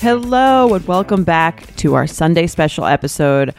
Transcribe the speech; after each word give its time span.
Hello 0.00 0.74
and 0.74 0.86
welcome 0.86 1.24
back 1.24 1.74
to 1.76 1.94
our 1.94 2.06
Sunday 2.06 2.46
special 2.46 2.84
episode. 2.84 3.54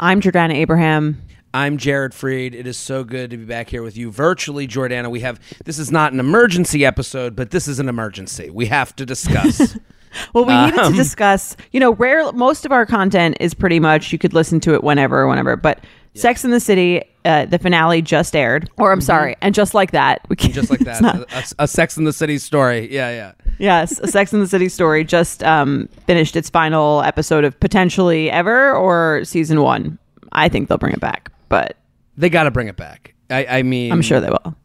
I'm 0.00 0.20
Jordana 0.20 0.54
Abraham. 0.54 1.22
I'm 1.54 1.76
Jared 1.76 2.12
Freid. 2.12 2.54
It 2.54 2.66
is 2.66 2.76
so 2.76 3.04
good 3.04 3.30
to 3.30 3.36
be 3.36 3.44
back 3.44 3.68
here 3.68 3.82
with 3.82 3.96
you 3.96 4.10
virtually, 4.10 4.66
Jordana. 4.66 5.10
We 5.10 5.20
have 5.20 5.40
this 5.64 5.78
is 5.78 5.90
not 5.92 6.12
an 6.12 6.20
emergency 6.20 6.84
episode, 6.84 7.36
but 7.36 7.50
this 7.50 7.68
is 7.68 7.78
an 7.78 7.88
emergency. 7.88 8.50
We 8.50 8.66
have 8.66 8.94
to 8.96 9.06
discuss. 9.06 9.76
Well, 10.32 10.46
we 10.46 10.56
needed 10.56 10.80
Um, 10.80 10.92
to 10.92 10.96
discuss, 10.96 11.54
you 11.70 11.78
know, 11.78 11.92
rare 11.92 12.32
most 12.32 12.64
of 12.64 12.72
our 12.72 12.86
content 12.86 13.36
is 13.40 13.52
pretty 13.52 13.78
much 13.78 14.10
you 14.10 14.18
could 14.18 14.32
listen 14.32 14.58
to 14.60 14.72
it 14.72 14.82
whenever, 14.82 15.20
or 15.20 15.28
whenever, 15.28 15.54
but 15.54 15.84
Sex 16.20 16.44
in 16.44 16.50
the 16.50 16.60
City, 16.60 17.02
uh, 17.24 17.44
the 17.46 17.58
finale 17.58 18.02
just 18.02 18.34
aired, 18.36 18.68
or 18.78 18.92
I'm 18.92 19.00
sorry, 19.00 19.36
and 19.40 19.54
just 19.54 19.74
like 19.74 19.92
that, 19.92 20.20
we 20.28 20.36
can, 20.36 20.50
Mm-hmm. 20.50 20.54
just 20.54 20.70
like 20.70 20.80
that, 20.80 21.00
not- 21.02 21.32
a, 21.32 21.44
a 21.64 21.68
Sex 21.68 21.96
in 21.96 22.04
the 22.04 22.12
City 22.12 22.38
story. 22.38 22.92
Yeah, 22.92 23.10
yeah. 23.10 23.32
yes, 23.58 23.98
a 24.00 24.06
Sex 24.08 24.32
in 24.32 24.40
the 24.40 24.46
City 24.48 24.68
story 24.68 25.04
just 25.04 25.42
um, 25.44 25.88
finished 26.06 26.36
its 26.36 26.48
final 26.50 27.02
episode 27.02 27.44
of 27.44 27.58
potentially 27.60 28.30
ever 28.30 28.74
or 28.74 29.22
season 29.24 29.62
one. 29.62 29.98
I 30.32 30.48
think 30.48 30.68
they'll 30.68 30.78
bring 30.78 30.92
it 30.94 31.00
back, 31.00 31.30
but 31.48 31.76
They 32.16 32.28
got 32.30 32.44
to 32.44 32.50
bring 32.50 32.68
it 32.68 32.76
back. 32.76 33.14
I, 33.30 33.46
I 33.58 33.62
mean, 33.62 33.92
I'm 33.92 34.02
sure 34.02 34.20
they 34.20 34.30
will. 34.30 34.56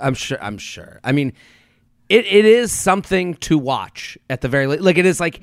I'm 0.00 0.14
sure. 0.14 0.38
I'm 0.42 0.58
sure. 0.58 1.00
I 1.04 1.12
mean, 1.12 1.32
it, 2.08 2.26
it 2.26 2.44
is 2.44 2.70
something 2.72 3.34
to 3.34 3.56
watch 3.58 4.16
at 4.28 4.40
the 4.40 4.48
very 4.48 4.66
le- 4.66 4.76
like. 4.82 4.98
It 4.98 5.06
is 5.06 5.18
like 5.20 5.40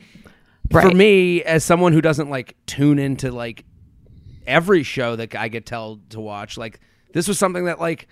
for 0.71 0.89
me 0.91 1.43
as 1.43 1.63
someone 1.63 1.93
who 1.93 2.01
doesn't 2.01 2.29
like 2.29 2.55
tune 2.65 2.99
into 2.99 3.31
like 3.31 3.63
every 4.47 4.81
show 4.83 5.15
that 5.17 5.35
I 5.35 5.47
get 5.49 5.65
told 5.65 6.09
to 6.11 6.19
watch. 6.19 6.57
Like 6.57 6.79
this 7.13 7.27
was 7.27 7.37
something 7.37 7.65
that 7.65 7.79
like 7.79 8.07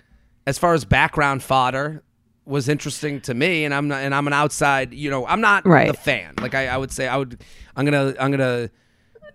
as 0.46 0.58
far 0.58 0.74
as 0.74 0.84
background 0.84 1.42
fodder 1.42 2.02
was 2.44 2.68
interesting 2.68 3.20
to 3.22 3.34
me, 3.34 3.64
and 3.64 3.74
I'm 3.74 3.88
not, 3.88 4.02
and 4.02 4.14
I'm 4.14 4.26
an 4.28 4.32
outside. 4.32 4.94
You 4.94 5.10
know, 5.10 5.26
I'm 5.26 5.40
not 5.40 5.66
Right. 5.66 5.88
the 5.90 5.94
fan. 5.96 6.34
Like 6.40 6.54
I, 6.54 6.68
I 6.68 6.76
would 6.76 6.92
say, 6.92 7.08
I 7.08 7.16
would. 7.16 7.42
I'm 7.74 7.84
gonna. 7.84 8.14
I'm 8.20 8.30
gonna 8.30 8.70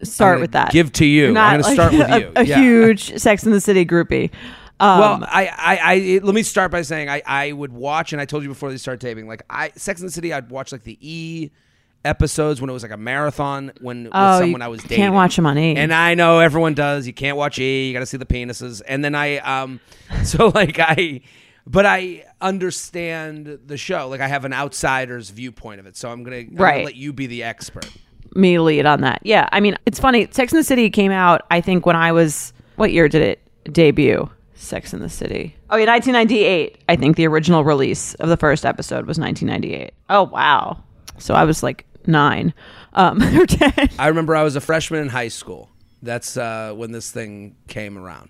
Start 0.03 0.35
gonna 0.35 0.41
with 0.41 0.52
that. 0.53 0.71
give 0.71 0.91
to 0.93 1.05
you. 1.05 1.21
You're 1.23 1.27
I'm 1.30 1.33
not 1.33 1.52
gonna 1.52 1.63
like 1.63 1.73
start 1.73 1.91
with 1.93 2.02
a, 2.09 2.19
you. 2.21 2.31
a 2.38 2.45
Yeah. 2.45 2.59
huge 2.59 3.19
Sex 3.19 3.43
in 3.43 3.52
the 3.52 3.61
City 3.61 3.86
groupie. 3.86 4.31
Um, 4.80 4.99
Well, 4.99 5.19
I, 5.27 5.45
I, 5.55 5.80
I, 5.93 6.19
let 6.23 6.33
me 6.33 6.41
start 6.41 6.71
by 6.71 6.81
saying 6.81 7.08
I, 7.08 7.21
I 7.23 7.52
would 7.52 7.71
watch, 7.71 8.11
and 8.13 8.19
I 8.21 8.25
told 8.25 8.41
you 8.41 8.49
before 8.49 8.71
they 8.71 8.77
start 8.77 8.99
taping, 8.99 9.27
like 9.27 9.43
I, 9.47 9.69
Sex 9.75 10.02
and 10.02 10.08
the 10.08 10.11
City, 10.11 10.33
I'd 10.33 10.49
watch 10.49 10.71
like 10.71 10.81
the 10.83 10.97
E 11.02 11.52
episodes 12.03 12.59
when 12.61 12.69
it 12.69 12.73
was 12.73 12.81
like 12.83 12.91
a 12.91 12.97
marathon 12.97 13.71
when 13.80 14.05
with 14.05 14.11
Oh, 14.16 14.38
you 14.39 14.44
someone 14.45 14.61
I 14.61 14.67
was 14.69 14.81
dating. 14.81 14.97
can't 14.97 15.13
watch 15.13 15.31
watch 15.33 15.39
'em 15.39 15.45
on 15.45 15.57
E. 15.57 15.75
and 15.75 15.94
I 15.94 16.16
know 16.16 16.39
everyone 16.39 16.73
does. 16.73 17.05
You 17.05 17.13
can't 17.13 17.38
watch 17.38 17.59
E. 17.59 17.88
You 17.88 17.93
got 17.93 17.99
to 17.99 18.05
see 18.05 18.17
the 18.17 18.25
penises, 18.25 18.81
and 18.88 19.03
then 19.05 19.13
I, 19.16 19.38
um, 19.38 19.80
so 20.23 20.47
like 20.49 20.80
I, 20.80 21.21
but 21.67 21.85
I 21.85 22.25
understand 22.41 23.59
the 23.67 23.77
show. 23.77 24.08
Like 24.08 24.21
I 24.21 24.27
have 24.27 24.45
an 24.45 24.53
outsider's 24.53 25.30
viewpoint 25.30 25.80
of 25.80 25.85
it, 25.85 25.95
so 25.97 26.09
I'm 26.09 26.23
gonna, 26.23 26.38
I'm 26.38 26.49
gonna 26.55 26.61
Right. 26.63 26.85
let 26.85 26.95
you 26.95 27.13
be 27.13 27.27
the 27.27 27.43
expert. 27.43 27.85
me 28.33 28.58
lead 28.59 28.86
on 28.86 29.02
that. 29.02 29.19
Yeah, 29.23 29.47
I 29.52 29.59
mean, 29.59 29.75
it's 29.86 29.99
funny. 29.99 30.27
Sex 30.31 30.53
in 30.53 30.58
the 30.58 30.63
City 30.63 30.89
came 30.89 31.11
out, 31.11 31.41
I 31.52 31.59
think, 31.61 31.86
when 31.86 31.95
I 31.97 32.13
was 32.13 32.53
what 32.77 32.91
year 32.93 33.09
did 33.09 33.21
it 33.21 33.42
debut? 33.73 34.30
Sex 34.55 34.93
in 34.93 35.02
the 35.02 35.09
City. 35.09 35.55
Oh, 35.70 35.76
yeah, 35.76 35.86
1998. 35.86 36.77
I 36.87 36.95
think 36.95 37.15
the 37.17 37.27
original 37.27 37.64
release 37.64 38.14
of 38.15 38.30
the 38.30 38.37
first 38.37 38.65
episode 38.65 39.05
was 39.05 39.20
1998. 39.20 39.92
Oh, 40.09 40.23
wow. 40.23 40.81
So 41.17 41.33
I 41.33 41.43
was 41.43 41.61
like 41.61 41.86
nine 42.08 42.54
um, 42.94 43.22
or 43.38 43.45
ten. 43.45 43.89
I 43.98 44.08
remember 44.08 44.36
I 44.36 44.44
was 44.44 44.56
a 44.56 44.62
freshman 44.62 45.02
in 45.02 45.10
high 45.10 45.30
school. 45.30 45.70
That's 46.02 46.38
uh, 46.38 46.73
when 46.76 46.92
this 46.92 47.12
thing 47.12 47.56
came 47.67 47.98
around. 47.98 48.30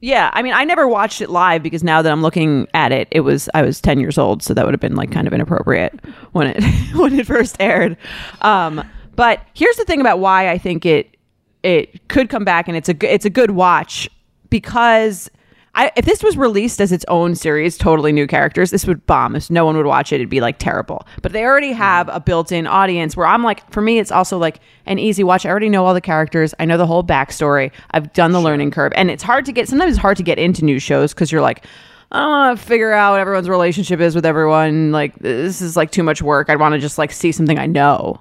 Yeah, 0.00 0.30
I 0.34 0.42
mean, 0.42 0.52
I 0.52 0.64
never 0.64 0.86
watched 0.86 1.22
it 1.22 1.30
live 1.30 1.62
because 1.62 1.82
now 1.82 2.02
that 2.02 2.12
I'm 2.12 2.20
looking 2.20 2.68
at 2.74 2.92
it, 2.92 3.08
it 3.10 3.20
was 3.20 3.48
I 3.54 3.62
was 3.62 3.80
10 3.80 3.98
years 3.98 4.18
old, 4.18 4.42
so 4.42 4.52
that 4.52 4.64
would 4.64 4.74
have 4.74 4.80
been 4.80 4.94
like 4.94 5.10
kind 5.10 5.26
of 5.26 5.32
inappropriate 5.32 5.98
when 6.32 6.48
it 6.48 6.62
when 6.94 7.18
it 7.18 7.26
first 7.26 7.56
aired. 7.60 7.96
Um, 8.42 8.84
but 9.14 9.40
here's 9.54 9.76
the 9.76 9.84
thing 9.84 10.00
about 10.00 10.18
why 10.18 10.50
I 10.50 10.58
think 10.58 10.84
it 10.84 11.16
it 11.62 12.06
could 12.08 12.28
come 12.28 12.44
back 12.44 12.68
and 12.68 12.76
it's 12.76 12.88
a 12.88 13.12
it's 13.12 13.24
a 13.24 13.30
good 13.30 13.52
watch 13.52 14.08
because 14.50 15.30
I, 15.76 15.92
if 15.94 16.06
this 16.06 16.22
was 16.22 16.38
released 16.38 16.80
as 16.80 16.90
its 16.90 17.04
own 17.06 17.34
series, 17.34 17.76
totally 17.76 18.10
new 18.10 18.26
characters, 18.26 18.70
this 18.70 18.86
would 18.86 19.06
bomb. 19.06 19.36
If 19.36 19.50
no 19.50 19.66
one 19.66 19.76
would 19.76 19.84
watch 19.84 20.10
it, 20.10 20.16
it'd 20.16 20.30
be 20.30 20.40
like 20.40 20.58
terrible. 20.58 21.06
But 21.20 21.32
they 21.32 21.44
already 21.44 21.72
have 21.72 22.08
a 22.08 22.18
built-in 22.18 22.66
audience 22.66 23.14
where 23.14 23.26
I'm 23.26 23.44
like, 23.44 23.70
for 23.70 23.82
me, 23.82 23.98
it's 23.98 24.10
also 24.10 24.38
like 24.38 24.58
an 24.86 24.98
easy 24.98 25.22
watch. 25.22 25.44
I 25.44 25.50
already 25.50 25.68
know 25.68 25.84
all 25.84 25.92
the 25.92 26.00
characters. 26.00 26.54
I 26.58 26.64
know 26.64 26.78
the 26.78 26.86
whole 26.86 27.04
backstory. 27.04 27.72
I've 27.90 28.12
done 28.14 28.32
the 28.32 28.40
learning 28.40 28.70
curve, 28.70 28.92
and 28.96 29.10
it's 29.10 29.22
hard 29.22 29.44
to 29.44 29.52
get. 29.52 29.68
Sometimes 29.68 29.92
it's 29.92 30.00
hard 30.00 30.16
to 30.16 30.22
get 30.22 30.38
into 30.38 30.64
new 30.64 30.78
shows 30.78 31.14
because 31.14 31.30
you're 31.30 31.42
like. 31.42 31.64
I 32.12 32.20
don't 32.20 32.30
want 32.30 32.60
to 32.60 32.64
figure 32.64 32.92
out 32.92 33.10
what 33.10 33.20
everyone's 33.20 33.48
relationship 33.48 33.98
is 33.98 34.14
with 34.14 34.24
everyone. 34.24 34.92
Like 34.92 35.18
this 35.18 35.60
is 35.60 35.76
like 35.76 35.90
too 35.90 36.04
much 36.04 36.22
work. 36.22 36.48
I'd 36.48 36.60
want 36.60 36.74
to 36.74 36.78
just 36.78 36.98
like 36.98 37.10
see 37.10 37.32
something 37.32 37.58
I 37.58 37.66
know. 37.66 38.20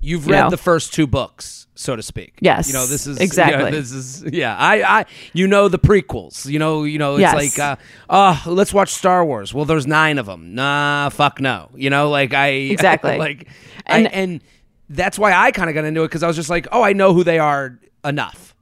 You've 0.00 0.26
You 0.26 0.32
read 0.32 0.40
know? 0.44 0.50
the 0.50 0.56
first 0.56 0.94
two 0.94 1.06
books, 1.06 1.66
so 1.74 1.94
to 1.94 2.02
speak. 2.02 2.38
Yes, 2.40 2.68
You 2.68 2.72
know, 2.74 2.86
this 2.86 3.06
is 3.06 3.18
exactly. 3.18 3.64
yeah, 3.64 3.70
this 3.70 3.92
is 3.92 4.24
yeah. 4.24 4.56
I, 4.56 5.00
I 5.00 5.04
you 5.34 5.46
know 5.46 5.68
the 5.68 5.78
prequels. 5.78 6.46
You 6.46 6.58
know, 6.58 6.84
you 6.84 6.98
know 6.98 7.16
it's 7.16 7.20
Yes. 7.20 7.34
like 7.34 7.58
uh 7.58 7.76
oh, 8.08 8.42
let's 8.50 8.72
watch 8.72 8.90
Star 8.92 9.24
Wars. 9.24 9.52
Well, 9.52 9.66
there's 9.66 9.86
9 9.86 10.18
of 10.18 10.26
them. 10.26 10.54
Nah, 10.54 11.10
fuck 11.10 11.40
no. 11.40 11.68
You 11.74 11.90
know, 11.90 12.08
like 12.08 12.32
I 12.32 12.46
Exactly. 12.76 13.18
like 13.18 13.48
and 13.86 14.06
And- 14.06 14.14
and 14.14 14.40
that's 14.88 15.18
why 15.18 15.32
I 15.32 15.50
kind 15.52 15.68
of 15.70 15.74
got 15.74 15.84
into 15.84 16.02
it 16.02 16.10
cuz 16.10 16.22
I 16.22 16.26
was 16.26 16.34
just 16.36 16.50
like, 16.50 16.66
"Oh, 16.72 16.82
I 16.82 16.92
know 16.94 17.12
who 17.14 17.22
they 17.22 17.38
are 17.38 17.78
enough." 18.04 18.54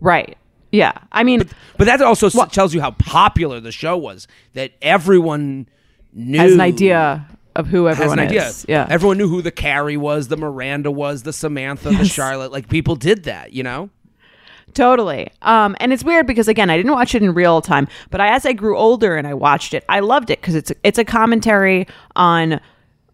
Right. 0.00 0.36
Yeah. 0.70 0.92
I 1.10 1.24
mean, 1.24 1.48
But 1.78 1.86
that 1.86 2.00
also 2.02 2.26
s 2.26 2.36
tells 2.52 2.74
you 2.74 2.80
how 2.80 2.90
popular 2.92 3.60
the 3.60 3.72
show 3.72 3.96
was 3.96 4.26
that 4.52 4.72
everyone 4.82 5.68
knew 6.12 6.38
has 6.38 6.52
an 6.52 6.60
idea 6.60 7.26
of 7.56 7.66
who 7.68 7.84
has 7.86 7.96
everyone 7.98 8.18
an 8.18 8.26
idea. 8.28 8.50
Yeah. 8.68 8.86
Everyone 8.90 9.18
knew 9.18 9.28
who 9.28 9.42
the 9.42 9.50
Carrie 9.52 9.96
was, 9.96 10.28
the 10.28 10.36
Miranda 10.36 10.90
was, 10.90 11.22
the 11.22 11.32
Samantha, 11.32 11.90
the 11.90 12.04
Charlotte. 12.04 12.52
Like 12.52 12.68
people 12.68 12.96
did 12.96 13.24
that, 13.24 13.52
you 13.52 13.62
know? 13.62 13.90
Totally. 14.72 15.30
Um, 15.42 15.76
and 15.78 15.92
it's 15.92 16.02
weird 16.02 16.26
because 16.26 16.48
again, 16.48 16.68
I 16.70 16.76
didn't 16.76 16.92
watch 16.92 17.14
it 17.14 17.22
in 17.22 17.32
real 17.32 17.60
time, 17.60 17.86
but 18.10 18.20
I, 18.20 18.34
as 18.34 18.44
I 18.44 18.52
grew 18.54 18.76
older 18.76 19.16
and 19.16 19.26
I 19.26 19.34
watched 19.34 19.72
it, 19.74 19.84
I 19.88 20.00
loved 20.00 20.30
it 20.30 20.40
because 20.40 20.54
it's 20.56 20.72
it's 20.82 20.98
a 20.98 21.04
commentary 21.04 21.86
on 22.16 22.60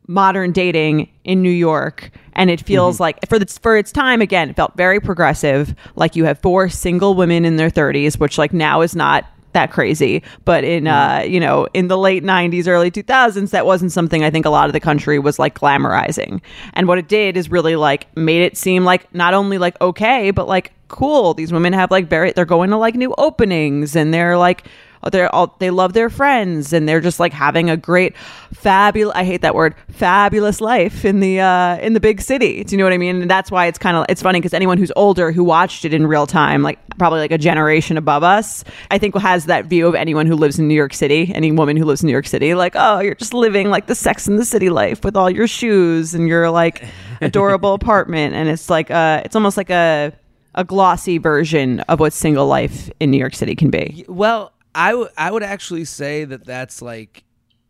modern 0.06 0.52
dating 0.52 1.08
in 1.24 1.42
New 1.42 1.50
York, 1.50 2.10
and 2.32 2.50
it 2.50 2.60
feels 2.60 2.94
Mm-hmm. 2.96 3.02
like 3.02 3.28
for 3.28 3.38
the 3.38 3.46
for 3.46 3.76
its 3.76 3.92
time 3.92 4.22
again, 4.22 4.48
it 4.50 4.56
felt 4.56 4.74
very 4.76 5.00
progressive. 5.00 5.74
Like 5.96 6.16
you 6.16 6.24
have 6.24 6.40
four 6.40 6.68
single 6.70 7.14
women 7.14 7.44
in 7.44 7.56
their 7.56 7.70
thirties, 7.70 8.18
which 8.18 8.38
like 8.38 8.52
now 8.54 8.80
is 8.80 8.96
not 8.96 9.26
that 9.52 9.70
crazy. 9.70 10.22
But 10.44 10.64
in 10.64 10.86
uh 10.86 11.24
you 11.26 11.40
know 11.40 11.66
in 11.74 11.88
the 11.88 11.98
late 11.98 12.22
90s 12.24 12.66
early 12.66 12.90
2000s 12.90 13.50
that 13.50 13.66
wasn't 13.66 13.92
something 13.92 14.24
i 14.24 14.30
think 14.30 14.46
a 14.46 14.50
lot 14.50 14.68
of 14.68 14.72
the 14.72 14.80
country 14.80 15.18
was 15.18 15.38
like 15.38 15.58
glamorizing. 15.58 16.40
And 16.74 16.88
what 16.88 16.98
it 16.98 17.08
did 17.08 17.36
is 17.36 17.50
really 17.50 17.76
like 17.76 18.14
made 18.16 18.42
it 18.42 18.56
seem 18.56 18.84
like 18.84 19.12
not 19.14 19.34
only 19.34 19.58
like 19.58 19.80
okay 19.80 20.30
but 20.30 20.48
like 20.48 20.72
cool. 20.90 21.34
These 21.34 21.52
women 21.52 21.72
have 21.72 21.90
like 21.90 22.08
very 22.08 22.32
they're 22.32 22.44
going 22.44 22.70
to 22.70 22.76
like 22.76 22.94
new 22.94 23.14
openings 23.16 23.96
and 23.96 24.12
they're 24.12 24.36
like 24.36 24.64
they're 25.08 25.34
all 25.34 25.56
they 25.58 25.70
love 25.70 25.92
their 25.94 26.10
friends 26.10 26.72
and 26.72 26.88
they're 26.88 27.00
just 27.00 27.18
like 27.18 27.32
having 27.32 27.70
a 27.70 27.76
great 27.76 28.16
fabulous 28.52 29.16
i 29.16 29.24
hate 29.24 29.40
that 29.40 29.54
word 29.54 29.74
fabulous 29.88 30.60
life 30.60 31.04
in 31.04 31.20
the 31.20 31.40
uh 31.40 31.78
in 31.78 31.94
the 31.94 32.00
big 32.00 32.20
city. 32.20 32.62
Do 32.64 32.74
you 32.74 32.78
know 32.78 32.84
what 32.84 32.92
i 32.92 32.98
mean? 32.98 33.22
And 33.22 33.30
that's 33.30 33.50
why 33.50 33.66
it's 33.66 33.78
kind 33.78 33.96
of 33.96 34.04
it's 34.08 34.22
funny 34.22 34.40
because 34.40 34.54
anyone 34.54 34.76
who's 34.78 34.92
older 34.96 35.32
who 35.32 35.42
watched 35.42 35.84
it 35.84 35.94
in 35.94 36.06
real 36.06 36.26
time 36.26 36.62
like 36.62 36.78
probably 36.98 37.20
like 37.20 37.32
a 37.32 37.38
generation 37.38 37.96
above 37.96 38.22
us 38.22 38.62
i 38.90 38.98
think 38.98 39.16
has 39.16 39.46
that 39.46 39.66
view 39.66 39.86
of 39.86 39.94
anyone 39.94 40.26
who 40.26 40.34
lives 40.34 40.58
in 40.58 40.68
new 40.68 40.74
york 40.74 40.92
city 40.92 41.32
any 41.34 41.50
woman 41.50 41.76
who 41.76 41.84
lives 41.84 42.02
in 42.02 42.06
new 42.06 42.12
york 42.12 42.26
city 42.26 42.54
like 42.54 42.74
oh 42.76 43.00
you're 43.00 43.14
just 43.14 43.32
living 43.32 43.70
like 43.70 43.86
the 43.86 43.94
sex 43.94 44.28
in 44.28 44.36
the 44.36 44.44
city 44.44 44.68
life 44.68 45.02
with 45.04 45.16
all 45.16 45.30
your 45.30 45.46
shoes 45.46 46.14
and 46.14 46.28
your 46.28 46.50
like 46.50 46.84
adorable 47.20 47.74
apartment. 47.74 48.34
And 48.34 48.48
it's 48.48 48.70
like 48.70 48.90
uh 48.90 49.22
it's 49.24 49.36
almost 49.36 49.56
like 49.56 49.70
a 49.70 50.12
a 50.54 50.64
glossy 50.64 51.18
version 51.18 51.80
of 51.80 52.00
what 52.00 52.12
single 52.12 52.46
life 52.46 52.90
in 52.98 53.10
new 53.10 53.18
york 53.18 53.34
city 53.34 53.54
can 53.54 53.70
be. 53.70 54.04
Well, 54.08 54.52
I 54.74 54.90
w- 54.90 55.08
I 55.16 55.30
would 55.30 55.42
actually 55.42 55.84
say 55.84 56.24
that 56.24 56.44
that's 56.44 56.80
like 56.82 57.24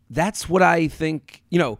that's 0.09 0.47
what 0.49 0.61
I 0.61 0.87
think, 0.87 1.41
you 1.49 1.57
know, 1.59 1.79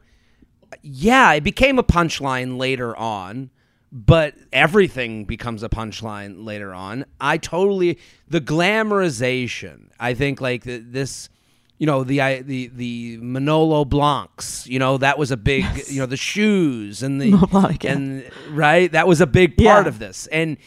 yeah, 0.82 1.34
it 1.34 1.44
became 1.44 1.78
a 1.78 1.84
punchline 1.84 2.58
later 2.58 2.96
on, 2.96 3.50
but 3.92 4.36
everything 4.54 5.26
becomes 5.26 5.64
a 5.64 5.70
punchline 5.70 6.46
later 6.46 6.74
on. 6.74 7.06
I 7.20 7.38
totally 7.38 8.00
the 8.28 8.40
glamorization. 8.42 9.90
I 10.00 10.14
think 10.14 10.42
like 10.42 10.64
th- 10.64 10.84
this 10.88 11.30
you 11.78 11.88
know 11.88 12.04
the 12.04 12.22
I- 12.22 12.42
the 12.42 12.68
the 12.74 13.18
Manolo 13.18 13.86
Blahniks. 13.86 14.68
You 14.68 14.80
know 14.80 14.98
that 14.98 15.18
was 15.18 15.32
a 15.32 15.38
big. 15.38 15.66
You 15.88 16.00
know 16.00 16.06
the 16.06 16.18
shoes 16.18 17.04
and 17.04 17.20
the 17.22 17.32
Blanc, 17.52 17.84
yeah. 17.84 17.92
and 17.94 18.32
right 18.50 18.92
that 18.92 19.08
was 19.08 19.20
a 19.22 19.28
big 19.28 19.58
part 19.58 19.86
Yeah. 19.86 19.90
of 19.90 20.00
this. 20.00 20.28
And 20.28 20.58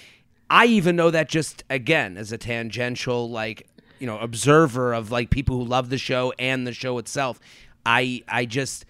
I 0.51 0.67
even 0.67 0.97
know 0.97 1.11
that 1.11 1.29
just 1.29 1.65
again 1.71 2.17
as 2.17 2.31
a 2.33 2.39
tangential 2.39 3.31
like 3.31 3.67
you 3.99 4.07
know 4.07 4.19
observer 4.19 4.93
of 4.93 5.11
like 5.11 5.31
people 5.31 5.57
who 5.57 5.65
love 5.65 5.91
the 5.91 5.99
show 5.99 6.33
and 6.39 6.67
the 6.67 6.73
show 6.73 6.99
itself. 6.99 7.41
I 7.85 8.23
I 8.29 8.45
just 8.45 8.85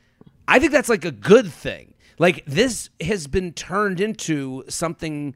I 0.46 0.58
think 0.58 0.72
that's 0.72 0.88
like 0.88 1.04
a 1.04 1.12
good 1.12 1.52
thing. 1.52 1.94
Like 2.18 2.44
this 2.46 2.90
has 3.00 3.26
been 3.26 3.52
turned 3.52 4.00
into 4.00 4.64
something. 4.68 5.34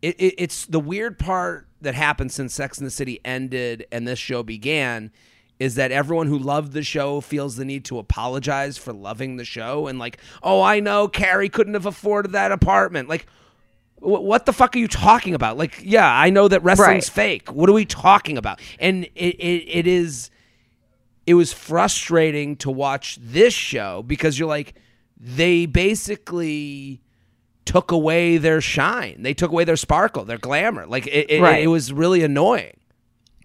It, 0.00 0.16
it, 0.20 0.34
it's 0.38 0.66
the 0.66 0.80
weird 0.80 1.18
part 1.18 1.68
that 1.80 1.94
happened 1.94 2.32
since 2.32 2.54
Sex 2.54 2.78
and 2.78 2.86
the 2.86 2.90
City 2.90 3.20
ended 3.24 3.86
and 3.92 4.06
this 4.06 4.18
show 4.18 4.42
began 4.42 5.12
is 5.58 5.76
that 5.76 5.92
everyone 5.92 6.26
who 6.26 6.38
loved 6.38 6.72
the 6.72 6.82
show 6.82 7.20
feels 7.20 7.54
the 7.54 7.64
need 7.64 7.84
to 7.84 7.98
apologize 7.98 8.76
for 8.76 8.92
loving 8.92 9.36
the 9.36 9.44
show 9.44 9.86
and 9.86 9.96
like, 9.96 10.18
oh, 10.42 10.60
I 10.60 10.80
know 10.80 11.06
Carrie 11.06 11.48
couldn't 11.48 11.74
have 11.74 11.86
afforded 11.86 12.32
that 12.32 12.50
apartment. 12.50 13.08
Like, 13.08 13.26
what 14.02 14.46
the 14.46 14.52
fuck 14.52 14.74
are 14.74 14.78
you 14.78 14.88
talking 14.88 15.34
about? 15.34 15.56
Like, 15.56 15.80
yeah, 15.82 16.06
I 16.12 16.30
know 16.30 16.48
that 16.48 16.62
wrestling's 16.64 17.08
Right. 17.08 17.14
fake. 17.14 17.52
What 17.52 17.68
are 17.68 17.72
we 17.72 17.84
talking 17.84 18.36
about? 18.36 18.60
And 18.78 19.04
it, 19.14 19.36
it, 19.36 19.68
it 19.78 19.86
is 19.86 20.30
it 21.26 21.34
was 21.34 21.52
frustrating 21.52 22.56
to 22.56 22.70
watch 22.70 23.16
this 23.22 23.54
show 23.54 24.02
because 24.02 24.38
you're 24.38 24.48
like 24.48 24.74
they 25.16 25.66
basically 25.66 27.00
took 27.64 27.92
away 27.92 28.38
their 28.38 28.60
shine 28.60 29.22
they 29.22 29.32
took 29.32 29.52
away 29.52 29.62
their 29.62 29.76
sparkle 29.76 30.24
their 30.24 30.36
glamour 30.38 30.84
like 30.84 31.06
it, 31.06 31.30
it, 31.30 31.40
Right. 31.40 31.62
it 31.62 31.68
was 31.68 31.92
really 31.92 32.24
annoying 32.24 32.72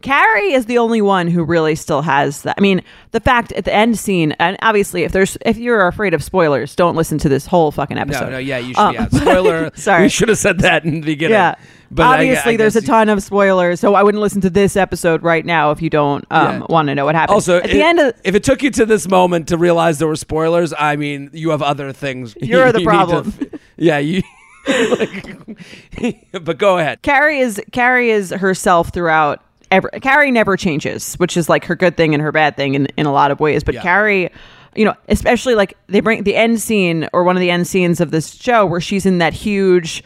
Carrie 0.01 0.53
is 0.53 0.65
the 0.67 0.77
only 0.77 1.01
one 1.01 1.27
who 1.27 1.43
really 1.43 1.75
still 1.75 2.01
has 2.01 2.43
that. 2.43 2.55
I 2.57 2.61
mean, 2.61 2.81
the 3.11 3.19
fact 3.19 3.51
at 3.53 3.65
the 3.65 3.73
end 3.73 3.97
scene, 3.97 4.33
and 4.39 4.55
obviously, 4.61 5.03
if 5.03 5.11
there's 5.11 5.37
if 5.45 5.57
you're 5.57 5.87
afraid 5.87 6.13
of 6.13 6.23
spoilers, 6.23 6.75
don't 6.75 6.95
listen 6.95 7.17
to 7.19 7.29
this 7.29 7.45
whole 7.45 7.71
fucking 7.71 7.97
episode. 7.97 8.25
no 8.25 8.31
no 8.31 8.37
yeah 8.37 8.57
you 8.57 8.73
should 8.73 8.77
Um, 8.79 8.93
yeah 8.93 9.07
spoiler 9.11 9.71
sorry. 9.75 10.03
we 10.03 10.09
should 10.09 10.29
have 10.29 10.37
said 10.37 10.59
that 10.59 10.85
in 10.85 10.95
the 10.95 11.01
beginning 11.01 11.33
Yeah. 11.33 11.55
but 11.89 12.03
obviously, 12.05 12.53
I 12.53 12.57
there's 12.57 12.75
a 12.75 12.81
ton 12.81 13.09
of 13.09 13.23
spoilers, 13.23 13.79
so 13.79 13.95
I 13.95 14.03
wouldn't 14.03 14.21
listen 14.21 14.41
to 14.41 14.49
this 14.49 14.75
episode 14.75 15.23
right 15.23 15.45
now 15.45 15.71
if 15.71 15.81
you 15.81 15.89
don't 15.89 16.25
um, 16.31 16.59
Yeah. 16.61 16.65
want 16.69 16.87
to 16.89 16.95
know 16.95 17.05
what 17.05 17.15
happened. 17.15 17.33
also 17.33 17.57
at 17.57 17.69
the 17.69 17.81
end 17.81 17.99
of 17.99 18.13
if 18.23 18.35
it 18.35 18.43
took 18.43 18.61
you 18.63 18.69
to 18.71 18.85
this 18.85 19.07
moment 19.07 19.47
to 19.49 19.57
realize 19.57 19.97
there 19.99 20.07
were 20.07 20.15
spoilers 20.15 20.73
i 20.77 20.95
mean 20.95 21.29
you 21.33 21.49
have 21.49 21.61
other 21.61 21.91
things 21.91 22.35
You're 22.41 22.71
the 22.71 22.81
you 22.81 22.85
need 22.87 22.91
to 22.93 22.97
problem. 23.05 23.33
yeah 23.77 23.97
you 23.97 24.21
like, 24.67 26.27
but 26.43 26.57
go 26.57 26.77
ahead 26.77 27.01
Carrie 27.01 27.39
is 27.39 27.61
Carrie 27.71 28.09
is 28.11 28.31
herself 28.31 28.93
throughout. 28.93 29.41
Ever, 29.71 29.89
Carrie 30.01 30.31
never 30.31 30.55
changes, 30.57 31.15
which 31.15 31.35
is 31.37 31.49
like 31.49 31.65
her 31.65 31.75
good 31.75 31.97
thing 31.97 32.13
and 32.13 32.21
her 32.23 32.31
bad 32.31 32.55
thing 32.55 32.73
in, 32.75 32.85
in 32.97 33.05
a 33.05 33.11
lot 33.11 33.31
of 33.31 33.39
ways. 33.39 33.63
But 33.63 33.75
Yeah. 33.75 33.81
Carrie, 33.81 34.29
you 34.75 34.85
know, 34.85 34.93
especially 35.09 35.55
like 35.55 35.75
they 35.87 35.99
bring 35.99 36.23
the 36.23 36.35
end 36.35 36.61
scene 36.61 37.07
or 37.13 37.23
one 37.23 37.35
of 37.35 37.41
the 37.41 37.51
end 37.51 37.67
scenes 37.67 37.99
of 37.99 38.11
this 38.11 38.33
show 38.33 38.65
where 38.65 38.79
she's 38.81 39.05
in 39.05 39.17
that 39.17 39.33
huge 39.33 40.03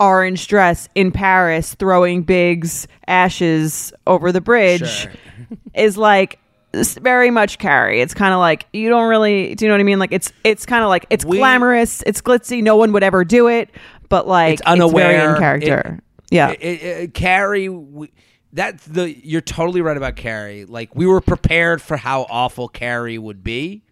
orange 0.00 0.48
dress 0.48 0.88
in 0.94 1.12
Paris 1.12 1.74
throwing 1.74 2.22
Big's 2.22 2.88
ashes 3.06 3.92
over 4.06 4.32
the 4.32 4.40
bridge 4.40 4.88
Sure. 4.88 5.12
is 5.74 5.96
like 5.96 6.38
it's 6.72 6.94
very 6.94 7.30
much 7.30 7.58
Carrie. 7.58 8.00
It's 8.00 8.14
kind 8.14 8.34
of 8.34 8.40
like 8.40 8.66
you 8.72 8.88
don't 8.88 9.08
really 9.08 9.54
do 9.54 9.64
you 9.64 9.68
know 9.68 9.74
what 9.74 9.80
I 9.80 9.84
mean? 9.84 10.00
Like 10.00 10.10
it's 10.12 10.32
it's 10.42 10.66
kind 10.66 10.82
of 10.82 10.88
like 10.88 11.06
it's 11.10 11.24
We- 11.24 11.38
glamorous, 11.38 12.02
it's 12.04 12.20
glitzy. 12.20 12.62
No 12.64 12.76
one 12.76 12.92
would 12.92 13.04
ever 13.04 13.24
do 13.24 13.46
it, 13.46 13.70
but 14.08 14.26
like 14.26 14.54
It's 14.54 14.62
unaware. 14.62 15.12
very 15.20 15.32
in 15.34 15.38
character. 15.38 16.00
yeah. 16.30 16.50
It, 16.50 16.60
it, 16.60 16.82
it- 16.82 17.14
Carrie, 17.14 17.68
we, 17.68 18.10
that's 18.54 18.86
the. 18.86 19.14
You're 19.26 19.40
totally 19.42 19.82
right 19.82 19.96
about 19.96 20.16
Carrie. 20.16 20.64
Like 20.64 20.94
we 20.94 21.06
were 21.06 21.20
prepared 21.20 21.82
for 21.82 21.96
how 21.98 22.22
awful 22.30 22.68
Carrie 22.68 23.18
would 23.18 23.44
be, 23.44 23.82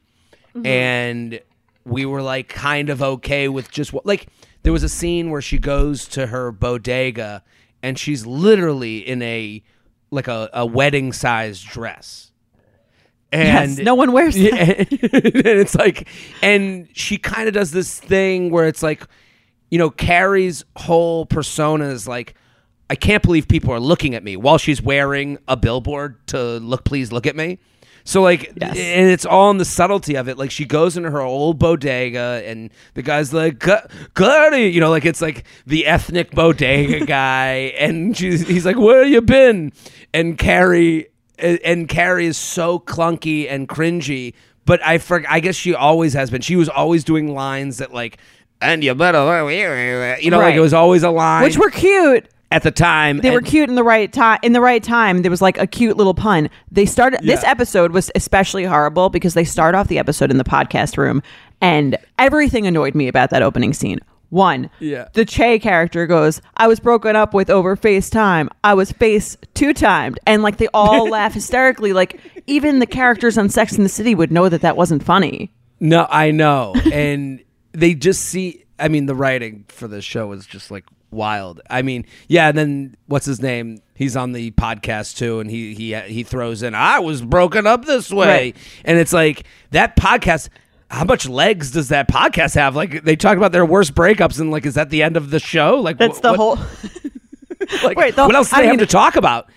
Mm-hmm. 0.55 0.67
and 0.67 1.41
we 1.85 2.05
were 2.07 2.23
like 2.23 2.49
kind 2.49 2.89
of 2.91 3.03
okay 3.03 3.49
with 3.49 3.71
just 3.71 3.93
what. 3.93 4.07
Like 4.07 4.29
there 4.63 4.73
was 4.73 4.83
a 4.83 4.89
scene 4.89 5.31
where 5.31 5.43
she 5.43 5.59
goes 5.59 6.07
to 6.09 6.27
her 6.29 6.53
bodega, 6.53 7.43
and 7.83 7.99
she's 7.99 8.25
literally 8.27 8.99
in 8.99 9.21
a 9.23 9.63
like 10.11 10.29
a, 10.29 10.49
a 10.53 10.65
wedding 10.67 11.13
sized 11.13 11.67
dress. 11.67 12.31
And 13.33 13.71
yes, 13.71 13.79
no 13.79 13.95
one 13.95 14.13
wears 14.13 14.39
yeah, 14.39 14.55
and 14.61 14.87
it's 14.91 15.75
like, 15.75 16.07
and 16.43 16.87
she 16.93 17.17
kind 17.17 17.49
of 17.49 17.55
does 17.55 17.71
this 17.71 17.99
thing 17.99 18.51
where 18.51 18.67
it's 18.67 18.83
like, 18.83 19.07
you 19.71 19.79
know, 19.79 19.89
Carrie's 19.89 20.67
whole 20.77 21.25
persona 21.25 21.87
is 21.87 22.07
like, 22.07 22.35
I 22.93 22.95
can't 22.95 23.23
believe 23.23 23.49
people 23.49 23.73
are 23.73 23.81
looking 23.81 24.15
at 24.15 24.23
me 24.23 24.37
while 24.37 24.59
she's 24.59 24.83
wearing 24.83 25.39
a 25.49 25.57
billboard 25.57 26.27
to 26.27 26.59
look, 26.59 26.85
please 26.85 27.11
look 27.11 27.27
at 27.27 27.35
me. 27.35 27.59
So 28.05 28.21
like, 28.21 28.53
Yes. 28.61 28.77
and 28.77 29.09
it's 29.09 29.25
all 29.25 29.51
in 29.51 29.57
the 29.57 29.65
subtlety 29.65 30.15
of 30.17 30.29
it. 30.29 30.37
Like 30.37 30.51
she 30.51 30.67
goes 30.67 30.99
into 30.99 31.11
her 31.11 31.23
old 31.23 31.59
bodega, 31.59 32.43
and 32.45 32.71
the 32.93 33.01
guy's 33.01 33.33
like, 33.33 33.61
"Gu- 33.61 34.59
you 34.59 34.79
know, 34.81 34.91
like 34.91 35.07
it's 35.07 35.23
like 35.23 35.45
the 35.67 35.87
ethnic 35.87 36.33
bodega 36.33 37.07
guy, 37.07 37.73
and 37.79 38.15
she's 38.15 38.47
he's 38.47 38.67
like, 38.67 38.77
"Where 38.77 39.05
you 39.05 39.23
been?" 39.23 39.73
And 40.13 40.37
Carrie 40.37 41.07
and 41.39 41.89
Carrie 41.89 42.27
is 42.27 42.37
so 42.37 42.79
clunky 42.79 43.51
and 43.51 43.69
cringy. 43.69 44.35
But 44.67 44.85
I 44.85 44.99
for, 44.99 45.25
I 45.29 45.41
guess 45.41 45.55
she 45.57 45.75
always 45.75 46.13
has 46.13 46.29
been. 46.31 46.43
She 46.43 46.57
was 46.57 46.69
always 46.69 47.05
doing 47.05 47.33
lines 47.35 47.79
that 47.79 47.95
like, 47.95 48.19
and 48.61 48.85
you 48.85 48.95
better, 48.95 49.19
you 50.21 50.31
know, 50.31 50.39
like 50.39 50.55
it 50.57 50.61
was 50.61 50.75
always 50.75 51.03
a 51.05 51.11
line, 51.11 51.43
which 51.45 51.57
were 51.57 51.71
cute. 51.71 52.29
At 52.53 52.63
the 52.63 52.71
time. 52.71 53.19
They 53.19 53.31
were 53.31 53.41
cute 53.41 53.69
in 53.69 53.75
the 53.75 53.83
right 53.83 54.13
time. 54.13 54.39
In 54.43 54.53
the 54.53 54.61
right 54.61 54.83
time, 54.83 55.23
there 55.23 55.31
was 55.31 55.43
like 55.43 55.59
a 55.59 55.67
cute 55.67 55.97
little 55.97 56.15
pun. 56.15 56.49
They 56.71 56.87
started. 56.87 57.21
This 57.23 57.43
episode 57.45 57.93
was 57.93 58.11
especially 58.15 58.65
horrible 58.65 59.09
because 59.11 59.35
they 59.35 59.45
start 59.45 59.75
off 59.75 59.89
the 59.89 59.99
episode 59.99 60.31
in 60.31 60.37
the 60.39 60.45
podcast 60.45 60.97
room, 60.97 61.23
and 61.61 61.97
everything 62.19 62.67
annoyed 62.67 62.95
me 62.95 63.09
about 63.09 63.31
that 63.31 63.43
opening 63.43 63.73
scene. 63.73 63.99
One, 64.29 64.71
Yeah. 64.81 65.09
the 65.13 65.25
Che 65.27 65.59
character 65.59 66.07
goes, 66.07 66.41
"I 66.57 66.67
was 66.67 66.81
broken 66.81 67.17
up 67.17 67.35
with 67.35 67.51
over 67.51 67.77
FaceTime. 67.77 68.49
I 68.65 68.73
was 68.75 68.93
face 68.93 69.37
two 69.55 69.75
timed," 69.75 70.19
and 70.27 70.43
like 70.43 70.57
they 70.59 70.69
all 70.73 71.09
laugh 71.11 71.35
hysterically. 71.35 71.93
Like 71.93 72.19
even 72.47 72.79
the 72.79 72.87
characters 72.87 73.37
on 73.37 73.49
Sex 73.51 73.77
in 73.77 73.83
the 73.83 73.89
City 73.91 74.15
would 74.15 74.33
know 74.33 74.49
that 74.49 74.63
that 74.63 74.77
wasn't 74.77 75.03
funny. 75.03 75.53
No, 75.81 76.07
I 76.09 76.31
know, 76.31 76.75
and 76.93 77.41
they 77.73 77.95
just 77.95 78.23
see. 78.25 78.65
I 78.79 78.89
mean, 78.89 79.07
the 79.07 79.15
writing 79.15 79.65
for 79.69 79.87
this 79.87 80.05
show 80.05 80.33
is 80.33 80.47
just 80.47 80.71
like 80.71 80.85
wild. 81.13 81.61
I 81.71 81.83
mean, 81.83 82.05
yeah. 82.29 82.49
And 82.49 82.59
then 82.59 82.97
what's 83.07 83.27
his 83.27 83.41
name? 83.41 83.81
He's 83.95 84.17
on 84.17 84.33
the 84.33 84.51
podcast 84.53 85.17
too, 85.17 85.39
and 85.41 85.51
he 85.51 85.75
he 85.75 85.95
he 85.95 86.23
throws 86.25 86.63
in, 86.63 86.75
"I 86.75 86.99
was 86.99 87.23
broken 87.23 87.67
up 87.67 87.85
this 87.85 88.11
way," 88.11 88.27
Right. 88.27 88.57
and 88.85 88.99
it's 88.99 89.13
like 89.13 89.45
that 89.71 89.97
podcast. 89.97 90.49
How 90.91 91.05
much 91.05 91.27
legs 91.27 91.71
does 91.71 91.89
that 91.89 92.07
podcast 92.09 92.55
have? 92.57 92.77
Like 92.77 93.03
they 93.05 93.17
talk 93.17 93.37
about 93.39 93.53
their 93.53 93.65
worst 93.65 93.95
breakups, 93.95 94.39
and 94.41 94.51
like, 94.51 94.67
is 94.67 94.75
that 94.75 94.91
the 94.91 95.03
end 95.03 95.17
of 95.17 95.31
the 95.31 95.39
show? 95.39 95.77
Like 95.81 95.97
That's 95.99 96.19
wh- 96.19 96.23
the 96.23 96.29
what, 96.33 96.37
whole. 96.59 96.59
Like, 97.85 97.97
Wait, 97.97 98.17
the- 98.17 98.27
what 98.27 98.35
else 98.35 98.51
do 98.51 98.57
I 98.57 98.61
they 98.63 98.67
have 98.67 98.73
mean- 98.77 98.81
to 98.81 98.87
talk 98.87 99.17
about? 99.17 99.49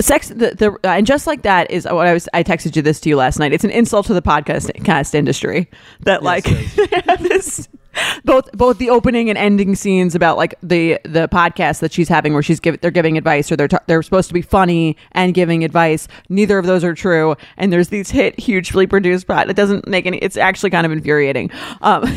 sex 0.00 0.28
the, 0.28 0.52
the 0.56 0.76
and 0.82 1.06
just 1.06 1.24
like 1.24 1.42
that 1.42 1.70
is 1.70 1.84
what 1.84 2.04
I 2.06 2.12
was 2.12 2.28
I 2.34 2.42
texted 2.42 2.74
you 2.74 2.82
this 2.82 2.98
to 3.00 3.08
you 3.08 3.16
last 3.16 3.38
night. 3.38 3.52
It's 3.52 3.62
an 3.62 3.70
insult 3.70 4.06
to 4.06 4.14
the 4.14 4.22
podcast 4.22 4.82
cast 4.84 5.14
industry 5.14 5.70
that 6.00 6.22
like 6.24 6.44
it 6.48 7.18
this 7.20 7.68
both 8.24 8.50
both 8.52 8.78
the 8.78 8.90
opening 8.90 9.28
and 9.28 9.38
ending 9.38 9.74
scenes 9.74 10.14
about 10.14 10.36
like 10.36 10.54
the 10.62 10.98
the 11.04 11.28
podcast 11.28 11.80
that 11.80 11.92
she's 11.92 12.08
having 12.08 12.32
where 12.32 12.42
she's 12.42 12.60
give, 12.60 12.80
they're 12.80 12.90
giving 12.90 13.18
advice 13.18 13.50
or 13.50 13.56
they're 13.56 13.68
ta- 13.68 13.82
they're 13.86 14.02
supposed 14.02 14.28
to 14.28 14.34
be 14.34 14.42
funny 14.42 14.96
and 15.12 15.34
giving 15.34 15.64
advice. 15.64 16.08
Neither 16.28 16.58
of 16.58 16.66
those 16.66 16.84
are 16.84 16.94
true 16.94 17.36
and 17.56 17.72
there's 17.72 17.88
these 17.88 18.10
hit 18.10 18.38
hugely 18.38 18.86
produced 18.86 19.26
pod. 19.26 19.50
It 19.50 19.56
doesn't 19.56 19.86
make 19.86 20.06
any 20.06 20.18
it's 20.18 20.36
actually 20.36 20.70
kind 20.70 20.86
of 20.86 20.92
infuriating. 20.92 21.50
Um 21.80 22.04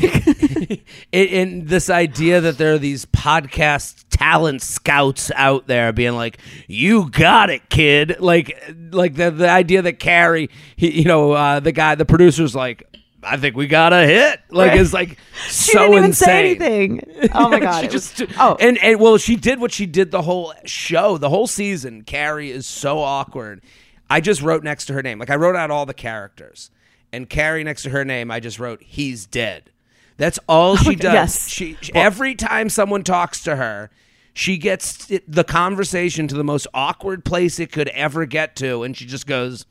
and 1.14 1.68
this 1.68 1.90
idea 1.90 2.42
that 2.42 2.58
there 2.58 2.74
are 2.74 2.78
these 2.78 3.06
podcast 3.06 4.06
talent 4.10 4.62
scouts 4.62 5.32
out 5.36 5.68
there 5.68 5.92
being 5.94 6.16
like, 6.16 6.38
"You 6.68 7.10
got 7.10 7.50
it, 7.50 7.70
kid!" 7.70 8.18
Like, 8.20 8.62
like 8.92 9.16
the 9.16 9.32
the 9.32 9.50
idea 9.50 9.82
that 9.82 10.00
Carrie, 10.00 10.50
he, 10.76 11.02
you 11.02 11.06
know, 11.06 11.32
uh, 11.32 11.60
the 11.60 11.72
guy, 11.72 11.96
the 11.96 12.06
producer's 12.06 12.56
like, 12.56 12.84
"I 13.28 13.38
think 13.38 13.56
we 13.56 13.68
got 13.68 13.94
a 13.94 14.06
hit." 14.06 14.40
Like, 14.50 14.70
Right. 14.72 14.80
is 14.80 14.94
like 14.94 15.18
she 15.48 15.72
so 15.74 15.80
didn't 15.80 15.94
even 15.94 16.04
insane. 16.06 16.26
say 16.28 16.46
anything. 16.48 17.30
Oh 17.34 17.50
my 17.50 17.60
god. 17.62 17.80
she 17.82 17.86
it 17.88 17.94
was- 17.94 18.12
just 18.14 18.32
oh 18.40 18.56
and 18.60 18.78
and 18.80 19.00
well, 19.00 19.18
she 19.18 19.36
did 19.36 19.60
what 19.60 19.72
she 19.72 19.86
did 19.86 20.12
the 20.12 20.22
whole 20.24 20.54
show, 20.66 21.18
the 21.18 21.30
whole 21.30 21.48
season. 21.48 22.04
Carrie 22.04 22.52
is 22.52 22.66
so 22.66 23.00
awkward. 23.00 23.62
I 24.10 24.22
just 24.22 24.42
wrote 24.42 24.64
next 24.64 24.86
to 24.86 24.94
her 24.94 25.04
name, 25.04 25.20
like 25.20 25.30
I 25.30 25.36
wrote 25.36 25.56
out 25.56 25.70
all 25.72 25.86
the 25.86 25.94
characters, 25.94 26.72
and 27.12 27.30
Carrie 27.30 27.64
next 27.64 27.84
to 27.84 27.90
her 27.90 28.06
name, 28.06 28.32
I 28.32 28.40
just 28.40 28.58
wrote 28.60 28.82
"He's 28.82 29.26
dead." 29.26 29.72
That's 30.18 30.40
all 30.50 30.78
she 30.78 30.96
does. 30.96 31.14
Yes. 31.14 31.48
She 31.50 31.78
every 31.94 32.34
time 32.34 32.70
someone 32.70 33.04
talks 33.04 33.44
to 33.44 33.56
her, 33.58 33.92
she 34.34 34.58
gets 34.58 35.12
the 35.28 35.44
conversation 35.44 36.28
to 36.30 36.36
the 36.36 36.44
most 36.44 36.66
awkward 36.74 37.24
place 37.26 37.60
it 37.60 37.72
could 37.72 37.90
ever 37.90 38.26
get 38.26 38.56
to, 38.58 38.84
and 38.84 38.96
she 38.98 39.06
just 39.06 39.28
goes. 39.28 39.66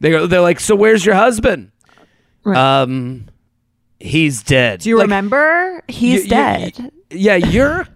They 0.00 0.10
go. 0.10 0.26
They're 0.26 0.40
like, 0.40 0.58
"So 0.60 0.74
where's 0.74 1.06
your 1.06 1.14
husband?" 1.14 1.70
Right. 2.44 2.56
Um, 2.82 3.26
he's 4.00 4.42
dead. 4.42 4.80
do 4.80 4.88
you 4.88 4.96
Like, 4.96 5.04
remember? 5.04 5.82
He's 5.88 6.18
you- 6.18 6.22
you- 6.24 6.28
dead. 6.28 6.90
yeah, 7.10 7.36
you're 7.36 7.86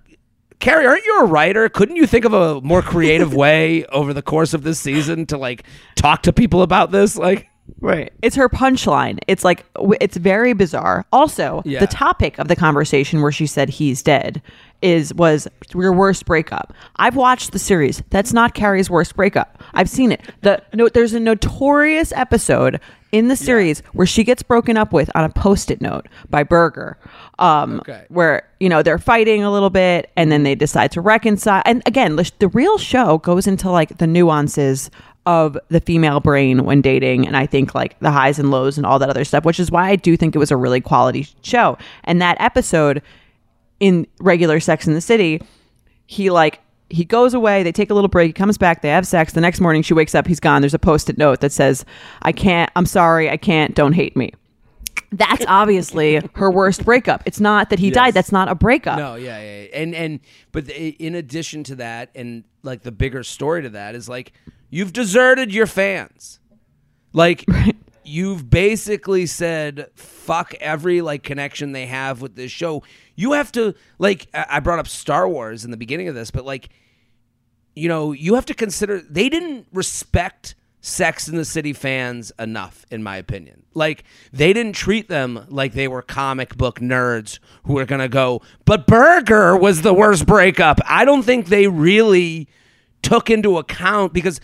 Carrie, 0.61 0.87
aren't 0.89 1.05
you 1.05 1.21
a 1.21 1.25
writer? 1.25 1.69
Couldn't 1.69 1.95
you 1.97 2.07
think 2.07 2.25
of 2.25 2.33
a 2.33 2.61
more 2.63 2.83
creative 2.83 3.33
way 3.45 3.85
over 3.87 4.13
the 4.13 4.23
course 4.23 4.55
of 4.55 4.65
this 4.65 4.81
season 4.81 5.25
to 5.27 5.39
like 5.39 5.63
talk 5.95 6.23
to 6.23 6.33
people 6.33 6.63
about 6.63 6.91
this? 6.91 7.17
Like, 7.17 7.47
Right. 7.83 8.11
It's 8.23 8.35
her 8.37 8.49
punchline. 8.49 9.19
It's 9.29 9.45
like 9.45 9.67
it's 10.01 10.17
very 10.17 10.55
bizarre. 10.55 11.05
Also, 11.13 11.61
Yeah. 11.67 11.81
the 11.81 11.87
topic 11.87 12.39
of 12.39 12.49
the 12.49 12.57
conversation 12.57 13.21
where 13.21 13.31
she 13.31 13.47
said 13.47 13.69
he's 13.69 14.03
dead 14.03 14.41
is 14.81 15.13
was 15.15 15.47
your 15.75 15.93
worst 15.93 16.25
breakup. 16.25 16.73
I've 16.97 17.15
watched 17.15 17.53
the 17.53 17.59
series. 17.59 18.03
That's 18.09 18.33
not 18.33 18.55
Carrie's 18.55 18.89
worst 18.89 19.15
breakup. 19.17 19.63
I've 19.75 19.91
seen 19.91 20.13
it. 20.13 20.23
The 20.41 20.63
no, 20.73 20.89
there's 20.89 21.13
a 21.13 21.21
notorious 21.21 22.11
episode 22.17 22.81
in 23.13 23.29
the 23.29 23.37
series 23.37 23.81
where 23.93 24.07
she 24.07 24.23
gets 24.25 24.43
broken 24.43 24.77
up 24.77 24.93
with 24.93 25.11
on 25.15 25.25
a 25.25 25.29
post-it 25.31 25.81
note 25.81 26.07
by 26.29 26.43
Berger. 26.43 26.99
Um, 27.39 27.79
Okay. 27.81 28.05
where 28.09 28.49
you 28.61 28.69
know 28.69 28.83
they're 28.83 28.99
fighting 28.99 29.43
a 29.45 29.51
little 29.53 29.71
bit 29.71 30.11
and 30.17 30.31
then 30.33 30.43
they 30.43 30.55
decide 30.55 30.91
to 30.93 31.01
reconcile. 31.01 31.63
And 31.65 31.83
again, 31.87 32.17
the, 32.17 32.31
the 32.41 32.49
real 32.49 32.77
show 32.79 33.19
goes 33.19 33.47
into 33.47 33.71
like 33.71 33.99
the 33.99 34.07
nuances 34.07 34.91
of 35.27 35.57
the 35.69 35.81
female 35.81 36.21
brain 36.21 36.65
when 36.65 36.81
dating 36.81 37.27
and 37.27 37.37
I 37.37 37.45
think 37.47 37.75
like 37.75 37.99
the 38.01 38.11
highs 38.11 38.39
and 38.39 38.51
lows 38.51 38.77
and 38.79 38.87
all 38.87 38.99
that 38.99 39.11
other 39.11 39.25
stuff, 39.25 39.45
which 39.45 39.61
is 39.61 39.71
why 39.71 39.89
I 39.91 39.97
do 39.97 40.17
think 40.17 40.35
it 40.35 40.39
was 40.39 40.51
a 40.51 40.57
really 40.57 40.81
quality 40.81 41.27
show. 41.43 41.77
And 42.05 42.21
that 42.23 42.37
episode 42.41 43.03
in 43.79 44.07
regular 44.21 44.59
Sex 44.59 44.87
in 44.87 44.95
the 44.95 45.01
City, 45.01 45.41
he 46.07 46.31
like 46.31 46.61
he 46.91 47.05
goes 47.05 47.35
away, 47.35 47.63
they 47.63 47.73
take 47.73 47.91
a 47.91 47.95
little 47.95 48.09
break, 48.09 48.29
he 48.29 48.33
comes 48.33 48.57
back, 48.59 48.83
they 48.83 48.89
have 48.89 49.07
sex. 49.07 49.33
The 49.33 49.41
next 49.41 49.61
morning 49.61 49.83
she 49.83 49.95
wakes 49.95 50.15
up, 50.15 50.27
he's 50.27 50.41
gone. 50.41 50.63
There's 50.63 50.75
a 50.75 50.79
post-it 50.79 51.19
note 51.19 51.41
that 51.41 51.53
says, 51.53 51.85
"I 52.23 52.33
can't, 52.33 52.71
I'm 52.77 52.87
sorry, 52.87 53.29
I 53.31 53.37
can't, 53.37 53.75
don't 53.75 53.93
hate 53.93 54.17
me." 54.17 54.33
That's 55.11 55.45
obviously 55.49 56.21
her 56.35 56.51
worst 56.51 56.85
breakup. 56.85 57.23
It's 57.25 57.41
not 57.41 57.71
that 57.71 57.79
he 57.79 57.91
died, 57.91 58.15
that's 58.15 58.33
not 58.33 58.49
a 58.49 58.55
breakup. 58.55 58.99
No, 58.99 59.15
yeah, 59.15 59.41
yeah, 59.41 59.63
yeah. 59.63 59.69
and 59.75 59.95
and 59.95 60.21
but 60.53 60.69
in 60.69 61.15
addition 61.15 61.65
to 61.65 61.77
that, 61.77 62.11
and 62.15 62.45
like 62.63 62.83
the 62.83 62.93
bigger 62.93 63.23
story 63.23 63.63
to 63.63 63.71
that 63.71 63.95
is 63.95 64.09
like 64.09 64.33
you've 64.71 64.93
deserted 64.93 65.55
your 65.55 65.67
fans, 65.67 66.41
like 67.13 67.45
you've 68.09 68.51
basically 68.51 69.27
said 69.27 69.89
fuck 69.95 70.55
every 70.61 71.01
like 71.01 71.23
connection 71.23 71.73
they 71.73 71.87
have 71.87 72.21
with 72.21 72.35
this 72.35 72.51
show. 72.51 72.83
You 73.15 73.33
have 73.33 73.53
to 73.53 73.75
like 73.99 74.29
I 74.33 74.61
brought 74.61 74.79
up 74.79 74.89
Star 74.89 75.29
Wars 75.29 75.65
in 75.65 75.71
the 75.71 75.77
beginning 75.77 76.09
of 76.09 76.15
this, 76.15 76.31
but 76.31 76.45
like 76.45 76.71
you 77.77 77.89
know 77.89 78.13
you 78.13 78.35
have 78.35 78.47
to 78.47 78.55
consider 78.55 79.01
they 79.01 79.29
didn't 79.29 79.67
respect 79.73 80.55
Sex 80.81 81.29
in 81.29 81.37
the 81.37 81.45
City 81.45 81.73
fans 81.73 82.33
enough, 82.39 82.87
in 82.91 83.03
my 83.03 83.17
opinion. 83.17 83.65
Like 83.75 84.05
they 84.33 84.53
didn't 84.53 84.75
treat 84.75 85.09
them 85.09 85.45
like 85.49 85.75
they 85.75 85.89
were 85.89 86.03
comic 86.03 86.57
book 86.57 86.81
nerds 86.81 87.39
who 87.65 87.75
were 87.75 87.85
gonna 87.85 88.09
go. 88.09 88.43
But 88.65 88.87
Berger 88.87 89.57
was 89.57 89.83
the 89.83 89.95
worst 89.95 90.27
breakup. 90.27 90.81
I 90.87 91.05
don't 91.05 91.23
think 91.23 91.47
they 91.47 91.67
really 91.67 92.49
took 93.03 93.29
into 93.31 93.59
account 93.59 94.13
because 94.13 94.41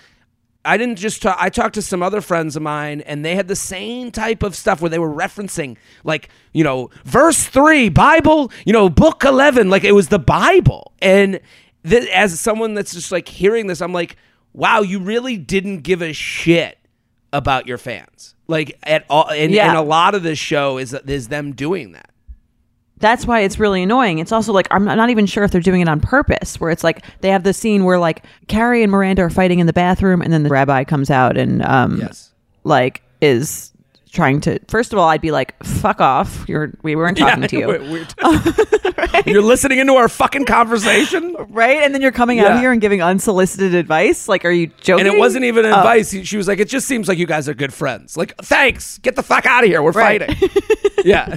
I 0.64 0.76
didn't 0.76 0.96
just 0.96 1.20
talk. 1.22 1.36
I 1.40 1.50
talked 1.50 1.74
to 1.74 1.82
some 1.82 2.02
other 2.02 2.20
friends 2.20 2.56
of 2.56 2.62
mine, 2.62 3.00
and 3.02 3.24
they 3.24 3.34
had 3.36 3.48
the 3.48 3.56
same 3.56 4.10
type 4.10 4.42
of 4.42 4.56
stuff 4.56 4.80
where 4.80 4.88
they 4.88 4.98
were 4.98 5.12
referencing, 5.12 5.76
like 6.04 6.28
you 6.52 6.64
know, 6.64 6.90
verse 7.04 7.44
three, 7.44 7.88
Bible, 7.88 8.50
you 8.64 8.72
know, 8.72 8.88
book 8.88 9.24
eleven, 9.24 9.68
like 9.70 9.84
it 9.84 9.92
was 9.92 10.08
the 10.08 10.18
Bible. 10.18 10.92
And 11.02 11.40
th- 11.86 12.08
as 12.10 12.38
someone 12.40 12.74
that's 12.74 12.94
just 12.94 13.12
like 13.12 13.28
hearing 13.28 13.66
this, 13.66 13.80
I'm 13.82 13.92
like, 13.92 14.16
wow, 14.52 14.80
you 14.80 15.00
really 15.00 15.36
didn't 15.36 15.80
give 15.80 16.00
a 16.02 16.12
shit 16.12 16.78
about 17.32 17.66
your 17.66 17.78
fans, 17.78 18.34
like 18.46 18.78
at 18.84 19.04
all. 19.10 19.28
And, 19.30 19.52
Yeah. 19.52 19.68
and 19.68 19.76
a 19.76 19.82
lot 19.82 20.14
of 20.14 20.22
this 20.22 20.38
show 20.38 20.78
is 20.78 20.94
is 20.94 21.28
them 21.28 21.52
doing 21.52 21.92
that. 21.92 22.10
That's 23.04 23.26
why 23.26 23.40
it's 23.40 23.58
really 23.58 23.82
annoying. 23.82 24.18
It's 24.18 24.32
also 24.32 24.52
like 24.52 24.66
I'm 24.70 24.84
not 24.84 25.10
even 25.10 25.26
sure 25.26 25.44
if 25.44 25.50
they're 25.50 25.60
doing 25.60 25.82
it 25.82 25.88
on 25.88 26.00
purpose. 26.00 26.58
Where 26.58 26.70
it's 26.70 26.82
like 26.82 27.04
they 27.20 27.28
have 27.28 27.42
the 27.44 27.52
scene 27.52 27.84
where 27.84 27.98
like 27.98 28.24
Carrie 28.48 28.82
and 28.82 28.90
Miranda 28.90 29.22
are 29.22 29.30
fighting 29.30 29.58
in 29.58 29.66
the 29.66 29.72
bathroom, 29.74 30.22
and 30.22 30.32
then 30.32 30.42
the 30.42 30.48
rabbi 30.48 30.84
comes 30.84 31.10
out 31.10 31.36
and 31.36 31.62
um, 31.62 31.98
Yes. 32.00 32.32
like 32.64 33.02
is 33.20 33.70
trying 34.10 34.40
to. 34.40 34.58
First 34.68 34.92
of 34.92 34.98
all, 34.98 35.08
I'd 35.08 35.20
be 35.20 35.32
like, 35.32 35.62
"Fuck 35.64 36.00
off! 36.00 36.44
You're 36.48 36.72
we 36.82 36.96
weren't 36.96 37.18
talking 37.18 37.46
to 37.46 37.56
you." 37.58 37.66
We're- 37.66 37.90
we're- 37.90 38.06
You're 39.26 39.42
listening 39.42 39.78
into 39.78 39.94
our 39.94 40.08
fucking 40.08 40.44
conversation. 40.46 41.34
Right, 41.50 41.78
and 41.82 41.94
then 41.94 42.00
you're 42.02 42.12
coming 42.12 42.38
Yeah. 42.38 42.48
out 42.54 42.60
here 42.60 42.72
and 42.72 42.80
giving 42.80 43.02
unsolicited 43.02 43.74
advice. 43.74 44.28
Like, 44.28 44.44
are 44.44 44.50
you 44.50 44.68
joking? 44.80 45.06
And 45.06 45.14
it 45.14 45.18
wasn't 45.18 45.44
even 45.44 45.64
Oh. 45.66 45.68
advice. 45.74 46.10
He- 46.10 46.24
She 46.24 46.36
was 46.36 46.46
like, 46.48 46.58
"It 46.58 46.68
just 46.68 46.86
seems 46.86 47.06
like 47.08 47.18
you 47.18 47.26
guys 47.26 47.48
are 47.48 47.54
good 47.54 47.72
friends." 47.72 48.16
Like, 48.16 48.34
thanks. 48.38 48.98
Get 48.98 49.16
the 49.16 49.22
fuck 49.22 49.46
out 49.46 49.62
of 49.64 49.68
here. 49.70 49.82
We're 49.82 49.92
Right. 49.92 50.20
fighting. 50.26 50.50
yeah. 51.04 51.36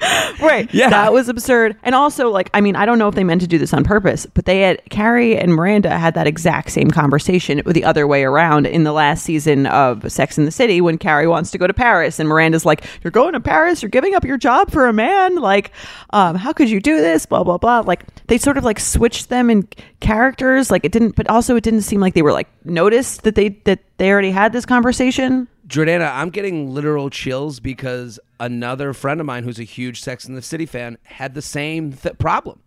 right. 0.40 0.72
Yeah. 0.72 0.90
That 0.90 1.12
was 1.12 1.28
absurd. 1.28 1.76
And 1.82 1.94
also, 1.94 2.30
like, 2.30 2.50
I 2.54 2.60
mean, 2.60 2.76
I 2.76 2.86
don't 2.86 2.98
know 2.98 3.08
if 3.08 3.16
they 3.16 3.24
meant 3.24 3.40
to 3.40 3.46
do 3.48 3.58
this 3.58 3.72
on 3.72 3.82
purpose, 3.82 4.26
but 4.26 4.44
they 4.44 4.60
had 4.60 4.80
Carrie 4.90 5.36
and 5.36 5.52
Miranda 5.52 5.98
had 5.98 6.14
that 6.14 6.26
exact 6.26 6.70
same 6.70 6.90
conversation 6.90 7.62
with 7.64 7.74
the 7.74 7.84
other 7.84 8.06
way 8.06 8.22
around 8.22 8.66
in 8.66 8.84
the 8.84 8.92
last 8.92 9.24
season 9.24 9.66
of 9.66 10.10
Sex 10.10 10.38
in 10.38 10.44
the 10.44 10.52
City 10.52 10.80
when 10.80 10.98
Carrie 10.98 11.26
wants 11.26 11.50
to 11.50 11.58
go 11.58 11.66
to 11.66 11.74
Paris 11.74 12.20
and 12.20 12.28
Miranda's 12.28 12.64
like, 12.64 12.84
You're 13.02 13.10
going 13.10 13.32
to 13.32 13.40
Paris, 13.40 13.82
you're 13.82 13.90
giving 13.90 14.14
up 14.14 14.24
your 14.24 14.38
job 14.38 14.70
for 14.70 14.86
a 14.86 14.92
man. 14.92 15.36
Like, 15.36 15.72
um, 16.10 16.36
how 16.36 16.52
could 16.52 16.70
you 16.70 16.80
do 16.80 16.98
this? 16.98 17.26
Blah, 17.26 17.42
blah, 17.42 17.58
blah. 17.58 17.80
Like 17.80 18.04
they 18.26 18.38
sort 18.38 18.56
of 18.56 18.64
like 18.64 18.78
switched 18.78 19.30
them 19.30 19.50
in 19.50 19.68
characters. 20.00 20.70
Like 20.70 20.84
it 20.84 20.92
didn't 20.92 21.16
but 21.16 21.28
also 21.28 21.56
it 21.56 21.64
didn't 21.64 21.82
seem 21.82 22.00
like 22.00 22.14
they 22.14 22.22
were 22.22 22.32
like 22.32 22.48
noticed 22.64 23.24
that 23.24 23.34
they 23.34 23.50
that 23.64 23.80
they 23.96 24.12
already 24.12 24.30
had 24.30 24.52
this 24.52 24.64
conversation. 24.64 25.48
Jordana, 25.68 26.10
I'm 26.14 26.30
getting 26.30 26.72
literal 26.72 27.10
chills 27.10 27.60
because 27.60 28.18
another 28.40 28.92
friend 28.94 29.20
of 29.20 29.26
mine 29.26 29.44
who's 29.44 29.58
a 29.58 29.64
huge 29.64 30.00
Sex 30.00 30.24
in 30.26 30.34
the 30.34 30.42
City 30.42 30.64
fan 30.66 30.96
had 31.04 31.34
the 31.34 31.42
same 31.42 31.92
th- 31.92 32.16
problem. 32.18 32.60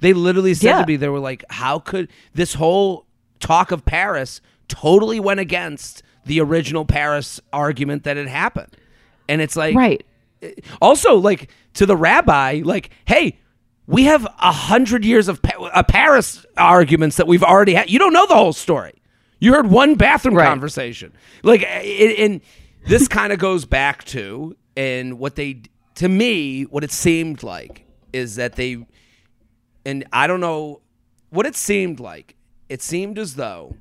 They 0.00 0.12
literally 0.12 0.54
said 0.54 0.66
Yeah. 0.70 0.80
to 0.80 0.86
me, 0.86 0.96
they 0.96 1.08
were 1.08 1.20
like, 1.20 1.44
"How 1.50 1.78
could 1.78 2.08
this 2.34 2.54
whole 2.54 3.06
talk 3.38 3.70
of 3.70 3.84
Paris 3.84 4.40
totally 4.68 5.20
went 5.20 5.38
against 5.40 6.02
the 6.26 6.40
original 6.40 6.84
Paris 6.84 7.40
argument 7.52 8.02
that 8.04 8.16
had 8.16 8.26
happened?" 8.28 8.76
And 9.28 9.40
it's 9.40 9.54
like, 9.56 9.76
Right. 9.76 10.04
also 10.82 11.14
like 11.16 11.48
to 11.74 11.86
the 11.86 11.96
rabbi 11.96 12.60
like 12.64 12.90
hey 13.06 13.38
we 13.86 14.04
have 14.04 14.24
a 14.40 14.52
hundred 14.52 15.02
years 15.04 15.26
of 15.26 15.40
pa- 15.40 15.64
uh, 15.72 15.82
paris 15.82 16.44
arguments 16.58 17.16
that 17.16 17.26
we've 17.26 17.42
already 17.42 17.72
had 17.72 17.88
you 17.88 17.98
don't 17.98 18.12
know 18.12 18.26
the 18.26 18.34
whole 18.34 18.52
story 18.52 18.92
you 19.44 19.52
heard 19.54 19.70
one 19.70 19.94
bathroom 19.94 20.34
Right. 20.36 20.46
conversation 20.48 21.12
like 21.42 21.62
and 21.64 22.40
this 22.86 23.08
kind 23.08 23.32
of 23.32 23.38
goes 23.38 23.64
back 23.64 24.04
to 24.04 24.56
and 24.76 25.18
what 25.18 25.36
they 25.36 25.62
to 25.96 26.08
me 26.08 26.62
what 26.64 26.82
it 26.84 26.90
seemed 26.90 27.42
like 27.42 27.84
is 28.12 28.36
that 28.36 28.56
they 28.56 28.84
and 29.86 30.04
i 30.12 30.26
don't 30.26 30.40
know 30.40 30.80
what 31.30 31.46
it 31.46 31.56
seemed 31.56 32.00
like 32.00 32.36
it 32.68 32.82
seemed 32.82 33.18
as 33.18 33.34
though 33.34 33.76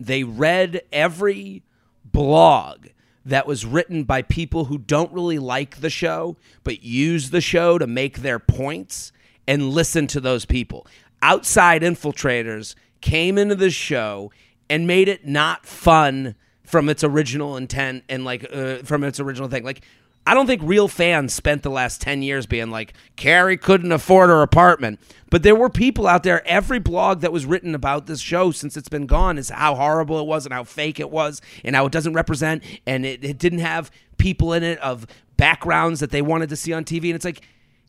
they 0.00 0.24
read 0.24 0.80
every 0.92 1.62
blog 2.04 2.86
that 3.24 3.46
was 3.46 3.66
written 3.66 4.04
by 4.04 4.22
people 4.22 4.66
who 4.66 4.78
don't 4.78 5.12
really 5.12 5.38
like 5.38 5.80
the 5.80 5.90
show 5.90 6.36
but 6.64 6.82
use 6.82 7.30
the 7.30 7.40
show 7.40 7.78
to 7.78 7.86
make 7.86 8.18
their 8.18 8.38
points 8.38 9.12
and 9.46 9.70
listen 9.70 10.06
to 10.06 10.20
those 10.20 10.44
people. 10.44 10.86
Outside 11.22 11.82
infiltrators 11.82 12.74
came 13.00 13.38
into 13.38 13.54
the 13.54 13.70
show 13.70 14.30
and 14.70 14.86
made 14.86 15.08
it 15.08 15.26
not 15.26 15.66
fun 15.66 16.34
from 16.64 16.88
its 16.88 17.02
original 17.02 17.56
intent 17.56 18.04
and 18.08 18.24
like 18.24 18.46
uh, 18.52 18.78
from 18.78 19.04
its 19.04 19.18
original 19.20 19.48
thing. 19.48 19.64
Like 19.64 19.82
I 20.28 20.34
don't 20.34 20.46
think 20.46 20.60
real 20.62 20.88
fans 20.88 21.32
spent 21.32 21.62
the 21.62 21.70
last 21.70 22.02
10 22.02 22.20
years 22.20 22.44
being 22.44 22.70
like, 22.70 22.92
Carrie 23.16 23.56
couldn't 23.56 23.92
afford 23.92 24.28
her 24.28 24.42
apartment. 24.42 25.00
But 25.30 25.42
there 25.42 25.54
were 25.54 25.70
people 25.70 26.06
out 26.06 26.22
there, 26.22 26.46
every 26.46 26.78
blog 26.78 27.22
that 27.22 27.32
was 27.32 27.46
written 27.46 27.74
about 27.74 28.04
this 28.04 28.20
show 28.20 28.50
since 28.50 28.76
it's 28.76 28.90
been 28.90 29.06
gone 29.06 29.38
is 29.38 29.48
how 29.48 29.74
horrible 29.74 30.20
it 30.20 30.26
was 30.26 30.44
and 30.44 30.52
how 30.52 30.64
fake 30.64 31.00
it 31.00 31.10
was 31.10 31.40
and 31.64 31.74
how 31.74 31.86
it 31.86 31.92
doesn't 31.92 32.12
represent 32.12 32.62
and 32.86 33.06
it, 33.06 33.24
it 33.24 33.38
didn't 33.38 33.60
have 33.60 33.90
people 34.18 34.52
in 34.52 34.62
it 34.62 34.78
of 34.80 35.06
backgrounds 35.38 36.00
that 36.00 36.10
they 36.10 36.20
wanted 36.20 36.50
to 36.50 36.56
see 36.56 36.74
on 36.74 36.84
TV. 36.84 37.04
And 37.04 37.14
it's 37.14 37.24
like, 37.24 37.40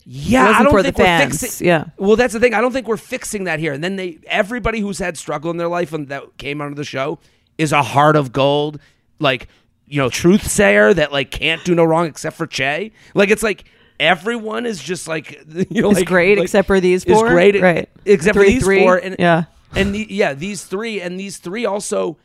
yeah, 0.05 0.45
I 0.57 0.63
don't 0.63 0.71
for 0.71 0.81
think 0.81 0.95
the 0.95 1.01
we're 1.01 1.05
fans, 1.05 1.41
fixing. 1.41 1.67
yeah. 1.67 1.85
Well, 1.97 2.15
that's 2.15 2.33
the 2.33 2.39
thing. 2.39 2.53
I 2.53 2.61
don't 2.61 2.71
think 2.71 2.87
we're 2.87 2.97
fixing 2.97 3.43
that 3.43 3.59
here. 3.59 3.73
And 3.73 3.83
then 3.83 3.95
they, 3.95 4.19
everybody 4.27 4.79
who's 4.79 4.97
had 4.99 5.17
struggle 5.17 5.51
in 5.51 5.57
their 5.57 5.67
life 5.67 5.93
and 5.93 6.07
that 6.09 6.37
came 6.37 6.61
onto 6.61 6.75
the 6.75 6.83
show 6.83 7.19
is 7.57 7.71
a 7.71 7.83
heart 7.83 8.15
of 8.15 8.31
gold, 8.31 8.79
like 9.19 9.47
you 9.87 9.97
know, 9.97 10.09
truth 10.09 10.49
sayer 10.49 10.93
that 10.93 11.11
like 11.11 11.31
can't 11.31 11.63
do 11.65 11.73
no 11.75 11.83
wrong 11.83 12.05
except 12.05 12.37
for 12.37 12.47
Che. 12.47 12.91
Like 13.13 13.29
it's 13.29 13.43
like 13.43 13.65
everyone 13.99 14.65
is 14.65 14.81
just 14.81 15.07
like 15.07 15.31
you 15.69 15.81
know, 15.81 15.89
It's 15.89 15.99
like, 15.99 16.07
great 16.07 16.37
like, 16.37 16.45
except 16.45 16.67
for 16.67 16.79
these 16.79 17.03
is 17.05 17.13
four. 17.13 17.29
great 17.29 17.59
right? 17.61 17.89
except 18.05 18.37
for 18.37 18.43
these 18.43 18.63
three. 18.63 18.81
four. 18.81 18.97
And 18.97 19.15
yeah. 19.19 19.45
and 19.75 19.93
the, 19.93 20.07
yeah, 20.09 20.33
these 20.33 20.63
three 20.63 21.01
and 21.01 21.19
these 21.19 21.37
three 21.37 21.65
also, 21.65 22.17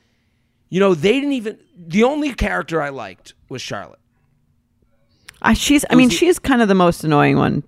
you 0.71 0.81
know, 0.81 0.95
they 0.95 1.13
didn't 1.15 1.33
even. 1.33 1.59
The 1.77 2.05
only 2.05 2.33
character 2.35 2.81
I 2.81 2.91
liked 2.91 3.35
was 3.49 3.61
Charlotte. 3.61 3.99
I, 5.45 5.53
she's. 5.55 5.85
I 5.91 5.95
mean, 5.95 6.09
the- 6.09 6.15
she's 6.15 6.39
kind 6.39 6.61
of 6.63 6.69
the 6.69 6.75
most 6.75 7.05
annoying 7.05 7.37
one, 7.37 7.63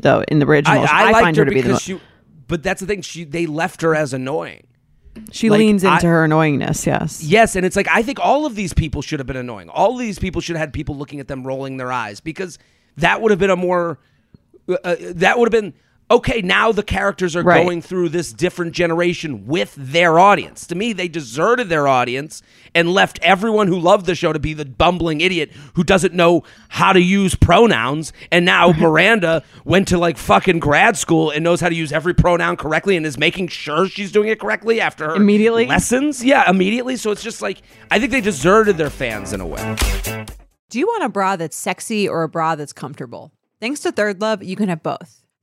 though. 0.00 0.22
In 0.28 0.38
the 0.40 0.46
I, 0.46 0.48
original, 0.48 0.86
I, 0.88 1.12
liked 1.12 1.20
find 1.20 1.36
her 1.36 1.42
her 1.42 1.50
to 1.50 1.54
be 1.54 1.60
the. 1.62 1.68
because 1.68 1.88
Mo- 1.88 1.98
she. 1.98 2.04
But 2.48 2.62
that's 2.62 2.80
the 2.80 2.86
thing. 2.86 3.02
She 3.02 3.24
they 3.24 3.46
left 3.46 3.80
her 3.82 3.94
as 3.94 4.12
annoying. 4.12 4.66
she 5.30 5.48
like, 5.50 5.58
leans 5.60 5.84
into 5.84 6.06
I- 6.06 6.10
her 6.10 6.26
annoyingness. 6.26 6.84
Yes. 6.86 7.22
Yes, 7.22 7.56
and 7.56 7.64
it's 7.64 7.76
like 7.76 7.88
I 7.88 8.02
think 8.02 8.18
all 8.20 8.44
of 8.46 8.54
these 8.56 8.72
people 8.74 9.02
should 9.02 9.20
have 9.20 9.26
been 9.26 9.36
annoying. 9.36 9.68
All 9.68 9.92
of 9.92 9.98
these 10.00 10.18
people 10.18 10.40
should 10.40 10.56
have 10.56 10.60
had 10.60 10.72
people 10.72 10.96
looking 10.96 11.20
at 11.20 11.28
them 11.28 11.46
rolling 11.46 11.76
their 11.76 11.92
eyes 11.92 12.20
because 12.20 12.58
that 12.96 13.22
would 13.22 13.30
have 13.30 13.38
been 13.38 13.50
a 13.50 13.56
more 13.56 13.98
uh, 14.68 14.76
uh, 14.84 14.96
that 15.14 15.38
would 15.38 15.52
have 15.52 15.62
been 15.62 15.72
okay, 16.10 16.42
now 16.42 16.72
the 16.72 16.82
characters 16.82 17.36
are 17.36 17.42
Right. 17.42 17.62
going 17.62 17.80
through 17.80 18.08
this 18.08 18.32
different 18.32 18.72
generation 18.72 19.46
with 19.46 19.74
their 19.78 20.18
audience. 20.18 20.66
To 20.66 20.74
me, 20.74 20.92
they 20.92 21.06
deserted 21.08 21.68
their 21.68 21.86
audience 21.86 22.42
and 22.74 22.92
left 22.92 23.18
everyone 23.22 23.68
who 23.68 23.78
loved 23.78 24.06
the 24.06 24.14
show 24.14 24.32
to 24.32 24.38
be 24.38 24.52
the 24.52 24.64
bumbling 24.64 25.20
idiot 25.20 25.50
who 25.74 25.84
doesn't 25.84 26.12
know 26.14 26.42
how 26.68 26.92
to 26.92 27.00
use 27.00 27.34
pronouns. 27.34 28.12
And 28.32 28.44
now 28.44 28.72
Miranda 28.72 29.42
went 29.64 29.88
to 29.88 29.98
like 29.98 30.16
fucking 30.18 30.58
grad 30.58 30.96
school 30.96 31.30
and 31.30 31.44
knows 31.44 31.60
how 31.60 31.68
to 31.68 31.74
use 31.74 31.92
every 31.92 32.14
pronoun 32.14 32.56
correctly 32.56 32.96
and 32.96 33.06
is 33.06 33.16
making 33.18 33.48
sure 33.48 33.86
she's 33.86 34.10
doing 34.12 34.28
it 34.28 34.40
correctly 34.40 34.80
after 34.80 35.10
her 35.10 35.14
Immediately? 35.16 35.66
lessons. 35.66 36.24
Yeah, 36.24 36.48
immediately. 36.50 36.96
So 36.96 37.10
it's 37.12 37.22
just 37.22 37.40
like 37.42 37.62
I 37.90 37.98
think 37.98 38.10
they 38.12 38.20
deserted 38.20 38.76
their 38.76 38.90
fans 38.90 39.32
in 39.32 39.40
a 39.40 39.46
way. 39.46 39.76
Do 40.70 40.78
you 40.78 40.86
want 40.86 41.02
a 41.04 41.08
bra 41.08 41.36
that's 41.36 41.56
sexy 41.56 42.08
or 42.08 42.22
a 42.22 42.28
bra 42.28 42.54
that's 42.54 42.72
comfortable? 42.72 43.32
Thanks 43.60 43.80
to 43.80 43.92
ThirdLove, 43.92 44.46
you 44.46 44.54
can 44.56 44.68
have 44.68 44.82
both. 44.82 45.22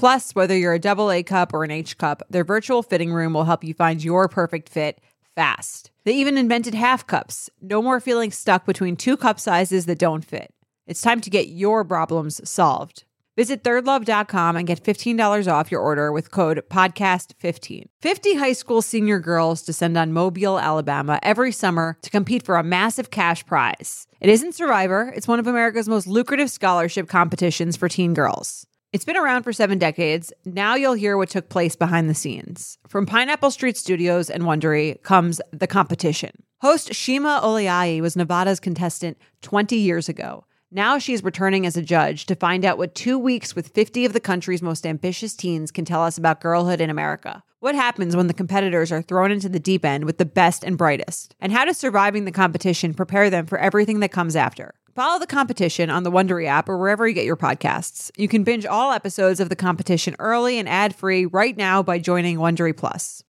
Plus, 0.00 0.34
whether 0.34 0.56
you're 0.56 0.72
a 0.72 0.78
double 0.78 1.10
A 1.10 1.22
cup 1.22 1.52
or 1.52 1.62
an 1.62 1.70
H 1.70 1.98
cup, 1.98 2.22
their 2.30 2.42
virtual 2.42 2.82
fitting 2.82 3.12
room 3.12 3.34
will 3.34 3.44
help 3.44 3.62
you 3.62 3.74
find 3.74 4.02
your 4.02 4.28
perfect 4.28 4.70
fit 4.70 4.98
fast. 5.36 5.90
They 6.04 6.14
even 6.14 6.38
invented 6.38 6.72
half 6.72 7.06
cups. 7.06 7.50
No 7.60 7.82
more 7.82 8.00
feeling 8.00 8.30
stuck 8.30 8.64
between 8.64 8.96
two 8.96 9.18
cup 9.18 9.38
sizes 9.38 9.84
that 9.84 9.98
don't 9.98 10.24
fit. 10.24 10.54
It's 10.86 11.02
time 11.02 11.20
to 11.20 11.28
get 11.28 11.48
your 11.48 11.84
problems 11.84 12.40
solved. 12.48 13.04
Visit 13.36 13.62
thirdlove.com 13.62 14.56
and 14.56 14.66
get 14.66 14.82
$15 14.82 15.52
off 15.52 15.70
your 15.70 15.82
order 15.82 16.12
with 16.12 16.30
code 16.30 16.64
podcast15. 16.70 17.84
50 18.00 18.34
high 18.36 18.54
school 18.54 18.80
senior 18.80 19.18
girls 19.18 19.60
descend 19.60 19.98
on 19.98 20.14
Mobile, 20.14 20.58
Alabama 20.58 21.20
every 21.22 21.52
summer 21.52 21.98
to 22.00 22.08
compete 22.08 22.42
for 22.42 22.56
a 22.56 22.62
massive 22.64 23.10
cash 23.10 23.44
prize. 23.44 24.06
It 24.18 24.30
isn't 24.30 24.54
Survivor, 24.54 25.12
it's 25.14 25.28
one 25.28 25.38
of 25.38 25.46
America's 25.46 25.90
most 25.90 26.06
lucrative 26.06 26.50
scholarship 26.50 27.06
competitions 27.06 27.76
for 27.76 27.90
teen 27.90 28.14
girls. 28.14 28.66
It's 28.92 29.04
been 29.04 29.16
around 29.16 29.44
for 29.44 29.52
seven 29.52 29.78
decades. 29.78 30.32
Now 30.44 30.74
you'll 30.74 30.94
hear 30.94 31.16
what 31.16 31.28
took 31.28 31.48
place 31.48 31.76
behind 31.76 32.10
the 32.10 32.14
scenes. 32.14 32.76
From 32.88 33.06
Pineapple 33.06 33.52
Street 33.52 33.76
Studios 33.76 34.28
and 34.28 34.42
Wondery 34.42 35.00
comes 35.04 35.40
The 35.52 35.68
Competition. 35.68 36.42
Host 36.60 36.92
Shima 36.92 37.40
Oliaee 37.40 38.00
was 38.00 38.16
Nevada's 38.16 38.58
contestant 38.58 39.16
20 39.42 39.76
years 39.76 40.08
ago. 40.08 40.44
Now 40.72 40.98
she's 40.98 41.22
returning 41.22 41.66
as 41.66 41.76
a 41.76 41.82
judge 41.82 42.26
to 42.26 42.34
find 42.34 42.64
out 42.64 42.78
what 42.78 42.96
two 42.96 43.16
weeks 43.16 43.54
with 43.54 43.68
50 43.68 44.06
of 44.06 44.12
the 44.12 44.18
country's 44.18 44.60
most 44.60 44.84
ambitious 44.84 45.36
teens 45.36 45.70
can 45.70 45.84
tell 45.84 46.02
us 46.02 46.18
about 46.18 46.40
girlhood 46.40 46.80
in 46.80 46.90
America. 46.90 47.44
What 47.60 47.76
happens 47.76 48.16
when 48.16 48.26
the 48.26 48.34
competitors 48.34 48.90
are 48.90 49.02
thrown 49.02 49.30
into 49.30 49.48
the 49.48 49.60
deep 49.60 49.84
end 49.84 50.04
with 50.04 50.18
the 50.18 50.24
best 50.24 50.64
and 50.64 50.76
brightest? 50.76 51.36
And 51.38 51.52
how 51.52 51.64
does 51.64 51.76
surviving 51.76 52.24
the 52.24 52.32
competition 52.32 52.94
prepare 52.94 53.30
them 53.30 53.46
for 53.46 53.58
everything 53.58 54.00
that 54.00 54.10
comes 54.10 54.34
after? 54.34 54.74
Follow 54.94 55.20
the 55.20 55.26
competition 55.26 55.88
on 55.88 56.02
the 56.02 56.10
Wondery 56.10 56.46
app 56.46 56.68
or 56.68 56.76
wherever 56.76 57.06
you 57.06 57.14
get 57.14 57.24
your 57.24 57.36
podcasts. 57.36 58.10
You 58.16 58.26
can 58.26 58.42
binge 58.42 58.66
all 58.66 58.92
episodes 58.92 59.38
of 59.38 59.48
the 59.48 59.56
competition 59.56 60.16
early 60.18 60.58
and 60.58 60.68
ad-free 60.68 61.26
right 61.26 61.56
now 61.56 61.82
by 61.82 61.98
joining 61.98 62.38
Wondery 62.38 62.76
Plus. 62.76 63.22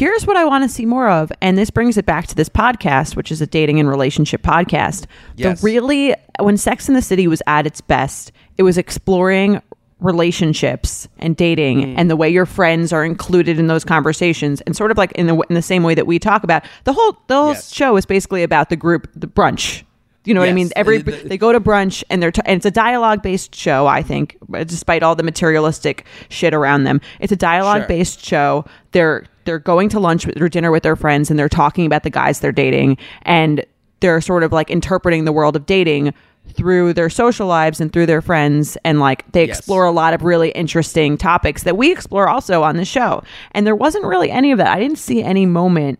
here's 0.00 0.26
what 0.26 0.36
I 0.36 0.46
want 0.46 0.64
to 0.64 0.68
see 0.68 0.86
more 0.86 1.10
of. 1.10 1.30
And 1.42 1.58
this 1.58 1.70
brings 1.70 1.98
it 1.98 2.06
back 2.06 2.26
to 2.28 2.34
this 2.34 2.48
podcast, 2.48 3.16
which 3.16 3.30
is 3.30 3.42
a 3.42 3.46
dating 3.46 3.78
and 3.78 3.88
relationship 3.88 4.42
podcast. 4.42 5.06
Yes. 5.36 5.60
The 5.60 5.64
really, 5.64 6.14
when 6.38 6.56
Sex 6.56 6.88
in 6.88 6.94
the 6.94 7.02
City 7.02 7.28
was 7.28 7.42
at 7.46 7.66
its 7.66 7.82
best, 7.82 8.32
it 8.56 8.62
was 8.62 8.78
exploring 8.78 9.60
relationships 10.00 11.08
and 11.18 11.36
dating 11.36 11.80
Mm. 11.80 11.94
and 11.96 12.10
the 12.10 12.16
way 12.16 12.28
your 12.28 12.46
friends 12.46 12.92
are 12.92 13.04
included 13.04 13.58
in 13.58 13.66
those 13.66 13.84
conversations 13.84 14.60
and 14.62 14.76
sort 14.76 14.90
of 14.90 14.98
like 14.98 15.12
in 15.12 15.26
the 15.26 15.34
in 15.48 15.54
the 15.54 15.62
same 15.62 15.82
way 15.82 15.94
that 15.94 16.06
we 16.06 16.18
talk 16.18 16.42
about 16.44 16.62
the 16.84 16.92
whole 16.92 17.16
the 17.26 17.34
whole 17.36 17.48
Yes. 17.52 17.72
show 17.72 17.96
is 17.96 18.06
basically 18.06 18.42
about 18.42 18.68
the 18.70 18.76
group 18.76 19.08
the 19.14 19.26
brunch 19.26 19.82
you 20.26 20.34
know 20.34 20.40
what 20.40 20.50
I 20.50 20.52
mean? 20.52 20.68
Every 20.76 20.98
The- 20.98 21.12
the- 21.12 21.28
they 21.30 21.38
go 21.38 21.50
to 21.50 21.58
brunch 21.58 22.04
and 22.10 22.22
they're 22.22 22.30
t- 22.30 22.42
and 22.44 22.56
it's 22.58 22.66
a 22.66 22.70
dialogue 22.70 23.22
based 23.22 23.54
show. 23.56 23.86
I 23.86 24.02
think, 24.02 24.36
despite 24.66 25.02
all 25.02 25.14
the 25.16 25.22
materialistic 25.22 26.04
shit 26.28 26.52
around 26.52 26.84
them, 26.84 27.00
it's 27.20 27.32
a 27.32 27.36
dialogue 27.36 27.88
based 27.88 28.22
show. 28.24 28.66
They're 28.92 29.24
they're 29.46 29.58
going 29.58 29.88
to 29.88 29.98
lunch 29.98 30.26
with, 30.26 30.38
or 30.40 30.50
dinner 30.50 30.70
with 30.70 30.82
their 30.82 30.94
friends 30.94 31.30
and 31.30 31.38
they're 31.38 31.48
talking 31.48 31.86
about 31.86 32.02
the 32.02 32.10
guys 32.10 32.40
they're 32.40 32.52
dating 32.52 32.98
and 33.22 33.64
they're 34.00 34.20
sort 34.20 34.42
of 34.42 34.52
like 34.52 34.70
interpreting 34.70 35.24
the 35.24 35.32
world 35.32 35.56
of 35.56 35.64
dating 35.64 36.12
through 36.54 36.92
their 36.92 37.08
social 37.10 37.46
lives 37.46 37.80
and 37.80 37.92
through 37.92 38.06
their 38.06 38.20
friends 38.22 38.76
and 38.84 39.00
like 39.00 39.30
they 39.32 39.46
Yes. 39.46 39.58
explore 39.58 39.84
a 39.84 39.90
lot 39.90 40.12
of 40.14 40.22
really 40.22 40.50
interesting 40.50 41.16
topics 41.16 41.62
that 41.62 41.76
we 41.76 41.90
explore 41.92 42.28
also 42.28 42.62
on 42.62 42.76
the 42.76 42.84
show. 42.84 43.22
And 43.52 43.66
there 43.66 43.76
wasn't 43.76 44.04
really 44.04 44.30
any 44.30 44.52
of 44.52 44.58
that. 44.58 44.68
I 44.68 44.78
didn't 44.80 44.98
see 44.98 45.22
any 45.22 45.46
moment 45.46 45.98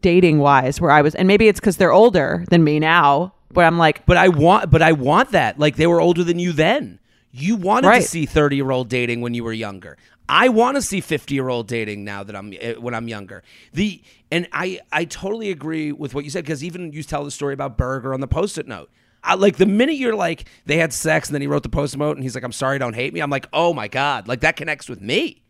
dating 0.00 0.38
wise 0.40 0.80
where 0.80 0.90
I 0.90 1.02
was 1.02 1.14
and 1.14 1.28
maybe 1.28 1.46
it's 1.48 1.60
cuz 1.60 1.76
they're 1.76 1.92
older 1.92 2.44
than 2.50 2.64
me 2.64 2.78
now, 2.80 3.32
but 3.52 3.64
I'm 3.64 3.78
like 3.78 4.04
But 4.06 4.16
I 4.16 4.28
want, 4.28 4.70
but 4.70 4.82
I 4.82 4.92
want 4.92 5.30
that. 5.30 5.58
Like 5.58 5.76
they 5.76 5.86
were 5.86 6.00
older 6.00 6.24
than 6.24 6.38
you 6.38 6.52
then. 6.52 6.98
You 7.30 7.56
wanted 7.56 7.88
Right. 7.88 8.02
to 8.02 8.08
see 8.08 8.26
thirty 8.26 8.56
year 8.56 8.70
old 8.70 8.88
dating 8.88 9.20
when 9.20 9.34
you 9.34 9.44
were 9.44 9.52
younger. 9.52 9.96
I 10.28 10.48
want 10.48 10.76
to 10.76 10.82
see 10.82 11.00
fifty 11.00 11.34
year 11.34 11.48
old 11.48 11.68
dating 11.68 12.02
now 12.04 12.22
that 12.24 12.34
I'm 12.34 12.52
eh, 12.58 12.74
when 12.74 12.94
I'm 12.94 13.08
younger. 13.08 13.42
The 13.72 14.00
and 14.32 14.48
I 14.52 14.80
I 14.90 15.04
totally 15.04 15.50
agree 15.50 15.92
with 15.92 16.14
what 16.14 16.24
you 16.24 16.30
said 16.30 16.44
because 16.44 16.64
even 16.64 16.92
you 16.92 17.02
tell 17.02 17.24
the 17.24 17.30
story 17.30 17.52
about 17.54 17.76
Berger 17.76 18.14
on 18.14 18.20
the 18.20 18.26
post 18.26 18.56
it 18.58 18.66
note. 18.66 18.90
I, 19.24 19.34
like 19.34 19.56
the 19.56 19.66
minute 19.66 19.96
you're 19.96 20.14
like 20.14 20.44
they 20.66 20.76
had 20.76 20.92
sex 20.92 21.28
and 21.28 21.34
then 21.34 21.40
he 21.40 21.46
wrote 21.46 21.62
the 21.62 21.68
post 21.68 21.96
note 21.96 22.16
and 22.16 22.22
he's 22.22 22.34
like 22.34 22.44
I'm 22.44 22.52
sorry 22.52 22.78
don't 22.78 22.94
hate 22.94 23.12
me. 23.12 23.20
I'm 23.20 23.30
like 23.30 23.48
oh 23.52 23.72
my 23.72 23.88
god 23.88 24.28
like 24.28 24.40
that 24.40 24.56
connects 24.56 24.88
with 24.88 25.00
me. 25.00 25.42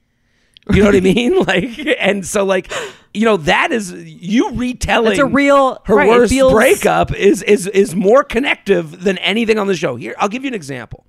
You 0.73 0.81
know 0.81 0.87
what 0.87 0.97
I 0.97 1.01
mean? 1.01 1.35
Like, 1.45 1.79
and 1.99 2.25
so 2.27 2.45
like, 2.45 2.73
you 3.13 3.27
know, 3.27 3.37
that 3.39 3.71
is 3.71 3.93
you 3.93 4.53
retelling. 4.53 5.13
It's 5.13 5.21
a 5.21 5.27
real- 5.27 5.83
her 5.85 5.95
right, 5.95 6.09
worst 6.09 6.33
feels- 6.33 6.53
breakup 6.53 7.15
is 7.15 7.43
is 7.43 7.67
is 7.67 7.95
more 7.95 8.25
connective 8.25 9.03
than 9.05 9.19
anything 9.19 9.59
on 9.59 9.67
the 9.67 9.77
show. 9.77 9.97
Here, 9.97 10.15
I'll 10.19 10.29
give 10.29 10.43
you 10.43 10.49
an 10.49 10.55
example. 10.55 11.05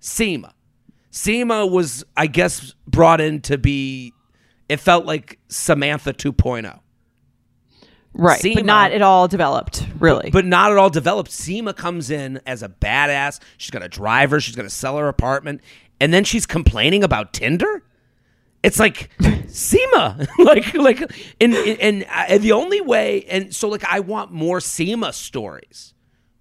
Seema, 0.00 0.52
Seema 1.12 1.70
was, 1.70 2.04
I 2.16 2.26
guess, 2.26 2.74
brought 2.86 3.20
in 3.20 3.42
to 3.42 3.58
be. 3.58 4.12
It 4.68 4.80
felt 4.80 5.04
like 5.06 5.38
Samantha 5.48 6.12
2.0, 6.12 6.80
right, 8.16 8.40
Seema- 8.40 8.54
but 8.56 8.64
not 8.64 8.92
at 8.92 9.02
all 9.02 9.28
developed, 9.28 9.86
really. 9.98 10.30
but 10.30 10.44
not 10.44 10.72
at 10.72 10.78
all 10.78 10.90
developed. 10.90 11.30
Seema 11.30 11.76
comes 11.76 12.10
in 12.10 12.40
as 12.46 12.62
a 12.62 12.68
badass. 12.68 13.38
She's 13.58 13.70
going 13.70 13.82
to 13.82 13.88
drive 13.88 14.30
her. 14.30 14.40
She's 14.40 14.56
going 14.56 14.68
to 14.68 14.74
sell 14.74 14.96
her 14.98 15.08
apartment, 15.08 15.60
and 16.00 16.12
then 16.12 16.24
she's 16.24 16.46
complaining 16.46 17.04
about 17.04 17.32
Tinder. 17.32 17.82
It's 18.62 18.80
like 18.80 19.10
Seema, 19.20 20.26
like 20.38 20.74
like, 20.74 21.00
and 21.40 21.54
and, 21.54 21.80
and 21.80 22.06
uh, 22.10 22.38
the 22.38 22.52
only 22.52 22.80
way, 22.80 23.24
and 23.28 23.54
so 23.54 23.68
like 23.68 23.84
I 23.84 24.00
want 24.00 24.32
more 24.32 24.58
Seema 24.58 25.14
stories, 25.14 25.94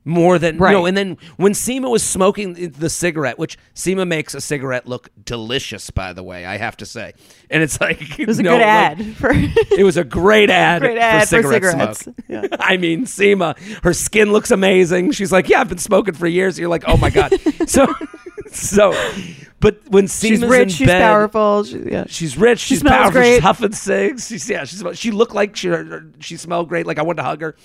more 0.07 0.37
than 0.37 0.57
Right. 0.59 0.71
you 0.71 0.77
know. 0.77 0.85
And 0.85 0.95
then 0.95 1.17
when 1.37 1.53
Seema 1.53 1.89
was 1.89 2.03
smoking 2.03 2.53
the 2.71 2.89
cigarette, 2.89 3.39
which 3.39 3.57
Seema 3.73 4.07
makes 4.07 4.33
a 4.35 4.39
cigarette 4.41 4.87
look 4.87 5.09
delicious, 5.25 5.89
by 5.89 6.13
the 6.13 6.21
way, 6.23 6.45
I 6.45 6.57
have 6.57 6.77
to 6.77 6.85
say, 6.85 7.13
and 7.49 7.63
it's 7.63 7.81
like 7.81 8.19
it 8.19 8.27
was 8.27 8.37
a 8.39 8.43
good 8.43 8.61
ad 8.61 9.03
for 9.17 9.31
it 9.33 9.83
was 9.83 9.97
a 9.97 10.03
great 10.03 10.49
ad, 10.49 10.81
Great 10.81 10.97
ad 10.99 11.27
for 11.27 11.41
for 11.41 11.51
cigarette 11.53 11.95
cigarettes. 11.97 12.01
smoke. 12.29 12.49
I 12.59 12.77
mean, 12.77 13.05
Seema, 13.05 13.57
her 13.83 13.93
skin 13.93 14.31
looks 14.31 14.51
amazing. 14.51 15.11
She's 15.11 15.31
like, 15.31 15.49
yeah, 15.49 15.59
I've 15.61 15.69
been 15.69 15.77
smoking 15.79 16.13
for 16.13 16.27
years. 16.27 16.57
You're 16.59 16.69
like, 16.69 16.83
oh 16.87 16.97
my 16.97 17.09
god. 17.09 17.33
so, 17.67 17.87
so, 18.51 18.91
but 19.59 19.79
when 19.89 20.05
Seema's 20.05 20.19
she's 20.19 20.43
in 20.43 20.49
rich, 20.49 20.71
she's 20.73 20.87
bed, 20.87 21.01
powerful. 21.01 21.63
She, 21.63 21.79
yeah. 21.79 22.05
She's 22.07 22.37
rich. 22.37 22.59
She 22.59 22.75
she's 22.75 22.83
powerful. 22.83 23.11
great. 23.11 23.35
She's 23.35 23.43
huffing 23.43 23.71
cigs. 23.73 24.27
She's 24.27 24.47
yeah. 24.49 24.65
She's 24.65 24.83
she 24.99 25.11
looked 25.11 25.33
like 25.33 25.55
she 25.55 25.73
she 26.19 26.37
smelled 26.37 26.69
great. 26.69 26.85
Like 26.85 26.99
I 26.99 27.01
wanted 27.01 27.17
to 27.17 27.23
hug 27.23 27.41
her. 27.41 27.55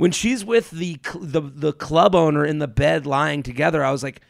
When 0.00 0.12
she's 0.12 0.44
with 0.44 0.70
the 0.70 0.98
the 1.20 1.42
the 1.42 1.72
club 1.74 2.14
owner 2.14 2.44
in 2.44 2.58
the 2.58 2.66
bed 2.68 3.04
lying 3.06 3.42
together, 3.42 3.84
I 3.84 3.92
was 3.92 4.02
like, 4.02 4.22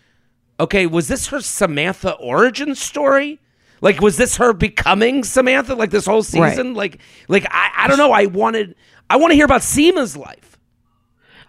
okay, 0.58 0.86
was 0.86 1.06
this 1.06 1.28
her 1.28 1.40
Samantha 1.40 2.12
origin 2.14 2.74
story? 2.74 3.38
Like, 3.80 4.00
was 4.00 4.16
this 4.16 4.36
her 4.36 4.52
becoming 4.52 5.22
Samantha? 5.24 5.74
Like 5.74 5.90
this 5.90 6.06
whole 6.06 6.22
season? 6.22 6.74
Like, 6.74 6.98
like 7.28 7.46
I, 7.50 7.70
I 7.76 7.88
don't 7.88 7.98
know. 7.98 8.12
I 8.12 8.26
wanted 8.26 8.74
I 9.08 9.16
want 9.16 9.30
to 9.30 9.36
hear 9.36 9.44
about 9.44 9.62
Seema's 9.62 10.16
life. 10.16 10.58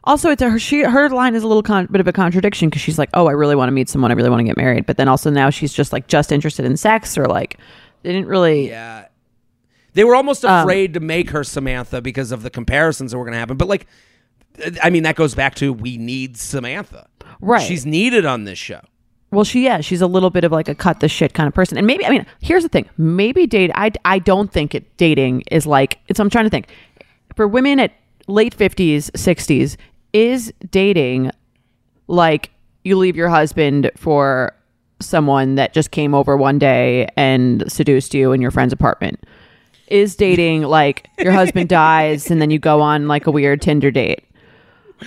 Also, 0.03 0.29
it's 0.31 0.41
a, 0.41 0.49
her. 0.49 0.59
She 0.59 0.81
her 0.81 1.09
line 1.09 1.35
is 1.35 1.43
a 1.43 1.47
little 1.47 1.63
con- 1.63 1.87
bit 1.91 2.01
of 2.01 2.07
a 2.07 2.13
contradiction 2.13 2.69
because 2.69 2.81
she's 2.81 2.97
like, 2.97 3.09
"Oh, 3.13 3.27
I 3.27 3.33
really 3.33 3.55
want 3.55 3.69
to 3.69 3.73
meet 3.73 3.89
someone. 3.89 4.11
I 4.11 4.15
really 4.15 4.29
want 4.29 4.39
to 4.39 4.45
get 4.45 4.57
married," 4.57 4.85
but 4.85 4.97
then 4.97 5.07
also 5.07 5.29
now 5.29 5.49
she's 5.49 5.73
just 5.73 5.93
like 5.93 6.07
just 6.07 6.31
interested 6.31 6.65
in 6.65 6.77
sex 6.77 7.17
or 7.17 7.25
like 7.25 7.57
they 8.03 8.11
didn't 8.11 8.27
really. 8.27 8.69
Yeah. 8.69 9.07
They 9.93 10.03
were 10.03 10.15
almost 10.15 10.45
Um, 10.45 10.61
afraid 10.61 10.93
to 10.93 10.99
make 10.99 11.31
her 11.31 11.43
Samantha 11.43 12.01
because 12.01 12.31
of 12.31 12.43
the 12.43 12.49
comparisons 12.49 13.11
that 13.11 13.17
were 13.17 13.25
going 13.25 13.33
to 13.33 13.39
happen. 13.39 13.57
But 13.57 13.67
like, 13.67 13.87
I 14.81 14.89
mean, 14.89 15.03
that 15.03 15.15
goes 15.15 15.35
back 15.35 15.55
to 15.55 15.73
we 15.73 15.97
need 15.97 16.37
Samantha. 16.37 17.07
Right. 17.41 17.61
She's 17.61 17.85
needed 17.85 18.25
on 18.25 18.43
this 18.45 18.59
show. 18.59 18.81
Well, 19.31 19.45
she 19.45 19.63
yeah, 19.63 19.79
she's 19.79 20.01
a 20.01 20.07
little 20.07 20.29
bit 20.29 20.43
of 20.43 20.51
like 20.51 20.67
a 20.67 20.75
cut 20.75 20.99
the 20.99 21.07
shit 21.07 21.33
kind 21.33 21.47
of 21.47 21.53
person. 21.53 21.77
And 21.77 21.87
maybe 21.87 22.05
I 22.05 22.09
mean, 22.09 22.25
here's 22.41 22.63
the 22.63 22.69
thing. 22.69 22.89
Maybe 22.97 23.47
date 23.47 23.71
I 23.75 23.91
I 24.03 24.19
don't 24.19 24.51
think 24.51 24.75
it 24.75 24.97
dating 24.97 25.43
is 25.49 25.65
like 25.65 25.99
it's 26.09 26.19
I'm 26.19 26.29
trying 26.29 26.43
to 26.45 26.49
think. 26.49 26.67
For 27.35 27.47
women 27.47 27.79
at 27.79 27.93
late 28.27 28.55
50s, 28.57 29.09
60s, 29.11 29.77
is 30.11 30.53
dating 30.69 31.31
like 32.07 32.51
you 32.83 32.97
leave 32.97 33.15
your 33.15 33.29
husband 33.29 33.89
for 33.95 34.53
someone 34.99 35.55
that 35.55 35.73
just 35.73 35.91
came 35.91 36.13
over 36.13 36.35
one 36.35 36.59
day 36.59 37.07
and 37.15 37.63
seduced 37.71 38.13
you 38.13 38.33
in 38.33 38.41
your 38.41 38.51
friend's 38.51 38.73
apartment? 38.73 39.23
Is 39.91 40.15
dating 40.15 40.63
like 40.63 41.07
your 41.19 41.31
husband 41.33 41.69
dies 41.81 42.31
and 42.31 42.41
then 42.41 42.49
you 42.49 42.59
go 42.59 42.81
on 42.81 43.07
like 43.07 43.27
a 43.27 43.31
weird 43.31 43.61
Tinder 43.61 43.91
date? 43.91 44.23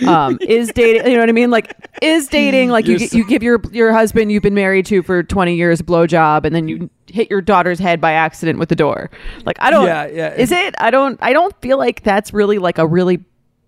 um 0.05 0.37
is 0.41 0.73
dating 0.73 1.05
you 1.09 1.13
know 1.13 1.21
what 1.21 1.29
i 1.29 1.31
mean 1.31 1.49
like 1.49 1.73
is 2.01 2.27
dating 2.27 2.69
like 2.69 2.85
you, 2.85 2.97
You're 2.97 3.07
you 3.19 3.25
give 3.25 3.41
your 3.41 3.61
your 3.71 3.93
husband 3.93 4.29
you've 4.29 4.43
been 4.43 4.53
married 4.53 4.85
to 4.87 5.01
for 5.01 5.23
20 5.23 5.55
years 5.55 5.79
a 5.79 5.85
blowjob 5.85 6.43
and 6.43 6.53
then 6.53 6.67
you 6.67 6.89
hit 7.07 7.29
your 7.31 7.39
daughter's 7.39 7.79
head 7.79 8.01
by 8.01 8.11
accident 8.11 8.59
with 8.59 8.67
the 8.67 8.75
door 8.75 9.09
like 9.45 9.55
i 9.61 9.69
don't 9.71 9.85
Yeah, 9.85 10.07
yeah. 10.07 10.33
is 10.33 10.51
it 10.51 10.75
i 10.79 10.91
don't 10.91 11.17
i 11.21 11.31
don't 11.31 11.55
feel 11.61 11.77
like 11.77 12.03
that's 12.03 12.33
really 12.33 12.57
like 12.57 12.77
a 12.77 12.85
really 12.85 13.23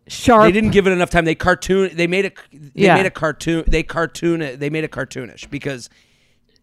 sharp 0.09 0.43
They 0.43 0.51
didn't 0.51 0.71
give 0.71 0.85
it 0.85 0.91
enough 0.91 1.09
time. 1.11 1.23
They 1.23 1.35
cartoon. 1.35 1.91
They 1.95 2.07
made 2.07 2.25
a. 2.25 2.31
They 2.51 2.71
Yeah. 2.85 2.95
made 2.95 3.05
a 3.05 3.09
cartoon. 3.11 3.63
They 3.67 3.83
cartoon. 3.83 4.57
They 4.59 4.69
made 4.69 4.83
it 4.85 4.91
cartoonish 4.91 5.49
because, 5.49 5.89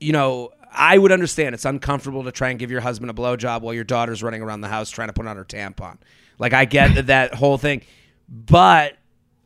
you 0.01 0.13
know, 0.13 0.51
I 0.75 0.99
would 0.99 1.13
understand 1.13 1.55
it's 1.55 1.65
uncomfortable 1.65 2.25
to 2.25 2.33
try 2.33 2.51
and 2.51 2.59
give 2.59 2.71
your 2.71 2.81
husband 2.81 3.11
a 3.11 3.15
blowjob 3.15 3.63
while 3.63 3.75
your 3.75 3.85
daughter's 3.85 4.23
running 4.23 4.43
around 4.43 4.61
the 4.61 4.69
house 4.69 4.91
trying 4.91 5.09
to 5.09 5.13
put 5.13 5.27
on 5.27 5.37
her 5.37 5.45
tampon. 5.45 5.99
Like 6.39 6.53
I 6.53 6.65
get 6.65 6.95
that, 6.95 7.07
that 7.07 7.35
whole 7.35 7.59
thing, 7.59 7.83
but 8.29 8.97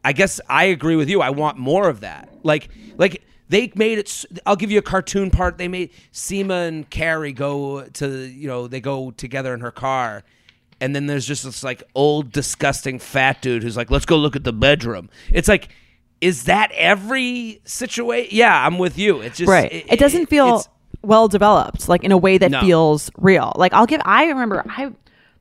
I 0.05 0.13
guess 0.13 0.41
I 0.49 0.65
agree 0.65 0.97
with 0.97 1.09
you. 1.09 1.21
I 1.21 1.31
want 1.31 1.59
more 1.59 1.89
of 1.89 2.01
that. 2.01 2.29
Like 2.43 2.69
like. 2.97 3.23
They 3.51 3.73
made 3.75 3.99
it. 3.99 4.27
I'll 4.45 4.57
give 4.57 4.71
you 4.71 4.79
a 4.79 4.83
cartoon 4.83 5.31
part. 5.31 5.57
They 5.57 5.69
made 5.69 5.89
Seema 6.13 6.69
and 6.69 6.91
Carrie 6.91 7.33
go 7.33 7.85
to, 7.85 8.27
you 8.27 8.47
know, 8.47 8.69
they 8.69 8.83
go 8.83 9.11
together 9.11 9.55
in 9.55 9.61
her 9.61 9.71
car, 9.71 10.23
and 10.81 10.95
then 10.95 11.07
there's 11.07 11.27
just 11.27 11.45
this 11.45 11.63
like 11.63 11.83
old 11.95 12.33
disgusting 12.33 12.99
fat 12.99 13.43
dude 13.43 13.63
who's 13.63 13.77
like 13.77 13.91
let's 13.91 14.07
go 14.07 14.17
look 14.17 14.37
at 14.37 14.45
the 14.45 14.53
bedroom 14.53 15.09
it's 15.33 15.49
like 15.49 15.69
is 16.21 16.45
that 16.45 16.71
every 16.75 17.61
situation 17.65 18.31
yeah 18.37 18.67
i'm 18.67 18.79
with 18.79 18.99
you 18.99 19.21
it's 19.21 19.39
just 19.39 19.49
right 19.49 19.73
it, 19.73 19.99
doesn't 19.99 20.27
feel 20.27 20.65
well 21.03 21.29
developed 21.29 21.89
like 21.89 22.03
in 22.05 22.13
a 22.13 22.17
way 22.19 22.39
that 22.39 22.51
No. 22.51 22.61
feels 22.61 23.11
real 23.17 23.53
like 23.57 23.73
i'll 23.73 23.87
give 23.87 24.01
i 24.05 24.27
remember 24.27 24.59
mm-hmm. 24.59 24.71
i 24.81 24.93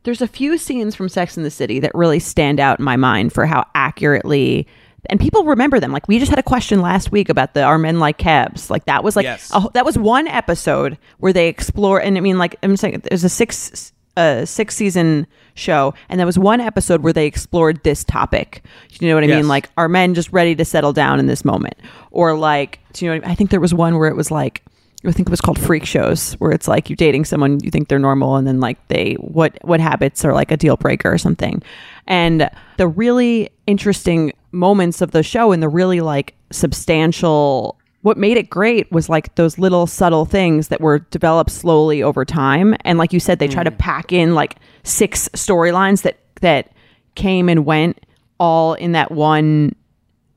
there's 0.04 0.22
a 0.22 0.28
few 0.28 0.58
scenes 0.58 0.96
from 0.96 1.10
sex 1.10 1.36
in 1.38 1.44
the 1.44 1.50
city 1.52 1.80
that 1.80 1.92
really 1.96 2.20
stand 2.20 2.60
out 2.60 2.80
in 2.80 2.86
my 2.86 2.96
mind 2.96 3.34
for 3.34 3.46
how 3.46 3.66
accurately 3.76 4.68
and 5.10 5.20
people 5.20 5.44
remember 5.46 5.80
them 5.80 5.92
like 5.92 6.08
we 6.08 6.20
just 6.20 6.30
had 6.30 6.40
a 6.40 6.44
question 6.44 6.82
last 6.82 7.12
week 7.12 7.30
about 7.30 7.54
the 7.54 7.64
are 7.64 7.78
men 7.78 8.00
like 8.00 8.18
cabs 8.18 8.70
like 8.70 8.86
that 8.86 9.04
was 9.04 9.16
like 9.16 9.24
Yes. 9.24 9.52
a, 9.54 9.64
that 9.74 9.86
was 9.86 9.98
one 9.98 10.28
episode 10.28 10.98
where 11.18 11.34
they 11.34 11.48
explore 11.48 12.00
and 12.02 12.18
i 12.18 12.22
mean 12.22 12.38
like 12.38 12.56
i'm 12.64 12.78
saying 12.78 13.02
there's 13.10 13.24
a 13.24 13.30
six 13.30 13.92
a 14.16 14.46
six 14.46 14.76
season 14.76 15.28
show 15.56 15.94
and 16.10 16.20
there 16.20 16.26
was 16.26 16.38
one 16.40 16.60
episode 16.60 17.02
where 17.04 17.14
they 17.14 17.26
explored 17.26 17.84
this 17.84 18.04
topic 18.04 18.64
you 19.00 19.08
know 19.08 19.16
what 19.16 19.24
i 19.24 19.28
Yes. 19.28 19.38
mean 19.38 19.48
like 19.48 19.70
are 19.78 19.88
men 19.90 20.14
just 20.14 20.32
ready 20.32 20.56
to 20.56 20.66
settle 20.66 20.94
down 20.94 21.20
in 21.20 21.26
this 21.28 21.44
moment 21.46 21.76
or 22.12 22.38
like 22.38 22.80
do 22.94 23.06
you 23.06 23.12
know 23.12 23.18
what 23.18 23.24
I, 23.24 23.28
mean? 23.28 23.32
I 23.32 23.36
think 23.36 23.50
there 23.52 23.60
was 23.60 23.74
one 23.74 23.98
where 23.98 24.10
it 24.10 24.16
was 24.16 24.32
like 24.32 24.64
I 25.08 25.12
think 25.12 25.28
it 25.28 25.32
was 25.32 25.42
called 25.42 25.60
freak 25.60 25.86
shows 25.86 26.34
where 26.34 26.52
it's 26.52 26.68
like 26.68 26.90
you're 26.90 26.98
dating 26.98 27.26
someone 27.26 27.60
you 27.64 27.72
think 27.72 27.88
they're 27.88 28.00
normal 28.00 28.36
and 28.36 28.48
then 28.48 28.60
like 28.60 28.86
they 28.88 29.14
what 29.16 29.58
what 29.64 29.80
habits 29.80 30.26
are 30.26 30.34
like 30.34 30.52
a 30.52 30.58
deal 30.58 30.78
breaker 30.78 31.12
or 31.12 31.18
something. 31.18 31.62
And 32.08 32.50
the 32.78 32.88
really 32.88 33.50
interesting 33.66 34.34
moments 34.52 35.02
of 35.02 35.12
the 35.12 35.24
show 35.24 35.52
and 35.52 35.62
the 35.62 35.70
really 35.70 36.02
like 36.02 36.36
substantial 36.52 37.78
what 38.02 38.18
made 38.18 38.38
it 38.38 38.50
great 38.50 38.90
was 38.92 39.10
like 39.10 39.36
those 39.36 39.58
little 39.58 39.86
subtle 39.86 40.26
things 40.26 40.70
that 40.70 40.80
were 40.80 41.00
developed 41.00 41.52
slowly 41.52 42.02
over 42.02 42.24
time 42.24 42.76
and 42.82 42.98
like 42.98 43.12
you 43.12 43.20
said 43.20 43.40
they 43.40 43.48
try 43.48 43.64
to 43.64 43.72
mm. 43.72 43.78
pack 43.78 44.14
in 44.14 44.34
like 44.34 44.56
six 44.84 45.28
storylines 45.30 46.04
that 46.04 46.18
that 46.42 46.72
came 47.16 47.50
and 47.50 47.66
went 47.66 48.06
all 48.40 48.76
in 48.76 48.94
that 48.94 49.12
one 49.12 49.76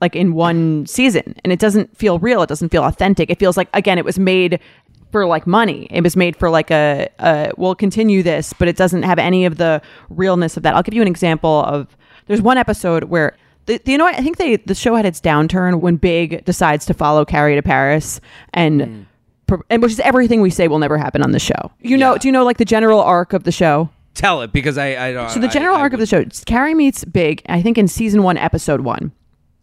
like 0.00 0.16
in 0.16 0.32
one 0.34 0.86
season. 0.86 1.34
And 1.44 1.52
it 1.52 1.58
doesn't 1.58 1.96
feel 1.96 2.18
real. 2.18 2.42
It 2.42 2.48
doesn't 2.48 2.70
feel 2.70 2.84
authentic. 2.84 3.30
It 3.30 3.38
feels 3.38 3.56
like 3.56 3.68
again 3.74 3.98
it 3.98 4.04
was 4.04 4.18
made 4.18 4.60
for 5.12 5.26
like 5.26 5.46
money. 5.46 5.88
It 5.90 6.02
was 6.02 6.16
made 6.16 6.36
for 6.36 6.50
like 6.50 6.70
a, 6.70 7.08
a 7.18 7.52
we'll 7.56 7.74
continue 7.74 8.22
this 8.22 8.52
but 8.52 8.68
it 8.68 8.76
doesn't 8.76 9.02
have 9.02 9.18
any 9.18 9.44
of 9.44 9.56
the 9.56 9.82
realness 10.08 10.56
of 10.56 10.62
that. 10.62 10.74
I'll 10.74 10.82
give 10.82 10.94
you 10.94 11.02
an 11.02 11.08
example 11.08 11.62
of 11.64 11.96
there's 12.26 12.42
one 12.42 12.58
episode 12.58 13.04
where 13.04 13.36
the, 13.66 13.80
you 13.84 13.98
know 13.98 14.04
what? 14.04 14.14
I 14.14 14.22
think 14.22 14.38
they 14.38 14.56
the 14.56 14.74
show 14.74 14.94
had 14.94 15.04
its 15.04 15.20
downturn 15.20 15.80
when 15.80 15.96
big 15.96 16.44
decides 16.44 16.86
to 16.86 16.94
follow 16.94 17.24
carrie 17.24 17.54
to 17.54 17.62
paris 17.62 18.20
and 18.54 18.82
hmm. 18.82 19.02
pro- 19.46 19.62
and 19.68 19.82
which 19.82 19.92
is 19.92 20.00
everything 20.00 20.40
we 20.40 20.50
say 20.50 20.68
will 20.68 20.78
never 20.78 20.96
happen 20.96 21.22
on 21.22 21.32
the 21.32 21.38
show. 21.38 21.70
You 21.80 21.96
know 21.96 22.12
Yeah. 22.12 22.18
do 22.18 22.28
you 22.28 22.32
know 22.32 22.44
like 22.44 22.56
the 22.56 22.64
general 22.64 23.00
arc 23.00 23.32
of 23.32 23.44
the 23.44 23.52
show? 23.52 23.90
Tell 24.14 24.42
it 24.42 24.52
because 24.52 24.76
i 24.76 25.08
i 25.08 25.12
don't 25.12 25.30
so 25.30 25.38
the 25.38 25.48
general 25.48 25.76
arc 25.76 25.92
of 25.92 26.00
the 26.00 26.06
show, 26.06 26.24
Carrie 26.44 26.74
meets 26.74 27.04
Big. 27.04 27.42
I 27.48 27.62
think 27.62 27.78
in 27.78 27.86
season 27.86 28.22
one, 28.22 28.36
episode 28.36 28.80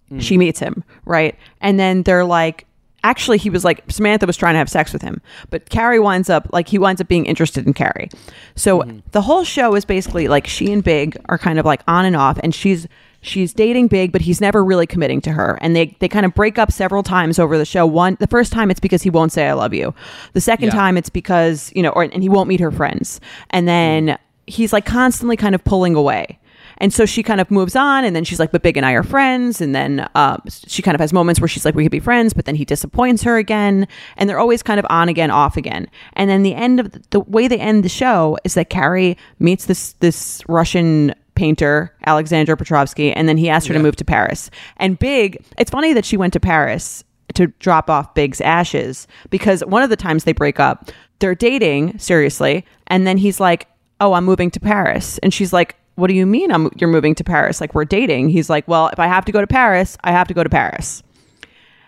one, 0.10 0.20
she 0.20 0.38
meets 0.38 0.60
him, 0.60 0.84
right? 1.06 1.36
And 1.62 1.80
then 1.80 2.04
they're 2.04 2.26
like, 2.26 2.68
actually, 3.04 3.38
he 3.38 3.50
was 3.50 3.64
like 3.64 3.84
Samantha 3.90 4.26
was 4.26 4.38
trying 4.38 4.54
to 4.54 4.60
have 4.60 4.70
sex 4.70 4.94
with 4.94 5.02
him, 5.02 5.22
but 5.50 5.70
Carrie 5.70 6.00
winds 6.00 6.30
up 6.30 6.48
like 6.52 6.68
he 6.68 6.78
winds 6.78 7.02
up 7.02 7.08
being 7.08 7.26
interested 7.26 7.66
in 7.66 7.74
Carrie. 7.74 8.10
So 8.56 8.82
mm-hmm. 8.82 9.00
the 9.12 9.22
whole 9.22 9.44
show 9.44 9.76
is 9.76 9.86
basically 9.86 10.28
like 10.28 10.48
she 10.48 10.72
and 10.72 10.84
Big 10.84 11.18
are 11.30 11.38
kind 11.38 11.60
of 11.60 11.66
like 11.66 11.82
on 11.88 12.06
and 12.06 12.16
off, 12.16 12.40
and 12.44 12.54
she's 12.54 12.88
she's 13.22 13.54
dating 13.54 13.88
Big, 13.88 14.12
but 14.12 14.22
he's 14.22 14.42
never 14.42 14.64
really 14.64 14.88
committing 14.88 15.22
to 15.22 15.32
her, 15.32 15.58
and 15.62 15.76
they 15.76 15.96
they 16.00 16.08
kind 16.08 16.26
of 16.26 16.34
break 16.34 16.58
up 16.58 16.72
several 16.72 17.04
times 17.04 17.40
over 17.40 17.58
the 17.58 17.66
show. 17.66 17.86
One, 17.86 18.18
the 18.20 18.28
first 18.28 18.52
time 18.52 18.70
it's 18.70 18.80
because 18.80 19.04
he 19.04 19.10
won't 19.10 19.32
say 19.32 19.48
I 19.48 19.54
love 19.54 19.74
you. 19.74 19.94
The 20.34 20.42
second 20.42 20.68
Yeah. 20.68 20.76
time 20.76 20.98
it's 20.98 21.10
because 21.10 21.72
you 21.76 21.84
know, 21.84 21.90
or 21.92 22.04
and 22.04 22.22
he 22.22 22.30
won't 22.30 22.50
meet 22.50 22.60
her 22.60 22.72
friends, 22.72 23.22
and 23.52 23.68
then 23.68 24.08
mm. 24.08 24.18
he's 24.48 24.74
like 24.74 24.86
constantly 24.86 25.38
kind 25.38 25.56
of 25.56 25.64
pulling 25.64 25.96
away. 25.96 26.40
And 26.80 26.94
so 26.94 27.06
she 27.06 27.24
kind 27.24 27.42
of 27.42 27.50
moves 27.50 27.76
on, 27.76 28.06
and 28.06 28.16
then 28.16 28.24
she's 28.24 28.40
like, 28.40 28.52
"But 28.52 28.62
Big 28.62 28.78
and 28.78 28.86
I 28.86 28.94
are 28.94 29.04
friends." 29.04 29.62
And 29.62 29.74
then 29.74 30.08
uh, 30.16 30.38
she 30.48 30.82
kind 30.82 30.96
of 30.96 31.02
has 31.02 31.14
moments 31.14 31.42
where 31.42 31.48
she's 31.48 31.66
like, 31.66 31.76
"We 31.76 31.84
could 31.84 31.92
be 31.92 32.00
friends," 32.00 32.34
but 32.34 32.46
then 32.46 32.56
he 32.56 32.66
disappoints 32.66 33.24
her 33.24 33.38
again, 33.38 33.88
and 34.16 34.30
they're 34.30 34.40
always 34.40 34.64
kind 34.64 34.80
of 34.80 34.86
on 34.90 35.10
again, 35.10 35.32
off 35.32 35.58
again. 35.58 35.88
And 36.14 36.30
then 36.30 36.44
the 36.44 36.56
end 36.56 36.80
of 36.80 36.92
the, 36.92 37.02
the 37.12 37.20
way 37.22 37.48
they 37.48 37.60
end 37.60 37.84
the 37.84 37.90
show 37.90 38.38
is 38.44 38.54
that 38.54 38.70
Carrie 38.70 39.18
meets 39.40 39.66
this 39.66 39.94
this 39.94 40.44
Russian 40.48 41.14
painter 41.36 41.94
Alexander 42.06 42.56
Petrovsky, 42.56 43.14
and 43.14 43.30
then 43.30 43.38
he 43.38 43.50
asks 43.50 43.68
her 43.68 43.74
to 43.74 43.80
move 43.80 43.96
to 43.98 44.06
Paris. 44.06 44.50
And 44.78 44.98
Big, 45.00 45.44
it's 45.58 45.72
funny 45.72 45.94
that 45.94 46.06
she 46.06 46.18
went 46.18 46.34
to 46.34 46.40
Paris 46.40 47.04
to 47.36 47.48
drop 47.60 47.90
off 47.90 48.14
Big's 48.14 48.42
ashes 48.42 49.08
because 49.30 49.64
one 49.66 49.84
of 49.84 49.90
the 49.90 49.96
times 49.96 50.24
they 50.24 50.34
break 50.34 50.60
up, 50.60 50.90
they're 51.20 51.36
dating 51.36 51.98
seriously, 52.00 52.66
and 52.88 53.06
then 53.06 53.18
he's 53.18 53.40
like, 53.40 53.68
"Oh, 54.00 54.14
I'm 54.14 54.26
moving 54.26 54.52
to 54.52 54.60
Paris," 54.60 55.18
and 55.20 55.34
she's 55.34 55.54
like, 55.54 55.76
"What 55.98 56.08
do 56.08 56.14
you 56.14 56.26
mean? 56.26 56.52
I'm 56.52 56.70
you're 56.78 56.90
moving 56.90 57.16
to 57.16 57.24
Paris? 57.24 57.60
Like 57.60 57.76
we're 57.76 57.86
dating?" 57.86 58.30
He's 58.30 58.50
like, 58.50 58.68
"Well, 58.68 58.88
if 58.90 59.00
I 59.00 59.08
have 59.08 59.26
to 59.26 59.32
go 59.32 59.42
to 59.42 59.48
Paris, 59.48 59.98
I 60.04 60.12
have 60.12 60.28
to 60.30 60.34
go 60.34 60.44
to 60.44 60.50
Paris," 60.50 61.04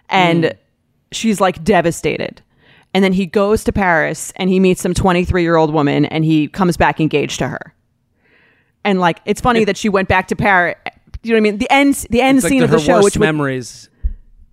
and 0.09 0.45
hmm. 0.45 0.51
she's 1.11 1.39
like 1.39 1.63
devastated. 1.63 2.41
And 2.93 3.03
then 3.03 3.13
he 3.13 3.27
goes 3.27 3.63
to 3.65 3.71
Paris 3.71 4.33
and 4.35 4.49
he 4.49 4.59
meets 4.59 4.81
some 4.81 4.95
23 4.95 5.43
year 5.43 5.57
old 5.57 5.71
woman 5.71 6.05
and 6.05 6.25
he 6.25 6.47
comes 6.47 6.75
back 6.75 6.99
engaged 6.99 7.37
to 7.37 7.47
her. 7.47 7.75
And 8.83 8.99
like, 8.99 9.19
it's 9.25 9.41
funny 9.41 9.63
that 9.65 9.77
she 9.77 9.89
went 9.89 10.07
back 10.07 10.27
to 10.29 10.35
Paris. 10.35 10.75
You 11.21 11.33
know 11.33 11.35
what 11.35 11.37
I 11.37 11.41
mean? 11.41 11.57
The 11.59 11.69
end, 11.69 11.93
the 12.09 12.21
end 12.21 12.39
it's 12.39 12.45
like 12.45 12.49
scene 12.49 12.59
the, 12.59 12.65
of 12.65 12.71
the 12.71 12.79
show, 12.79 13.03
which 13.03 13.15
would, 13.15 13.21
memories 13.21 13.89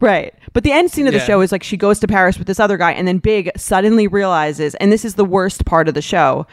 Right. 0.00 0.34
But 0.52 0.62
the 0.62 0.72
end 0.72 0.90
scene 0.90 1.06
of 1.06 1.12
the 1.12 1.20
show 1.20 1.40
is 1.40 1.52
like 1.52 1.62
she 1.62 1.76
goes 1.76 2.00
to 2.00 2.06
Paris 2.06 2.38
with 2.38 2.46
this 2.46 2.60
other 2.60 2.76
guy, 2.76 2.92
and 2.92 3.08
then 3.08 3.18
Big 3.18 3.50
suddenly 3.56 4.06
realizes, 4.06 4.74
and 4.76 4.92
this 4.92 5.04
is 5.04 5.14
the 5.14 5.24
worst 5.24 5.64
part 5.64 5.88
of 5.88 5.94
the 5.94 6.02
show. 6.02 6.46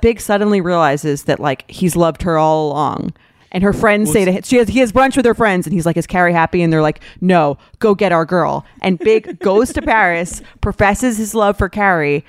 Big 0.00 0.20
suddenly 0.20 0.60
realizes 0.60 1.24
that 1.24 1.40
like 1.40 1.68
he's 1.70 1.96
loved 1.96 2.22
her 2.22 2.38
all 2.38 2.68
along. 2.70 3.12
And 3.50 3.62
her 3.62 3.72
friends 3.72 4.10
say 4.10 4.24
to 4.24 4.32
him, 4.32 4.42
she 4.42 4.56
has, 4.56 4.66
he 4.66 4.80
has 4.80 4.90
brunch 4.90 5.16
with 5.16 5.24
her 5.26 5.34
friends, 5.34 5.64
and 5.64 5.72
he's 5.72 5.86
like, 5.86 5.96
Is 5.96 6.08
Carrie 6.08 6.32
happy? 6.32 6.60
And 6.62 6.72
they're 6.72 6.82
like, 6.82 7.00
No, 7.20 7.56
go 7.78 7.94
get 7.94 8.10
our 8.10 8.24
girl. 8.24 8.66
And 8.82 8.98
Big 8.98 9.38
goes 9.40 9.72
to 9.74 9.82
Paris, 9.82 10.42
professes 10.60 11.18
his 11.18 11.34
love 11.36 11.56
for 11.56 11.68
Carrie, 11.68 12.24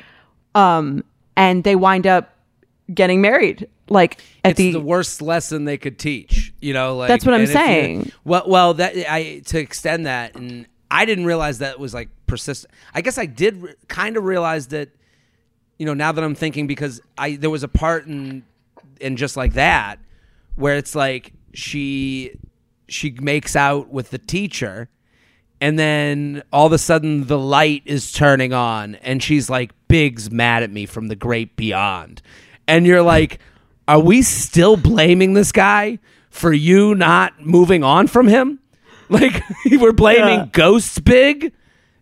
um, 0.54 1.04
and 1.36 1.64
they 1.64 1.76
wind 1.76 2.06
up 2.06 2.32
getting 2.94 3.22
married. 3.22 3.68
Like 3.90 4.20
at 4.44 4.52
it's 4.52 4.58
the, 4.58 4.72
the, 4.74 4.80
worst 4.80 5.22
lesson 5.22 5.66
they 5.66 5.78
could 5.78 5.98
teach. 5.98 6.54
You 6.62 6.74
know, 6.74 6.96
like 6.96 7.08
That's 7.08 7.26
what 7.26 7.34
I'm 7.34 7.42
if 7.42 7.50
you- 7.50 7.54
saying. 7.54 8.12
well, 8.24 8.44
well, 8.48 8.74
that 8.76 8.94
I 9.12 9.42
to 9.46 9.60
extend 9.60 10.06
that, 10.06 10.36
and 10.36 10.68
I 10.92 11.06
didn't 11.06 11.26
realize 11.26 11.58
that 11.60 11.80
was 11.80 11.94
like 11.94 12.10
persistent. 12.28 12.72
I 12.94 13.02
guess 13.02 13.18
I 13.18 13.26
did 13.26 13.62
re- 13.64 13.74
kind 13.88 14.16
of 14.18 14.24
realize 14.26 14.68
that. 14.68 14.90
You 15.78 15.86
know, 15.86 15.94
now 15.94 16.12
that 16.12 16.24
I'm 16.24 16.36
thinking, 16.36 16.68
because 16.68 17.02
I 17.18 17.36
there 17.36 17.50
was 17.50 17.64
a 17.64 17.68
part 17.68 18.06
in 18.08 18.44
in 19.02 19.18
just 19.18 19.36
like 19.36 19.54
that 19.54 19.98
where 20.56 20.76
it's 20.78 20.96
like 20.96 21.34
she 21.54 22.38
she 22.88 23.12
makes 23.20 23.56
out 23.56 23.90
with 23.90 24.10
the 24.12 24.18
teacher 24.18 24.88
and 25.60 25.78
then 25.80 26.44
all 26.54 26.66
of 26.68 26.72
a 26.72 26.78
sudden 26.78 27.28
the 27.28 27.38
light 27.38 27.82
is 27.86 28.12
turning 28.12 28.54
on 28.54 28.96
and 28.96 29.22
she's 29.24 29.50
like 29.50 29.72
big's 29.88 30.32
mad 30.32 30.64
at 30.64 30.72
me 30.72 30.86
from 30.86 31.08
the 31.08 31.16
great 31.16 31.56
beyond. 31.58 32.22
And 32.68 32.86
you're 32.86 33.02
like 33.02 33.40
are 33.88 34.00
we 34.00 34.22
still 34.22 34.78
blaming 34.78 35.34
this 35.34 35.52
guy 35.52 36.00
for 36.30 36.52
you 36.54 36.96
not 36.96 37.46
moving 37.46 37.84
on 37.84 38.08
from 38.08 38.28
him? 38.28 38.60
Like 39.10 39.44
we're 39.72 39.92
blaming 39.92 40.40
Yeah. 40.40 40.46
ghost 40.52 41.04
big? 41.04 41.54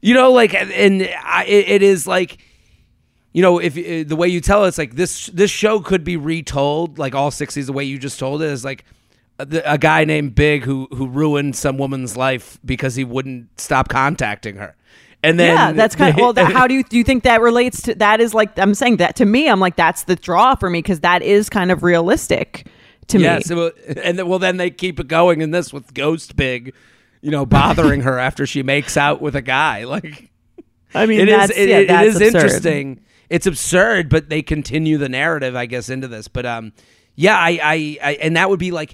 You 0.01 0.13
know, 0.13 0.31
like, 0.31 0.53
and 0.53 1.09
I, 1.21 1.43
it 1.45 1.81
is 1.81 2.07
like, 2.07 2.37
you 3.33 3.41
know, 3.41 3.59
if 3.59 3.77
uh, 3.77 4.07
the 4.07 4.15
way 4.15 4.27
you 4.27 4.39
tell 4.39 4.63
it, 4.63 4.69
it's 4.69 4.77
like 4.77 4.95
this 4.95 5.27
this 5.27 5.51
show 5.51 5.79
could 5.79 6.03
be 6.03 6.17
retold, 6.17 6.97
like 6.97 7.15
all 7.15 7.31
sixties. 7.31 7.65
The 7.67 7.73
way 7.73 7.83
you 7.83 7.97
just 7.97 8.19
told 8.19 8.41
it 8.41 8.49
is 8.49 8.63
like 8.63 8.85
a, 9.39 9.47
a 9.65 9.77
guy 9.77 10.05
named 10.05 10.35
Big 10.35 10.63
who 10.63 10.87
who 10.91 11.07
ruined 11.07 11.55
some 11.55 11.77
woman's 11.77 12.15
life 12.15 12.59
because 12.63 12.95
he 12.95 13.03
wouldn't 13.03 13.59
stop 13.59 13.89
contacting 13.89 14.57
her. 14.57 14.75
And 15.23 15.39
then 15.39 15.55
yeah, 15.55 15.71
that's 15.71 15.95
kind 15.95 16.13
of 16.13 16.21
well. 16.21 16.33
That, 16.33 16.51
how 16.51 16.67
do 16.67 16.75
you 16.75 16.83
do 16.83 16.97
you 16.97 17.03
think 17.03 17.23
that 17.23 17.41
relates 17.41 17.81
to 17.83 17.95
that? 17.95 18.21
Is 18.21 18.33
like 18.33 18.57
I'm 18.59 18.75
saying 18.75 18.97
that 18.97 19.15
to 19.17 19.25
me. 19.25 19.47
I'm 19.47 19.59
like 19.59 19.75
that's 19.75 20.03
the 20.03 20.15
draw 20.15 20.55
for 20.55 20.69
me 20.69 20.79
because 20.79 20.99
that 20.99 21.21
is 21.21 21.49
kind 21.49 21.71
of 21.71 21.81
realistic 21.81 22.67
to 23.07 23.19
yeah, 23.19 23.37
me. 23.37 23.41
so, 23.43 23.71
and 24.03 24.19
then, 24.19 24.27
well, 24.27 24.39
then 24.39 24.57
they 24.57 24.69
keep 24.69 24.99
it 24.99 25.07
going 25.07 25.41
in 25.41 25.51
this 25.51 25.73
with 25.73 25.93
Ghost 25.93 26.35
Big, 26.35 26.73
you 27.21 27.31
know, 27.31 27.45
bothering 27.45 28.01
her 28.01 28.19
after 28.19 28.45
she 28.45 28.63
makes 28.63 28.97
out 28.97 29.21
with 29.21 29.35
a 29.35 29.41
guy. 29.41 29.85
Like, 29.85 30.29
I 30.93 31.05
mean, 31.05 31.21
it 31.21 31.29
is 31.29 31.35
that's, 31.35 31.51
it, 31.57 31.69
yeah, 31.69 31.77
it 31.79 31.87
that's 31.87 32.07
is 32.09 32.15
absurd. 32.15 32.35
interesting. 32.35 32.99
It's 33.33 33.47
absurd, 33.47 34.09
but 34.09 34.29
they 34.29 34.43
continue 34.43 34.99
the 34.99 35.09
narrative, 35.09 35.55
I 35.55 35.65
guess, 35.65 35.89
into 35.89 36.07
this. 36.07 36.27
But 36.27 36.45
um, 36.45 36.71
yeah, 37.15 37.35
I, 37.35 37.59
I, 37.63 37.97
I 38.03 38.13
and 38.21 38.37
that 38.37 38.47
would 38.47 38.59
be 38.59 38.69
like, 38.69 38.93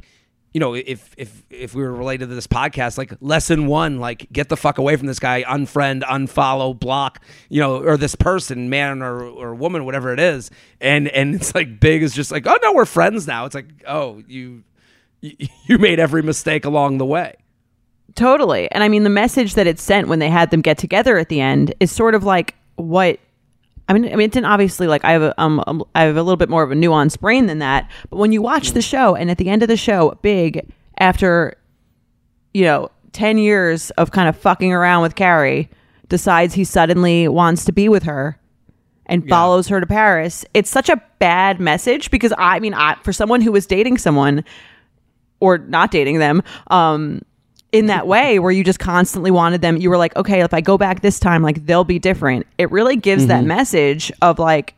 you 0.54 0.62
know, 0.62 0.76
if 0.76 1.14
if 1.18 1.44
if 1.50 1.76
we 1.76 1.84
were 1.84 1.92
related 1.92 2.30
to 2.30 2.36
this 2.36 2.48
podcast, 2.48 2.98
like 2.98 3.12
lesson 3.20 3.68
one, 3.68 4.00
like 4.00 4.32
get 4.32 4.48
the 4.48 4.56
fuck 4.56 4.78
away 4.78 4.96
from 4.96 5.08
this 5.08 5.20
guy, 5.20 5.44
unfriend, 5.44 6.04
unfollow, 6.04 6.80
block, 6.80 7.22
you 7.50 7.60
know, 7.60 7.84
or 7.84 7.98
this 7.98 8.16
person, 8.16 8.70
man 8.70 9.02
or 9.02 9.24
or 9.26 9.54
woman, 9.54 9.84
whatever 9.84 10.14
it 10.14 10.22
is, 10.22 10.50
and 10.80 11.10
and 11.10 11.36
it's 11.36 11.54
like 11.54 11.82
big 11.82 12.02
is 12.02 12.16
just 12.16 12.32
like, 12.32 12.48
oh 12.48 12.58
no, 12.64 12.72
we're 12.72 12.86
friends 12.86 13.28
now. 13.28 13.44
It's 13.44 13.56
like, 13.56 13.68
oh, 13.90 14.24
you 14.26 14.64
you, 15.20 15.36
you 15.66 15.78
made 15.80 16.00
every 16.00 16.24
mistake 16.24 16.64
along 16.64 16.98
the 16.98 17.06
way. 17.06 17.36
Totally. 18.16 18.72
And 18.72 18.86
I 18.86 18.88
mean, 18.88 19.04
the 19.04 19.10
message 19.10 19.56
that 19.56 19.68
it 19.68 19.80
sent 19.82 20.08
when 20.08 20.20
they 20.20 20.30
had 20.30 20.50
them 20.50 20.62
get 20.62 20.78
together 20.78 21.18
at 21.18 21.28
the 21.28 21.42
end 21.42 21.74
is 21.82 21.92
sort 21.92 22.16
of 22.16 22.24
like 22.24 22.56
what. 22.76 23.20
I 23.90 23.94
mean, 23.94 24.06
I 24.06 24.16
mean, 24.16 24.26
it 24.26 24.32
didn't 24.32 24.46
obviously 24.46 24.88
like 24.88 25.04
I 25.04 25.12
have 25.14 25.24
a 25.24 25.42
um 25.42 25.64
um, 25.68 25.84
I 25.96 26.04
have 26.04 26.16
a 26.16 26.24
little 26.24 26.38
bit 26.38 26.48
more 26.48 26.64
of 26.64 26.72
a 26.72 26.76
nuanced 26.76 27.20
brain 27.20 27.48
than 27.48 27.60
that. 27.60 27.90
But 28.10 28.18
when 28.18 28.32
you 28.32 28.42
watch 28.42 28.72
the 28.72 28.82
show, 28.82 29.16
and 29.16 29.32
at 29.32 29.40
the 29.40 29.50
end 29.50 29.64
of 29.64 29.68
the 29.68 29.76
show, 29.76 30.18
Big 30.22 30.72
after 31.00 31.56
you 32.54 32.64
know 32.64 32.92
ten 33.12 33.40
years 33.40 33.90
of 33.92 34.12
kind 34.12 34.30
of 34.30 34.38
fucking 34.38 34.72
around 34.72 35.02
with 35.02 35.16
Carrie, 35.16 35.70
decides 36.08 36.54
he 36.54 36.64
suddenly 36.64 37.28
wants 37.28 37.66
to 37.66 37.72
be 37.72 37.90
with 37.90 38.04
her 38.04 38.40
and 39.08 39.28
follows 39.28 39.68
her 39.68 39.80
to 39.80 39.88
Paris. 39.88 40.46
It's 40.54 40.70
such 40.70 40.88
a 40.88 41.02
bad 41.18 41.60
message 41.60 42.12
because 42.12 42.32
I 42.38 42.60
mean, 42.60 42.76
I, 42.76 42.96
for 43.04 43.12
someone 43.12 43.42
who 43.42 43.52
was 43.52 43.66
dating 43.66 43.98
someone 43.98 44.46
or 45.40 45.58
not 45.58 45.90
dating 45.90 46.20
them, 46.20 46.44
um, 46.68 47.24
in 47.72 47.86
that 47.88 48.08
way 48.08 48.40
where 48.40 48.52
you 48.52 48.64
just 48.64 48.80
constantly 48.80 49.30
wanted 49.32 49.62
them, 49.62 49.78
you 49.78 49.90
were 49.90 49.98
like, 49.98 50.16
okay, 50.16 50.42
if 50.42 50.54
I 50.54 50.62
go 50.62 50.78
back 50.78 51.02
this 51.02 51.20
time, 51.20 51.44
like 51.44 51.66
they'll 51.66 51.84
be 51.84 52.00
different. 52.00 52.48
It 52.58 52.72
really 52.72 52.96
gives 52.96 53.28
that 53.28 53.44
message 53.44 54.12
of 54.22 54.40
like, 54.40 54.74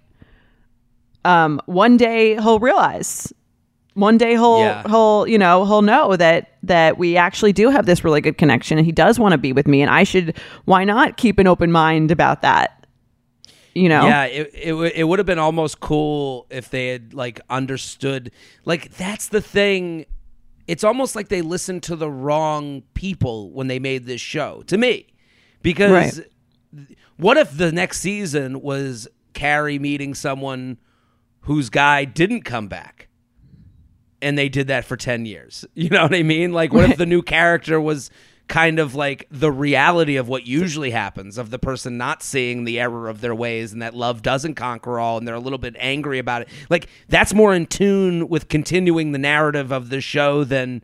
um, 1.23 1.62
one 1.67 1.97
day 1.97 2.34
he'll 2.36 2.60
realize. 2.60 3.32
One 3.93 4.17
day 4.17 4.32
he'll 4.32 4.60
Yeah. 4.60 4.84
he'll 4.88 5.27
you 5.27 5.38
know 5.38 5.65
he'll 5.65 5.82
know 5.82 6.15
that 6.15 6.51
that 6.63 6.97
we 6.97 7.17
actually 7.17 7.51
do 7.54 7.69
have 7.69 7.86
this 7.86 8.04
really 8.06 8.21
good 8.21 8.38
connection 8.38 8.77
and 8.77 8.86
he 8.86 8.91
does 8.93 9.19
want 9.19 9.34
to 9.34 9.38
be 9.38 9.51
with 9.51 9.67
me 9.67 9.82
and 9.82 9.91
I 9.91 10.04
should 10.04 10.38
why 10.63 10.86
not 10.86 11.17
keep 11.17 11.39
an 11.39 11.47
open 11.47 11.73
mind 11.73 12.10
about 12.10 12.41
that 12.41 12.86
you 13.73 13.89
know 13.89 14.08
Yeah, 14.08 14.23
it 14.25 14.49
it, 14.54 14.69
w- 14.69 14.91
it 14.95 15.04
would 15.04 15.19
have 15.19 15.25
been 15.25 15.39
almost 15.39 15.82
cool 15.82 16.47
if 16.49 16.69
they 16.69 16.88
had 16.88 17.13
like 17.13 17.41
understood. 17.49 18.32
Like 18.63 18.95
that's 18.95 19.27
the 19.27 19.41
thing. 19.41 20.06
It's 20.67 20.84
almost 20.84 21.15
like 21.15 21.30
they 21.30 21.41
listened 21.41 21.84
to 21.84 21.95
the 21.95 22.10
wrong 22.10 22.84
people 22.93 23.52
when 23.52 23.67
they 23.67 23.80
made 23.80 24.06
this 24.06 24.21
show. 24.21 24.63
To 24.67 24.78
me, 24.78 25.08
because 25.62 26.19
Right. 26.19 26.88
what 27.17 27.38
if 27.38 27.56
the 27.58 27.71
next 27.71 28.00
season 28.00 28.62
was 28.62 29.08
Carrie 29.34 29.80
meeting 29.80 30.13
someone 30.13 30.78
whose 31.41 31.69
guy 31.69 32.06
didn't 32.06 32.41
come 32.41 32.67
back? 32.67 33.08
and 34.24 34.38
they 34.38 34.50
did 34.50 34.67
that 34.67 34.86
for 34.86 34.95
10 34.95 35.26
years. 35.26 35.65
You 35.74 35.89
know 35.89 36.04
what 36.04 36.13
I 36.13 36.21
mean? 36.21 36.54
Like, 36.54 36.71
what 36.71 36.88
if 36.91 36.97
the 36.97 37.08
new 37.08 37.24
character 37.24 37.82
was 37.82 38.12
kind 38.52 38.80
of 38.80 38.94
like 38.94 39.26
the 39.32 39.50
reality 39.50 40.18
of 40.18 40.28
what 40.28 40.46
usually 40.46 40.92
happens 40.92 41.38
of 41.38 41.52
the 41.52 41.58
person 41.58 41.98
not 41.98 42.22
seeing 42.22 42.66
the 42.66 42.82
error 42.82 43.08
of 43.08 43.22
their 43.22 43.34
ways 43.34 43.72
and 43.72 43.82
that 43.82 43.96
love 43.96 44.22
doesn't 44.22 44.56
conquer 44.56 45.00
all 45.00 45.18
and 45.18 45.26
they're 45.26 45.36
a 45.36 45.40
little 45.40 45.58
bit 45.58 45.74
angry 45.80 46.20
about 46.20 46.42
it. 46.42 46.50
Like, 46.70 46.90
that's 47.08 47.34
more 47.34 47.54
in 47.54 47.66
tune 47.66 48.28
with 48.28 48.50
continuing 48.50 49.14
the 49.14 49.18
narrative 49.18 49.72
of 49.72 49.88
the 49.88 50.02
show 50.02 50.44
than, 50.44 50.84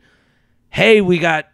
hey, 0.70 1.02
we 1.02 1.18
got, 1.18 1.46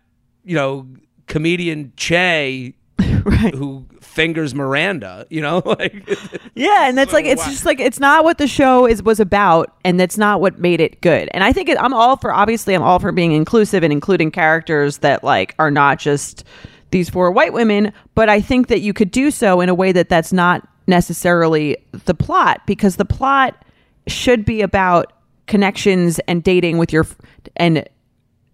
you 0.45 0.55
know, 0.55 0.87
comedian 1.27 1.93
Che. 1.97 2.75
Who 3.01 3.85
fingers 4.15 4.55
Miranda? 4.55 5.27
You 5.31 5.41
know, 5.43 5.63
like 5.65 6.09
Yeah, 6.55 6.89
and 6.89 6.97
that's 6.97 7.13
like 7.13 7.25
it's 7.25 7.45
why- 7.45 7.51
just 7.51 7.65
like 7.67 7.81
it's 7.81 8.01
not 8.01 8.25
what 8.25 8.39
the 8.39 8.47
show 8.47 8.87
is 8.87 9.03
was 9.03 9.21
about, 9.21 9.75
and 9.85 9.99
that's 9.99 10.17
not 10.19 10.41
what 10.41 10.59
made 10.59 10.81
it 10.81 11.01
good. 11.01 11.29
And 11.33 11.45
I 11.45 11.53
think 11.53 11.69
it, 11.69 11.79
I'm 11.81 11.93
all 11.95 12.17
for 12.17 12.33
obviously 12.33 12.75
I'm 12.75 12.83
all 12.83 12.99
for 12.99 13.13
being 13.13 13.33
inclusive 13.33 13.83
and 13.83 13.93
including 13.93 14.31
characters 14.31 14.99
that 14.99 15.23
like 15.25 15.55
are 15.59 15.71
not 15.71 15.99
just 15.99 16.45
these 16.91 17.11
four 17.11 17.31
white 17.31 17.53
women, 17.53 17.93
but 18.15 18.29
I 18.29 18.41
think 18.41 18.69
that 18.69 18.81
you 18.81 18.93
could 18.93 19.11
do 19.11 19.31
so 19.31 19.61
in 19.61 19.69
a 19.69 19.75
way 19.75 19.91
that 19.93 20.09
that's 20.09 20.33
not 20.33 20.67
necessarily 20.87 21.77
the 22.05 22.15
plot 22.15 22.61
because 22.67 22.97
the 22.97 23.05
plot 23.05 23.65
should 24.07 24.45
be 24.45 24.61
about 24.61 25.13
connections 25.47 26.19
and 26.29 26.43
dating 26.45 26.79
with 26.79 26.93
your 26.93 27.07
and 27.57 27.89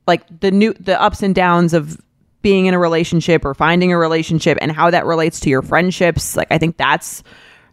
like 0.06 0.22
the 0.40 0.50
new 0.50 0.72
the 0.74 1.00
ups 1.00 1.22
and 1.22 1.34
downs 1.34 1.74
of 1.74 2.00
being 2.42 2.66
in 2.66 2.74
a 2.74 2.78
relationship 2.78 3.44
or 3.44 3.54
finding 3.54 3.92
a 3.92 3.98
relationship 3.98 4.56
and 4.60 4.72
how 4.72 4.90
that 4.90 5.04
relates 5.06 5.40
to 5.40 5.50
your 5.50 5.62
friendships 5.62 6.36
like 6.36 6.50
i 6.50 6.58
think 6.58 6.76
that's 6.76 7.22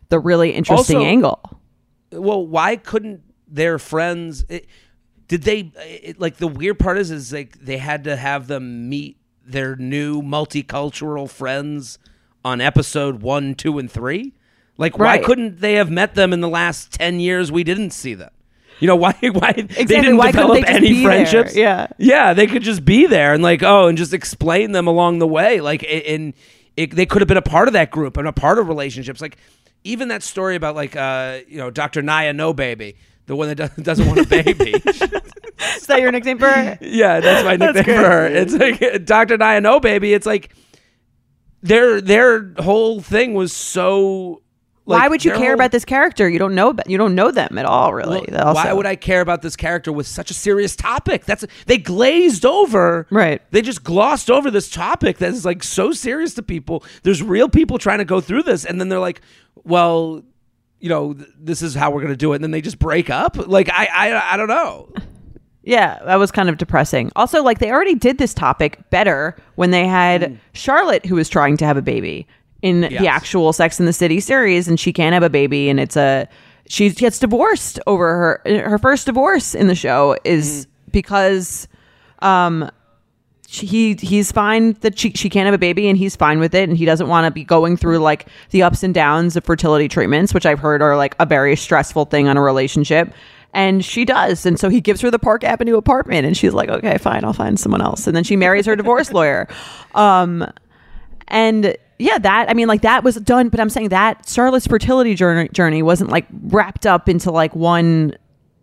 the 0.09 0.19
really 0.19 0.51
interesting 0.51 0.97
Also- 0.97 1.07
angle 1.07 1.57
well, 2.11 2.45
why 2.45 2.77
couldn't 2.77 3.21
their 3.47 3.79
friends? 3.79 4.45
It, 4.49 4.67
did 5.27 5.43
they 5.43 5.71
it, 5.75 6.19
like 6.19 6.37
the 6.37 6.47
weird 6.47 6.79
part 6.79 6.97
is 6.97 7.11
is 7.11 7.33
like 7.33 7.59
they 7.59 7.77
had 7.77 8.05
to 8.05 8.15
have 8.15 8.47
them 8.47 8.87
meet 8.89 9.17
their 9.45 9.75
new 9.75 10.21
multicultural 10.21 11.29
friends 11.29 11.99
on 12.45 12.61
episode 12.61 13.21
one, 13.21 13.55
two, 13.55 13.77
and 13.77 13.91
three. 13.91 14.33
Like, 14.77 14.97
why 14.97 15.17
couldn't 15.17 15.59
they 15.59 15.73
have 15.73 15.89
met 15.89 16.15
them 16.15 16.31
in 16.31 16.39
the 16.39 16.47
last 16.47 16.93
ten 16.93 17.19
years? 17.19 17.51
We 17.51 17.63
didn't 17.63 17.91
see 17.91 18.13
them. 18.13 18.29
You 18.79 18.87
know 18.87 18.95
why? 18.95 19.13
Why 19.21 19.53
they 19.53 19.85
didn't 19.85 20.17
Why 20.17 20.31
develop 20.31 20.61
they 20.61 20.67
any 20.71 20.89
be 20.89 20.93
there? 21.01 21.03
friendships? 21.05 21.55
Yeah. 21.55 21.87
yeah, 21.97 22.33
they 22.33 22.45
could 22.45 22.61
just 22.61 22.85
be 22.85 23.07
there 23.07 23.33
and 23.33 23.41
like 23.41 23.63
oh, 23.63 23.87
and 23.87 23.97
just 23.97 24.13
explain 24.13 24.71
them 24.71 24.85
along 24.87 25.17
the 25.19 25.27
way. 25.27 25.61
Like, 25.61 25.83
and 25.83 26.33
it, 26.75 26.91
they 26.95 27.05
could 27.07 27.21
have 27.21 27.27
been 27.27 27.37
a 27.37 27.41
part 27.41 27.67
of 27.67 27.73
that 27.73 27.89
group 27.89 28.17
and 28.17 28.27
a 28.27 28.31
part 28.33 28.59
of 28.59 28.67
relationships. 28.67 29.19
Like, 29.19 29.37
even 29.83 30.09
that 30.09 30.21
story 30.21 30.55
about 30.55 30.75
like 30.75 30.95
uh, 30.95 31.39
you 31.47 31.57
know 31.57 31.71
Dr. 31.71 32.03
Nya 32.03 32.35
No 32.35 32.53
Baby, 32.53 32.97
the 33.25 33.35
one 33.35 33.47
that 33.53 33.83
doesn't- 33.83 34.05
want 34.07 34.19
a 34.19 34.27
baby. 34.27 34.71
is 34.85 35.87
that 35.87 35.99
your 35.99 36.11
nickname 36.11 36.37
for 36.37 36.47
her 36.47 36.77
yeah, 36.81 37.19
that's 37.19 37.43
my 37.43 37.55
nickname 37.55 37.83
for 37.83 37.91
her. 37.93 38.27
It's 38.27 38.53
like 38.53 39.05
Dr. 39.05 39.37
Nya 39.39 39.61
No 39.61 39.79
Baby. 39.79 40.13
It's 40.13 40.27
like 40.27 40.53
their 41.63 41.99
their 41.99 42.53
whole 42.59 43.01
thing 43.01 43.33
was 43.33 43.51
so. 43.53 44.43
Like, 44.87 45.01
why 45.01 45.07
would 45.09 45.25
you 45.25 45.31
care 45.31 45.47
whole- 45.47 45.53
about 45.53 45.71
this 45.71 45.83
character 45.83 46.29
you 46.29 46.39
don't 46.39 46.55
know 46.55 46.73
you 46.87 46.97
don't 46.97 47.13
know 47.13 47.29
them 47.29 47.57
at 47.57 47.65
all 47.65 47.93
really 47.93 48.25
Well, 48.31 48.53
why 48.55 48.71
would 48.71 48.85
I 48.85 48.95
care 48.95 49.19
about 49.19 49.41
this 49.41 49.57
character 49.57 49.91
with 49.91 50.07
such 50.07 50.31
a 50.31 50.33
serious 50.33 50.77
topic? 50.77 51.25
That's 51.25 51.45
they 51.65 51.77
glazed 51.77 52.45
over. 52.45 53.05
Right. 53.09 53.41
They 53.51 53.61
just 53.61 53.83
glossed 53.83 54.31
over 54.31 54.49
this 54.49 54.69
topic 54.69 55.17
that 55.17 55.33
is 55.33 55.43
like 55.43 55.61
so 55.61 55.91
serious 55.91 56.35
to 56.35 56.43
people. 56.43 56.85
There's 57.03 57.21
real 57.21 57.49
people 57.49 57.77
trying 57.77 57.99
to 57.99 58.05
go 58.05 58.21
through 58.21 58.43
this, 58.43 58.63
and 58.63 58.79
then 58.79 58.87
they're 58.87 58.99
like, 58.99 59.19
"Well, 59.65 60.23
you 60.79 60.87
know, 60.87 61.13
th- 61.13 61.29
this 61.37 61.61
is 61.61 61.75
how 61.75 61.91
we're 61.91 62.01
gonna 62.01 62.15
do 62.15 62.31
it," 62.31 62.35
and 62.35 62.43
then 62.43 62.51
they 62.51 62.61
just 62.61 62.79
break 62.79 63.09
up. 63.09 63.35
Like 63.35 63.69
I, 63.69 63.87
I, 63.93 64.33
I 64.33 64.37
don't 64.37 64.47
know. 64.49 64.89
Yeah, 65.63 65.99
that 66.05 66.15
was 66.15 66.31
kind 66.31 66.47
of 66.47 66.57
depressing. 66.57 67.11
Also, 67.17 67.43
like 67.43 67.59
they 67.59 67.71
already 67.71 67.93
did 67.93 68.19
this 68.19 68.33
topic 68.33 68.89
better 68.89 69.35
when 69.55 69.71
they 69.71 69.85
had 69.85 70.21
mm. 70.21 70.37
Charlotte, 70.53 71.05
who 71.05 71.15
was 71.15 71.27
trying 71.27 71.57
to 71.57 71.65
have 71.65 71.75
a 71.75 71.81
baby 71.81 72.25
in 72.67 72.83
Yes. 72.83 73.01
the 73.01 73.07
actual 73.07 73.53
Sex 73.53 73.79
in 73.79 73.85
the 73.85 73.93
City 73.93 74.19
series, 74.19 74.67
and 74.67 74.79
she 74.79 74.91
can't 74.93 75.13
have 75.13 75.23
a 75.23 75.29
baby, 75.29 75.69
and 75.69 75.79
it's 75.79 75.95
a 75.97 76.27
she 76.67 76.89
gets 76.89 77.19
divorced 77.19 77.79
over 77.87 78.41
her 78.45 78.59
her 78.69 78.77
first 78.77 79.05
divorce 79.05 79.55
in 79.55 79.67
the 79.67 79.75
show 79.75 80.17
is 80.25 80.67
because 80.91 81.67
um 82.19 82.69
she, 83.47 83.65
he 83.65 83.93
he's 83.93 84.33
fine 84.33 84.73
that 84.81 84.99
she 84.99 85.11
she 85.11 85.29
can't 85.29 85.45
have 85.45 85.53
a 85.53 85.57
baby 85.57 85.87
and 85.87 85.97
he's 85.97 86.17
fine 86.17 86.39
with 86.39 86.53
it 86.53 86.67
and 86.67 86.77
he 86.77 86.83
doesn't 86.83 87.07
want 87.07 87.23
to 87.25 87.31
be 87.31 87.45
going 87.45 87.77
through 87.77 87.99
like 87.99 88.27
the 88.49 88.63
ups 88.63 88.83
and 88.83 88.93
downs 88.93 89.37
of 89.37 89.45
fertility 89.45 89.87
treatments 89.87 90.33
which 90.33 90.45
I've 90.45 90.59
heard 90.59 90.81
are 90.81 90.97
like 90.97 91.15
a 91.21 91.25
very 91.25 91.55
stressful 91.55 92.03
thing 92.05 92.27
on 92.27 92.35
a 92.35 92.41
relationship. 92.41 93.13
And 93.53 93.85
she 93.85 94.03
does 94.03 94.45
and 94.45 94.59
so 94.59 94.67
he 94.67 94.81
gives 94.81 94.99
her 94.99 95.09
the 95.09 95.19
Park 95.19 95.45
Avenue 95.45 95.77
apartment 95.77 96.25
and 96.25 96.35
she's 96.35 96.53
like 96.53 96.67
okay 96.67 96.97
fine 96.97 97.23
I'll 97.23 97.31
find 97.31 97.57
someone 97.57 97.81
else. 97.81 98.07
And 98.07 98.13
then 98.13 98.25
she 98.25 98.35
marries 98.35 98.65
her 98.65 98.75
divorce 98.75 99.13
lawyer. 99.13 99.47
Um 99.95 100.45
and 101.29 101.77
yeah 101.99 102.17
that 102.17 102.49
i 102.49 102.53
mean 102.53 102.67
like 102.67 102.81
that 102.81 103.03
was 103.03 103.15
done 103.15 103.49
but 103.49 103.59
i'm 103.59 103.69
saying 103.69 103.89
that 103.89 104.27
charlotte's 104.27 104.67
fertility 104.67 105.15
journey, 105.15 105.49
journey 105.49 105.81
wasn't 105.81 106.09
like 106.09 106.25
wrapped 106.43 106.85
up 106.85 107.09
into 107.09 107.31
like 107.31 107.55
one 107.55 108.15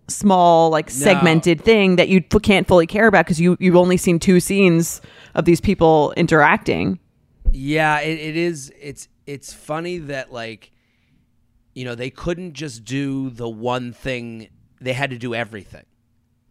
small 0.09 0.71
like 0.71 0.91
segmented 0.91 1.61
thing 1.63 1.97
that 1.97 2.09
you 2.09 2.23
f- 2.33 2.43
can't 2.43 2.69
fully 2.69 2.87
care 2.87 3.07
about 3.07 3.25
because 3.25 3.41
you 3.41 3.57
you've 3.59 3.77
only 3.77 3.97
seen 3.97 4.19
two 4.19 4.39
scenes 4.39 5.01
of 5.35 5.45
these 5.47 5.61
people 5.61 6.13
interacting 6.17 6.99
Yeah, 7.53 8.01
it, 8.01 8.19
it 8.19 8.37
is. 8.37 8.73
It's 8.81 9.09
it's 9.27 9.53
funny 9.53 9.99
that 9.99 10.33
like, 10.33 10.73
you 11.73 11.85
know, 11.85 11.95
they 11.95 12.11
couldn't 12.11 12.55
just 12.55 12.85
do 12.85 13.31
the 13.31 13.49
one 13.49 13.93
thing. 13.93 14.49
They 14.81 14.93
had 14.93 15.11
to 15.11 15.19
do 15.19 15.35
everything. 15.35 15.85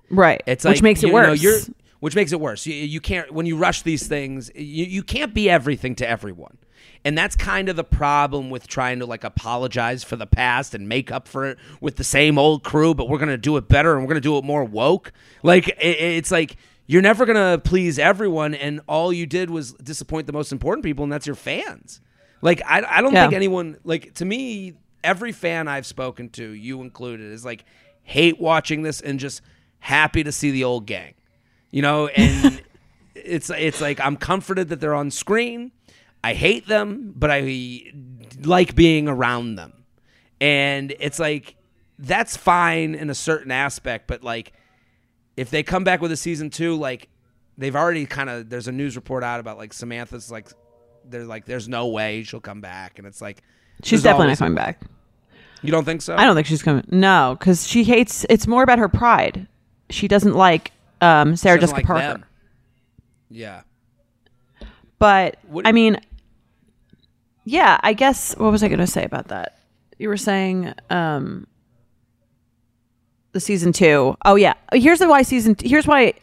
Right. 0.09 0.41
It's 0.47 0.63
which 0.63 0.77
like, 0.77 0.83
makes 0.83 1.03
it 1.03 1.07
you 1.07 1.13
worse. 1.13 1.43
you're, 1.43 1.59
which 1.99 2.15
makes 2.15 2.31
it 2.31 2.39
worse. 2.39 2.65
You, 2.65 2.73
you 2.73 3.01
can't 3.01 3.31
when 3.33 3.45
you 3.45 3.57
rush 3.57 3.81
these 3.81 4.07
things. 4.07 4.49
You, 4.55 4.85
you 4.85 5.03
can't 5.03 5.33
be 5.33 5.49
everything 5.49 5.93
to 5.95 6.09
everyone, 6.09 6.57
and 7.05 7.17
that's 7.17 7.35
kind 7.35 7.69
of 7.69 7.75
the 7.75 7.83
problem 7.83 8.49
with 8.49 8.67
trying 8.67 8.99
to 8.99 9.05
like 9.05 9.23
apologize 9.23 10.03
for 10.03 10.15
the 10.15 10.25
past 10.27 10.73
and 10.73 10.87
make 10.87 11.11
up 11.11 11.27
for 11.27 11.45
it 11.45 11.57
with 11.81 11.97
the 11.97 12.03
same 12.03 12.37
old 12.37 12.63
crew. 12.63 12.93
But 12.93 13.09
we're 13.09 13.17
gonna 13.19 13.37
do 13.37 13.57
it 13.57 13.67
better 13.67 13.93
and 13.93 14.01
we're 14.03 14.07
gonna 14.09 14.21
do 14.21 14.37
it 14.37 14.43
more 14.43 14.63
woke. 14.63 15.11
Like 15.43 15.67
it, 15.69 15.77
it's 15.79 16.31
like 16.31 16.55
you're 16.87 17.01
never 17.01 17.25
gonna 17.25 17.59
please 17.63 17.97
everyone, 17.99 18.53
and 18.53 18.81
all 18.87 19.11
you 19.13 19.25
did 19.25 19.49
was 19.49 19.73
disappoint 19.73 20.27
the 20.27 20.33
most 20.33 20.51
important 20.51 20.83
people, 20.83 21.03
and 21.03 21.11
that's 21.11 21.25
your 21.27 21.35
fans. 21.35 22.01
Like 22.41 22.61
I, 22.65 22.83
I 22.97 23.01
don't 23.01 23.13
Yeah. 23.13 23.23
think 23.23 23.33
anyone 23.33 23.77
like 23.83 24.13
to 24.15 24.25
me. 24.25 24.73
Every 25.05 25.33
fan 25.33 25.67
I've 25.67 25.85
spoken 25.85 26.29
to, 26.29 26.51
you 26.51 26.79
included, 26.81 27.29
is 27.33 27.43
like 27.43 27.65
hate 28.03 28.39
watching 28.39 28.83
this 28.83 29.01
and 29.01 29.19
just 29.19 29.41
happy 29.79 30.23
to 30.23 30.31
see 30.31 30.49
the 30.51 30.63
old 30.63 30.85
gang 30.85 31.13
you 31.71 31.81
know 31.81 32.07
and 32.07 32.61
it's 33.15 33.49
it's 33.49 33.81
like 33.81 33.99
i'm 33.99 34.15
comforted 34.15 34.69
that 34.69 34.79
they're 34.79 34.93
on 34.93 35.11
screen 35.11 35.71
i 36.23 36.33
hate 36.33 36.67
them 36.67 37.13
but 37.15 37.29
i 37.31 37.81
like 38.43 38.75
being 38.75 39.07
around 39.07 39.55
them 39.55 39.73
and 40.41 40.93
it's 40.99 41.19
like 41.19 41.55
that's 41.99 42.35
fine 42.35 42.95
in 42.95 43.09
a 43.09 43.15
certain 43.15 43.51
aspect 43.51 44.07
but 44.07 44.23
like 44.23 44.53
if 45.37 45.49
they 45.49 45.63
come 45.63 45.83
back 45.83 46.01
with 46.01 46.11
a 46.11 46.17
season 46.17 46.49
two 46.49 46.75
like 46.75 47.07
they've 47.57 47.75
already 47.75 48.05
kind 48.05 48.29
of 48.29 48.49
there's 48.49 48.67
a 48.67 48.71
news 48.71 48.95
report 48.95 49.23
out 49.23 49.39
about 49.39 49.57
like 49.57 49.73
samantha's 49.73 50.31
like 50.31 50.47
they're 51.05 51.25
like 51.25 51.45
there's 51.45 51.67
no 51.67 51.87
way 51.87 52.23
she'll 52.23 52.39
come 52.41 52.61
back 52.61 52.97
and 52.97 53.07
it's 53.07 53.21
like 53.21 53.41
She's 53.83 54.03
definitely 54.03 54.27
not 54.29 54.37
coming 54.37 54.55
back. 54.55 54.81
you 55.61 55.71
don't 55.71 55.83
think 55.83 56.01
so 56.01 56.15
I 56.15 56.23
don't 56.25 56.35
think 56.35 56.47
she's 56.47 56.61
coming. 56.63 56.85
No, 56.89 57.35
because 57.37 57.67
she 57.67 57.83
hates. 57.83 58.25
It's 58.29 58.45
more 58.47 58.63
about 58.63 58.77
her 58.79 58.87
pride. 58.87 59.47
She 59.89 60.07
doesn't 60.07 60.35
like 60.35 60.71
um, 61.01 61.35
Sarah 61.35 61.59
Doesn't 61.59 61.75
Jessica 61.75 61.77
like 61.79 61.85
Parker. 62.03 62.19
them. 62.19 62.25
yeah 63.29 63.61
But 64.99 65.37
What- 65.47 65.67
I 65.67 65.71
mean, 65.71 65.97
yeah, 67.45 67.79
I 67.81 67.93
guess. 67.93 68.33
What 68.37 68.51
was 68.51 68.63
I 68.63 68.67
going 68.67 68.79
to 68.79 68.87
say 68.87 69.03
about 69.03 69.27
that? 69.29 69.59
You 69.99 70.09
were 70.09 70.17
saying 70.17 70.73
um, 70.89 71.47
the 73.31 73.39
season 73.39 73.73
two. 73.73 74.15
Oh 74.25 74.35
yeah, 74.35 74.53
here's 74.73 74.99
the 74.99 75.07
why 75.07 75.21
season. 75.21 75.55
Here's 75.63 75.87
why 75.87 76.13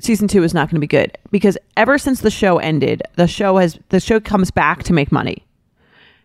season 0.00 0.28
two 0.28 0.42
is 0.42 0.54
not 0.54 0.68
going 0.68 0.76
to 0.76 0.80
be 0.80 0.86
good 0.86 1.16
because 1.30 1.58
ever 1.76 1.98
since 1.98 2.20
the 2.20 2.30
show 2.30 2.58
ended, 2.58 3.02
the 3.16 3.26
show 3.26 3.56
has 3.58 3.78
the 3.90 4.00
show 4.00 4.20
comes 4.20 4.50
back 4.50 4.82
to 4.84 4.92
make 4.92 5.12
money. 5.12 5.44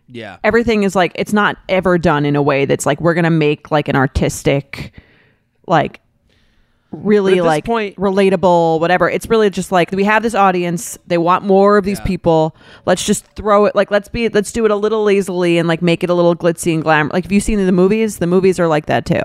yeah 0.08 0.38
Everything 0.44 0.82
is 0.82 0.94
like 0.96 1.12
it's 1.14 1.32
not 1.32 1.58
ever 1.68 1.98
done 1.98 2.24
in 2.24 2.36
a 2.36 2.42
way 2.42 2.64
that's 2.64 2.86
like 2.86 3.00
we're 3.00 3.14
going 3.14 3.24
to 3.24 3.30
make 3.30 3.70
like 3.70 3.88
an 3.88 3.96
artistic, 3.96 4.92
like 5.66 6.00
really 6.92 7.32
But 7.34 7.38
at 7.38 7.42
this 7.42 7.46
like 7.48 7.64
point- 7.64 7.96
relatable 7.96 8.80
whatever. 8.80 9.08
It's 9.10 9.26
really 9.28 9.50
just 9.50 9.72
like 9.72 9.90
we 9.92 10.04
have 10.04 10.22
this 10.22 10.34
audience. 10.34 10.98
They 11.06 11.18
want 11.18 11.44
more 11.44 11.76
of 11.78 11.84
these 11.84 12.00
people. 12.00 12.56
Let's 12.86 13.04
just 13.04 13.26
throw 13.36 13.64
it 13.66 13.74
like 13.74 13.90
let's 13.90 14.08
be 14.08 14.28
let's 14.28 14.52
do 14.52 14.64
it 14.64 14.70
a 14.70 14.76
little 14.76 15.02
lazily 15.04 15.58
and 15.58 15.68
like 15.68 15.82
make 15.82 16.02
it 16.04 16.10
a 16.10 16.14
little 16.14 16.34
glitzy 16.36 16.74
and 16.74 16.82
glam 16.82 17.10
like 17.12 17.24
have 17.24 17.32
you 17.32 17.40
seen 17.40 17.64
the 17.64 17.72
movies? 17.72 18.18
The 18.18 18.26
movies 18.26 18.58
are 18.60 18.68
like 18.68 18.86
that 18.86 19.04
too. 19.06 19.22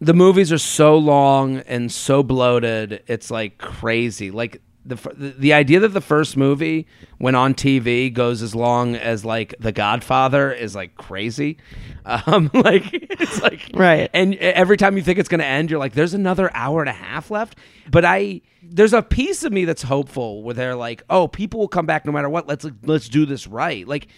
The 0.00 0.14
movies 0.14 0.50
are 0.52 0.58
so 0.58 0.96
long 0.98 1.58
and 1.58 1.90
so 1.90 2.22
bloated 2.22 3.02
it's 3.06 3.30
like 3.30 3.58
crazy. 3.58 4.30
Like 4.30 4.60
the, 4.84 4.96
the 5.38 5.52
idea 5.52 5.78
that 5.80 5.90
the 5.90 6.00
first 6.00 6.36
movie 6.36 6.86
when 7.18 7.34
on 7.36 7.54
TV 7.54 8.12
goes 8.12 8.42
as 8.42 8.52
long 8.54 8.96
as 8.96 9.24
like 9.24 9.54
The 9.60 9.70
Godfather 9.70 10.50
is 10.52 10.74
like 10.74 10.96
crazy 10.96 11.58
um 12.04 12.50
like 12.52 12.84
it's 12.92 13.40
like 13.40 13.70
Right. 13.74 14.10
and 14.12 14.34
every 14.34 14.76
time 14.76 14.96
you 14.96 15.02
think 15.04 15.18
it's 15.20 15.28
going 15.28 15.38
to 15.38 15.46
end 15.46 15.70
you're 15.70 15.78
like 15.78 15.92
there's 15.92 16.14
another 16.14 16.50
hour 16.52 16.80
and 16.80 16.88
a 16.88 16.92
half 16.94 17.30
left 17.30 17.56
but 17.90 18.04
I 18.04 18.40
there's 18.62 18.92
a 18.92 19.02
piece 19.02 19.44
of 19.44 19.52
me 19.52 19.64
that's 19.64 19.82
hopeful 19.82 20.42
where 20.42 20.54
they're 20.54 20.74
like 20.76 21.02
oh 21.08 21.28
people 21.28 21.60
will 21.60 21.68
come 21.68 21.86
back 21.86 22.04
no 22.04 22.10
matter 22.12 22.28
what 22.28 22.48
let's 22.48 22.66
let's 22.82 23.08
do 23.08 23.24
this 23.24 23.46
right 23.46 23.86
like 23.86 24.08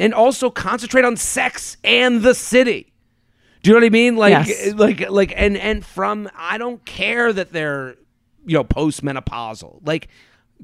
and 0.00 0.12
also 0.14 0.50
concentrate 0.50 1.04
on 1.04 1.16
sex 1.16 1.76
and 1.84 2.22
the 2.22 2.34
city 2.34 2.88
do 3.62 3.70
you 3.70 3.74
know 3.76 3.80
what 3.82 3.86
I 3.86 3.90
mean? 3.90 4.16
Like, 4.16 4.32
Yes. 4.48 4.74
like, 4.74 5.08
like, 5.08 5.32
and 5.36 5.56
and 5.56 5.86
from 5.86 6.28
I 6.34 6.58
don't 6.58 6.84
care 6.84 7.32
that 7.32 7.52
they're, 7.52 7.94
you 8.46 8.54
know, 8.54 8.64
postmenopausal. 8.64 9.80
Like, 9.84 10.08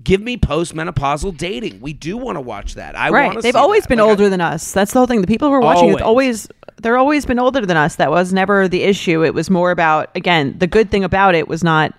give 0.02 0.20
me 0.20 0.36
postmenopausal 0.36 1.36
dating. 1.36 1.80
We 1.80 1.92
do 1.92 2.16
want 2.16 2.36
to 2.36 2.40
watch 2.40 2.74
that. 2.74 2.96
I 2.96 3.10
right 3.10 3.40
they've 3.42 3.56
always 3.56 3.82
that. 3.82 3.88
been 3.88 3.98
Like, 3.98 4.06
I- 4.06 4.10
older 4.10 4.28
than 4.28 4.40
us 4.40 4.70
that's 4.72 4.92
the 4.92 5.00
whole 5.00 5.06
thing 5.06 5.20
the 5.20 5.26
people 5.26 5.48
who 5.48 5.54
are 5.54 5.60
watching 5.60 5.88
it's 5.90 6.02
Always. 6.02 6.46
always 6.46 6.48
they're 6.82 6.96
always 6.98 7.26
been 7.26 7.40
older 7.40 7.66
than 7.66 7.76
us 7.76 7.96
that 7.96 8.08
was 8.10 8.32
never 8.32 8.68
the 8.68 8.82
issue 8.82 9.24
it 9.24 9.34
was 9.34 9.50
more 9.50 9.72
about 9.72 10.10
again 10.16 10.56
the 10.58 10.68
good 10.68 10.90
thing 10.92 11.02
about 11.02 11.34
it 11.34 11.48
was 11.48 11.64
not 11.64 11.92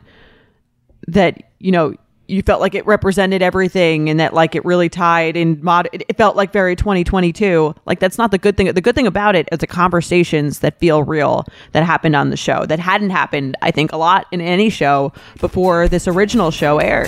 that 1.08 1.44
you 1.60 1.72
know 1.74 1.94
you 2.30 2.44
felt 2.44 2.62
like 2.62 2.76
it 2.76 2.86
represented 2.86 3.42
everything 3.42 4.10
and 4.10 4.20
that 4.20 4.34
like 4.34 4.56
it 4.56 4.64
really 4.64 4.88
tied 4.88 5.36
in 5.36 5.60
mod 5.64 5.90
it 5.92 6.16
felt 6.16 6.36
like 6.36 6.54
very 6.54 6.76
2022 6.76 7.74
like 7.86 8.00
that's 8.00 8.18
not 8.18 8.32
the 8.32 8.38
good 8.38 8.56
thing 8.56 8.72
the 8.72 8.82
good 8.82 8.96
thing 8.96 9.08
about 9.08 9.36
it 9.36 9.50
is 9.52 9.60
the 9.60 9.68
conversations 9.68 10.60
that 10.60 10.80
feel 10.80 11.04
real 11.04 11.46
that 11.72 11.84
happened 11.84 12.16
on 12.16 12.30
the 12.30 12.38
show 12.38 12.66
that 12.66 12.80
hadn't 12.80 13.10
happened 13.10 13.58
i 13.62 13.72
think 13.72 13.92
a 13.92 13.98
lot 13.98 14.28
in 14.32 14.42
any 14.42 14.70
show 14.70 15.12
before 15.40 15.88
this 15.88 16.08
original 16.08 16.52
show 16.52 16.78
aired 16.78 17.08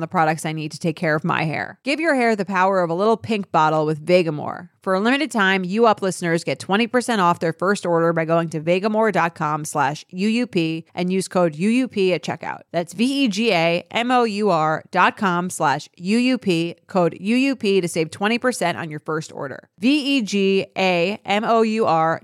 the 0.00 0.06
products 0.06 0.46
I 0.46 0.52
need 0.52 0.72
to 0.72 0.78
take 0.78 0.96
care 0.96 1.14
of 1.14 1.24
my 1.24 1.44
hair. 1.44 1.78
Give 1.84 2.00
your 2.00 2.14
hair 2.14 2.36
the 2.36 2.44
power 2.44 2.82
of 2.82 2.90
a 2.90 2.94
little 2.94 3.16
pink 3.16 3.50
bottle 3.52 3.86
with 3.86 4.04
Vegamour. 4.04 4.70
For 4.86 4.94
a 4.94 5.00
limited 5.00 5.32
time, 5.32 5.64
you 5.64 5.86
up 5.86 6.00
listeners 6.00 6.44
get 6.44 6.60
20% 6.60 7.18
off 7.18 7.40
their 7.40 7.52
first 7.52 7.84
order 7.84 8.12
by 8.12 8.24
going 8.24 8.50
to 8.50 8.60
vegamour.com 8.60 9.64
slash 9.64 10.04
UUP 10.14 10.84
and 10.94 11.12
use 11.12 11.26
code 11.26 11.54
UUP 11.54 12.12
at 12.14 12.22
checkout. 12.22 12.60
That's 12.70 12.92
V-E-G-A-M-O-U-R 12.92 14.84
dot 14.92 15.16
com 15.16 15.50
slash 15.50 15.88
UUP, 15.98 16.76
code 16.86 17.18
UUP 17.20 17.80
to 17.80 17.88
save 17.88 18.10
20% 18.10 18.76
on 18.76 18.88
your 18.88 19.00
first 19.00 19.32
order. 19.32 19.68
V-E-G-A-M-O-U-R 19.80 20.22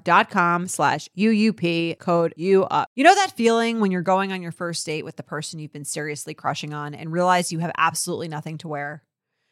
dot 0.05 0.31
com 0.31 0.69
slash 0.69 1.09
UUP, 1.19 1.99
code 1.99 2.33
UUP. 2.39 2.85
You 2.95 3.03
know 3.03 3.15
that 3.17 3.33
feeling 3.37 3.81
when 3.81 3.91
you're 3.91 4.03
going 4.03 4.31
on 4.31 4.41
your 4.41 4.53
first 4.53 4.87
date 4.87 5.05
with 5.05 5.17
the 5.17 5.25
person 5.25 5.59
you've 5.59 5.73
been 5.73 5.85
seriously 5.85 6.35
crushing 6.35 6.73
on 6.73 6.95
and 6.95 7.11
realize 7.11 7.51
you 7.51 7.59
have 7.59 7.73
absolutely 7.77 8.29
nothing 8.29 8.57
to 8.59 8.69
wear? 8.69 9.03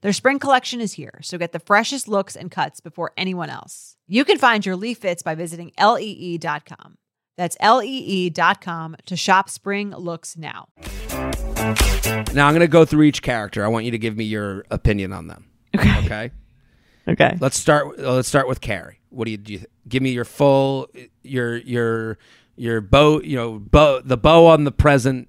Their 0.00 0.12
spring 0.12 0.38
collection 0.38 0.80
is 0.80 0.92
here, 0.92 1.18
so 1.22 1.38
get 1.38 1.50
the 1.52 1.58
freshest 1.58 2.06
looks 2.06 2.36
and 2.36 2.50
cuts 2.50 2.80
before 2.80 3.12
anyone 3.16 3.50
else. 3.50 3.96
You 4.06 4.24
can 4.24 4.38
find 4.38 4.64
your 4.64 4.76
Lee 4.76 4.94
fits 4.94 5.22
by 5.22 5.34
visiting 5.34 5.72
lee.com. 5.78 6.98
That's 7.36 7.56
lee.com 7.60 8.96
to 9.06 9.16
shop 9.16 9.48
spring 9.50 9.90
looks 9.90 10.36
now. 10.36 10.68
Now 12.32 12.46
I'm 12.46 12.52
going 12.54 12.60
to 12.60 12.68
go 12.68 12.84
through 12.84 13.02
each 13.04 13.22
character. 13.22 13.64
I 13.64 13.68
want 13.68 13.84
you 13.86 13.90
to 13.90 13.98
give 13.98 14.16
me 14.16 14.24
your 14.24 14.64
opinion 14.70 15.12
on 15.12 15.26
them. 15.26 15.46
Okay. 15.76 15.98
Okay. 16.04 16.30
Okay. 17.08 17.38
Let's 17.40 17.56
start. 17.58 17.98
uh, 17.98 18.12
Let's 18.16 18.28
start 18.28 18.48
with 18.48 18.60
Carrie. 18.60 19.00
What 19.08 19.24
do 19.24 19.30
you 19.30 19.38
do? 19.38 19.52
You, 19.54 19.64
give 19.88 20.02
me 20.02 20.10
your 20.10 20.26
full, 20.26 20.88
your 21.22 21.56
your 21.56 22.18
your 22.54 22.82
bow. 22.82 23.22
You 23.22 23.34
know, 23.34 23.58
bow 23.58 24.02
the 24.04 24.18
bow 24.18 24.44
on 24.44 24.64
the 24.64 24.70
present. 24.72 25.26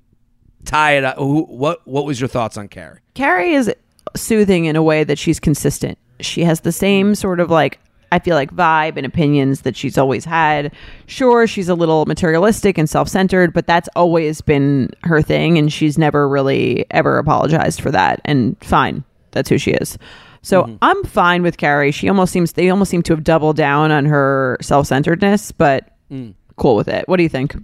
Tie 0.65 0.97
it 0.97 1.05
up. 1.05 1.15
Who, 1.17 1.43
what 1.43 1.87
what 1.87 2.03
was 2.03 2.19
your 2.19 2.27
thoughts 2.27 2.57
on 2.57 2.67
Carrie? 2.67 2.99
Carrie 3.13 3.53
is 3.53 3.73
soothing 4.15 4.65
in 4.65 4.75
a 4.75 4.83
way 4.83 5.03
that 5.03 5.17
she's 5.17 5.39
consistent. 5.39 5.97
She 6.19 6.43
has 6.43 6.61
the 6.61 6.71
same 6.71 7.15
sort 7.15 7.39
of 7.39 7.49
like 7.49 7.79
I 8.11 8.19
feel 8.19 8.35
like 8.35 8.51
vibe 8.51 8.97
and 8.97 9.05
opinions 9.05 9.61
that 9.61 9.75
she's 9.75 9.97
always 9.97 10.25
had. 10.25 10.73
Sure, 11.05 11.45
she's 11.45 11.69
a 11.69 11.75
little 11.75 12.05
materialistic 12.07 12.77
and 12.77 12.89
self-centered, 12.89 13.53
but 13.53 13.67
that's 13.67 13.87
always 13.95 14.41
been 14.41 14.89
her 15.03 15.21
thing 15.21 15.57
and 15.59 15.71
she's 15.71 15.97
never 15.97 16.27
really 16.27 16.85
ever 16.89 17.19
apologized 17.19 17.81
for 17.81 17.91
that. 17.91 18.19
And 18.25 18.57
fine. 18.63 19.03
That's 19.31 19.47
who 19.49 19.59
she 19.59 19.71
is. 19.71 19.97
So 20.41 20.77
I'm 20.81 21.03
fine 21.03 21.43
with 21.43 21.57
Carrie. 21.57 21.91
She 21.91 22.09
almost 22.09 22.31
seems 22.31 22.53
they 22.53 22.69
almost 22.69 22.89
seem 22.89 23.03
to 23.03 23.13
have 23.13 23.23
doubled 23.23 23.57
down 23.57 23.91
on 23.91 24.05
her 24.05 24.57
self-centeredness, 24.61 25.51
but 25.51 25.95
cool 26.55 26.75
with 26.75 26.87
it. 26.87 27.07
What 27.07 27.17
do 27.17 27.23
you 27.23 27.29
think? 27.29 27.55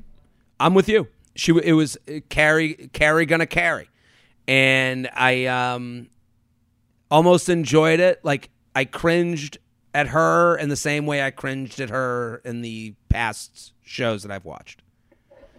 I'm 0.60 0.74
with 0.74 0.88
you. 0.90 1.08
She 1.36 1.54
it 1.64 1.74
was 1.74 1.98
uh, 2.08 2.20
Carrie 2.30 2.90
Carrie 2.94 3.26
gonna 3.26 3.46
carry, 3.46 3.90
and 4.48 5.10
I 5.14 5.46
um 5.48 6.08
almost 7.10 7.50
enjoyed 7.50 8.00
it. 8.00 8.20
Like 8.24 8.50
I 8.76 8.86
cringed 8.86 9.58
at 9.94 10.08
her 10.08 10.58
in 10.58 10.70
the 10.70 10.76
same 10.76 11.06
way 11.06 11.24
I 11.24 11.32
cringed 11.32 11.80
at 11.80 11.90
her 11.90 12.42
in 12.44 12.62
the 12.62 12.94
past 13.10 13.74
shows 13.82 14.24
that 14.24 14.32
I've 14.32 14.46
watched. 14.46 14.82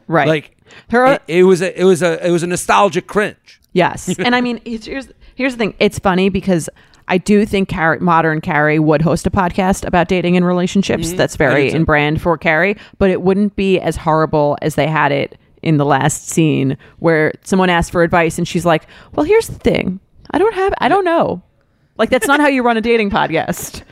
Right. 0.09 0.29
Like 0.29 0.57
her 0.91 1.15
it, 1.15 1.23
it 1.27 1.43
was 1.45 1.63
a 1.63 1.81
it 1.81 1.85
was 1.85 2.03
a 2.03 2.25
it 2.25 2.31
was 2.31 2.43
a 2.43 2.47
nostalgic 2.47 3.07
cringe. 3.07 3.61
Yes, 3.73 4.09
and 4.19 4.35
I 4.35 4.41
mean, 4.41 4.61
it's, 4.65 4.87
here's 4.87 5.09
here's 5.35 5.55
the 5.55 5.59
thing. 5.59 5.75
It's 5.79 5.99
funny 5.99 6.29
because 6.29 6.69
I 7.09 7.19
do 7.19 7.47
think 7.47 7.69
Carrie, 7.69 7.99
modern 8.01 8.41
Carrie 8.41 8.79
would 8.79 9.03
host 9.03 9.27
a 9.27 9.31
podcast 9.31 9.87
about 9.87 10.09
dating 10.09 10.37
and 10.37 10.47
relationships. 10.47 11.09
Mm-hmm. 11.09 11.17
That's 11.17 11.37
very 11.37 11.71
in 11.71 11.85
brand 11.85 12.21
for 12.21 12.37
Carrie, 12.39 12.77
but 12.99 13.11
it 13.11 13.23
wouldn't 13.23 13.57
be 13.57 13.81
as 13.81 13.97
horrible 13.97 14.57
as 14.63 14.75
they 14.75 14.87
had 14.87 15.13
it 15.13 15.39
in 15.63 15.79
the 15.79 15.85
last 15.85 16.29
scene 16.29 16.77
where 16.99 17.33
someone 17.43 17.71
asked 17.71 17.91
for 17.91 18.03
advice 18.03 18.39
and 18.39 18.47
she's 18.47 18.65
like, 18.65 18.87
"Well, 19.13 19.25
here's 19.25 19.49
the 19.49 19.59
thing. 19.59 20.01
I 20.31 20.39
don't 20.39 20.55
have. 20.55 20.75
I 20.79 20.89
don't 20.89 21.05
know. 21.05 21.43
Like 21.99 22.11
that's 22.11 22.27
not 22.27 22.41
how 22.41 22.49
you 22.49 22.63
run 22.63 22.77
a 22.77 22.81
dating 22.81 23.11
podcast." 23.11 23.83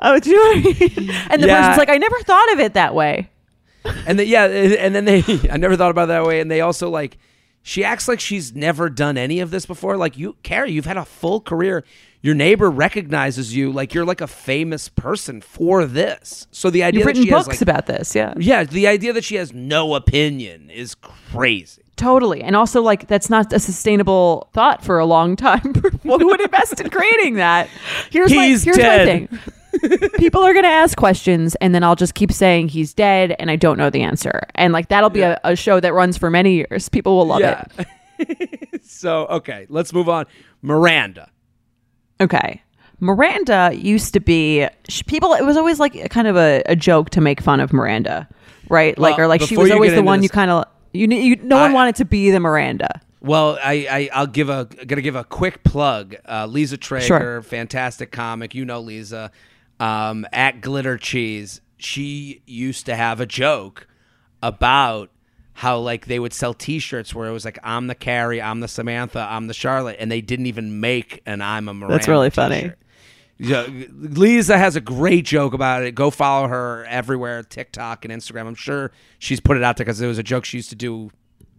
Oh, 0.00 0.18
do 0.18 0.28
you 0.30 0.36
know 0.36 0.60
what 0.60 0.76
I 0.76 1.00
mean? 1.00 1.10
And 1.30 1.42
the 1.42 1.46
Yeah. 1.46 1.60
person's 1.60 1.78
like, 1.78 1.88
"I 1.88 1.98
never 1.98 2.18
thought 2.20 2.52
of 2.52 2.60
it 2.60 2.74
that 2.74 2.94
way." 2.94 3.30
And 4.06 4.18
then 4.18 4.26
yeah, 4.26 4.44
and 4.46 4.94
then 4.94 5.04
they 5.04 5.22
I 5.50 5.56
never 5.56 5.76
thought 5.76 5.90
about 5.90 6.04
it 6.04 6.08
that 6.08 6.24
way. 6.26 6.40
And 6.40 6.50
they 6.50 6.60
also 6.60 6.90
like 6.90 7.18
she 7.62 7.84
acts 7.84 8.08
like 8.08 8.20
she's 8.20 8.54
never 8.54 8.90
done 8.90 9.16
any 9.16 9.40
of 9.40 9.50
this 9.50 9.66
before. 9.66 9.96
Like 9.96 10.18
you, 10.18 10.36
Carrie, 10.42 10.72
you've 10.72 10.84
had 10.86 10.96
a 10.96 11.04
full 11.04 11.40
career. 11.40 11.84
Your 12.20 12.34
neighbor 12.34 12.70
recognizes 12.70 13.54
you 13.54 13.70
like 13.70 13.92
you're 13.94 14.04
like 14.06 14.20
a 14.22 14.26
famous 14.26 14.88
person 14.88 15.40
for 15.42 15.84
this. 15.86 16.46
So 16.50 16.70
the 16.70 16.82
idea 16.82 17.00
You've 17.00 17.04
that 17.04 17.08
written 17.10 17.24
she 17.24 17.30
books 17.30 17.46
has 17.46 17.60
like 17.60 17.62
about 17.62 17.86
this, 17.86 18.14
yeah. 18.14 18.32
yeah, 18.38 18.64
the 18.64 18.86
idea 18.86 19.12
that 19.12 19.24
she 19.24 19.34
has 19.36 19.52
no 19.52 19.94
opinion 19.94 20.70
is 20.70 20.94
crazy. 20.94 21.82
Totally. 21.96 22.42
And 22.42 22.56
also, 22.56 22.82
like, 22.82 23.06
that's 23.06 23.30
not 23.30 23.52
a 23.52 23.60
sustainable 23.60 24.48
thought 24.52 24.84
for 24.84 24.98
a 24.98 25.06
long 25.06 25.36
time. 25.36 25.74
well, 26.04 26.18
who 26.18 26.26
would 26.26 26.40
invest 26.40 26.80
in 26.80 26.90
creating 26.90 27.34
that? 27.34 27.68
Here's, 28.10 28.30
He's 28.30 28.66
my, 28.66 28.72
here's 28.72 28.76
dead. 28.76 29.30
my 29.30 29.36
thing. 29.36 30.10
People 30.18 30.42
are 30.42 30.52
going 30.52 30.64
to 30.64 30.70
ask 30.70 30.96
questions, 30.96 31.54
and 31.56 31.74
then 31.74 31.84
I'll 31.84 31.96
just 31.96 32.14
keep 32.14 32.32
saying 32.32 32.68
he's 32.68 32.94
dead, 32.94 33.34
and 33.38 33.50
I 33.50 33.56
don't 33.56 33.76
know 33.76 33.90
the 33.90 34.02
answer. 34.02 34.46
And, 34.54 34.72
like, 34.72 34.88
that'll 34.88 35.10
be 35.10 35.22
a, 35.22 35.40
a 35.44 35.56
show 35.56 35.78
that 35.80 35.92
runs 35.92 36.16
for 36.16 36.30
many 36.30 36.54
years. 36.54 36.88
People 36.88 37.16
will 37.16 37.26
love 37.26 37.40
yeah. 37.40 37.64
so 38.82 39.26
okay, 39.26 39.66
let's 39.68 39.92
move 39.92 40.08
on. 40.08 40.26
Miranda. 40.62 41.30
Okay. 42.20 42.62
Miranda 43.00 43.72
used 43.74 44.14
to 44.14 44.20
be, 44.20 44.66
people, 45.06 45.34
it 45.34 45.44
was 45.44 45.56
always 45.56 45.80
like 45.80 46.10
kind 46.10 46.28
of 46.28 46.36
a, 46.36 46.62
a 46.66 46.76
joke 46.76 47.10
to 47.10 47.20
make 47.20 47.40
fun 47.40 47.60
of 47.60 47.72
Miranda, 47.72 48.28
right? 48.68 48.96
like, 48.98 49.18
or 49.18 49.26
like 49.26 49.42
she 49.42 49.56
was 49.56 49.70
always 49.70 49.94
the 49.94 50.02
one 50.02 50.22
you 50.22 50.28
kind 50.28 50.50
of, 50.50 50.64
you, 50.94 51.06
you, 51.08 51.36
no 51.36 51.56
one 51.60 51.72
I- 51.72 51.74
wanted 51.74 51.96
to 51.96 52.04
be 52.04 52.30
the 52.30 52.40
Miranda. 52.40 53.00
Well, 53.20 53.58
I, 53.62 53.86
I 53.90 54.10
I'll 54.12 54.26
give 54.26 54.50
a 54.50 54.66
gonna 54.86 55.00
give 55.02 55.16
a 55.16 55.24
quick 55.24 55.64
plug. 55.64 56.14
Uh, 56.28 56.46
Lisa 56.46 56.76
Treyger, 56.76 57.02
Sure. 57.06 57.42
fantastic 57.42 58.10
comic. 58.12 58.54
You 58.54 58.64
know 58.66 58.80
Lisa. 58.80 59.30
Um, 59.80 60.26
at 60.32 60.60
Glitter 60.60 60.98
Cheese, 60.98 61.60
she 61.78 62.42
used 62.46 62.84
to 62.86 62.94
have 62.94 63.20
a 63.20 63.26
joke 63.26 63.86
about 64.42 65.10
how 65.54 65.78
like 65.78 66.06
they 66.06 66.18
would 66.18 66.32
sell 66.34 66.52
T-shirts 66.52 67.14
where 67.14 67.28
it 67.28 67.32
was 67.32 67.44
like 67.46 67.58
I'm 67.62 67.86
the 67.86 67.94
Carrie, 67.94 68.42
I'm 68.42 68.60
the 68.60 68.68
Samantha, 68.68 69.26
I'm 69.30 69.46
the 69.46 69.54
Charlotte, 69.54 69.96
and 69.98 70.10
they 70.12 70.20
didn't 70.20 70.46
even 70.46 70.80
make 70.80 71.22
an 71.26 71.40
I'm 71.40 71.66
a 71.68 71.74
Miranda. 71.74 71.94
That's 71.96 72.08
really 72.08 72.30
funny. 72.30 72.60
t-shirt. 72.60 72.78
Yeah, 73.38 73.66
Lisa 73.92 74.56
has 74.56 74.76
a 74.76 74.80
great 74.80 75.24
joke 75.24 75.54
about 75.54 75.82
it. 75.82 75.94
Go 75.94 76.10
follow 76.10 76.46
her 76.48 76.84
everywhere, 76.88 77.42
TikTok 77.42 78.04
and 78.04 78.14
Instagram. 78.14 78.46
I'm 78.46 78.54
sure 78.54 78.92
she's 79.18 79.40
put 79.40 79.56
it 79.56 79.62
out 79.64 79.76
there 79.76 79.84
because 79.84 80.00
it 80.00 80.06
was 80.06 80.18
a 80.18 80.22
joke 80.22 80.44
she 80.44 80.58
used 80.58 80.70
to 80.70 80.76
do 80.76 81.10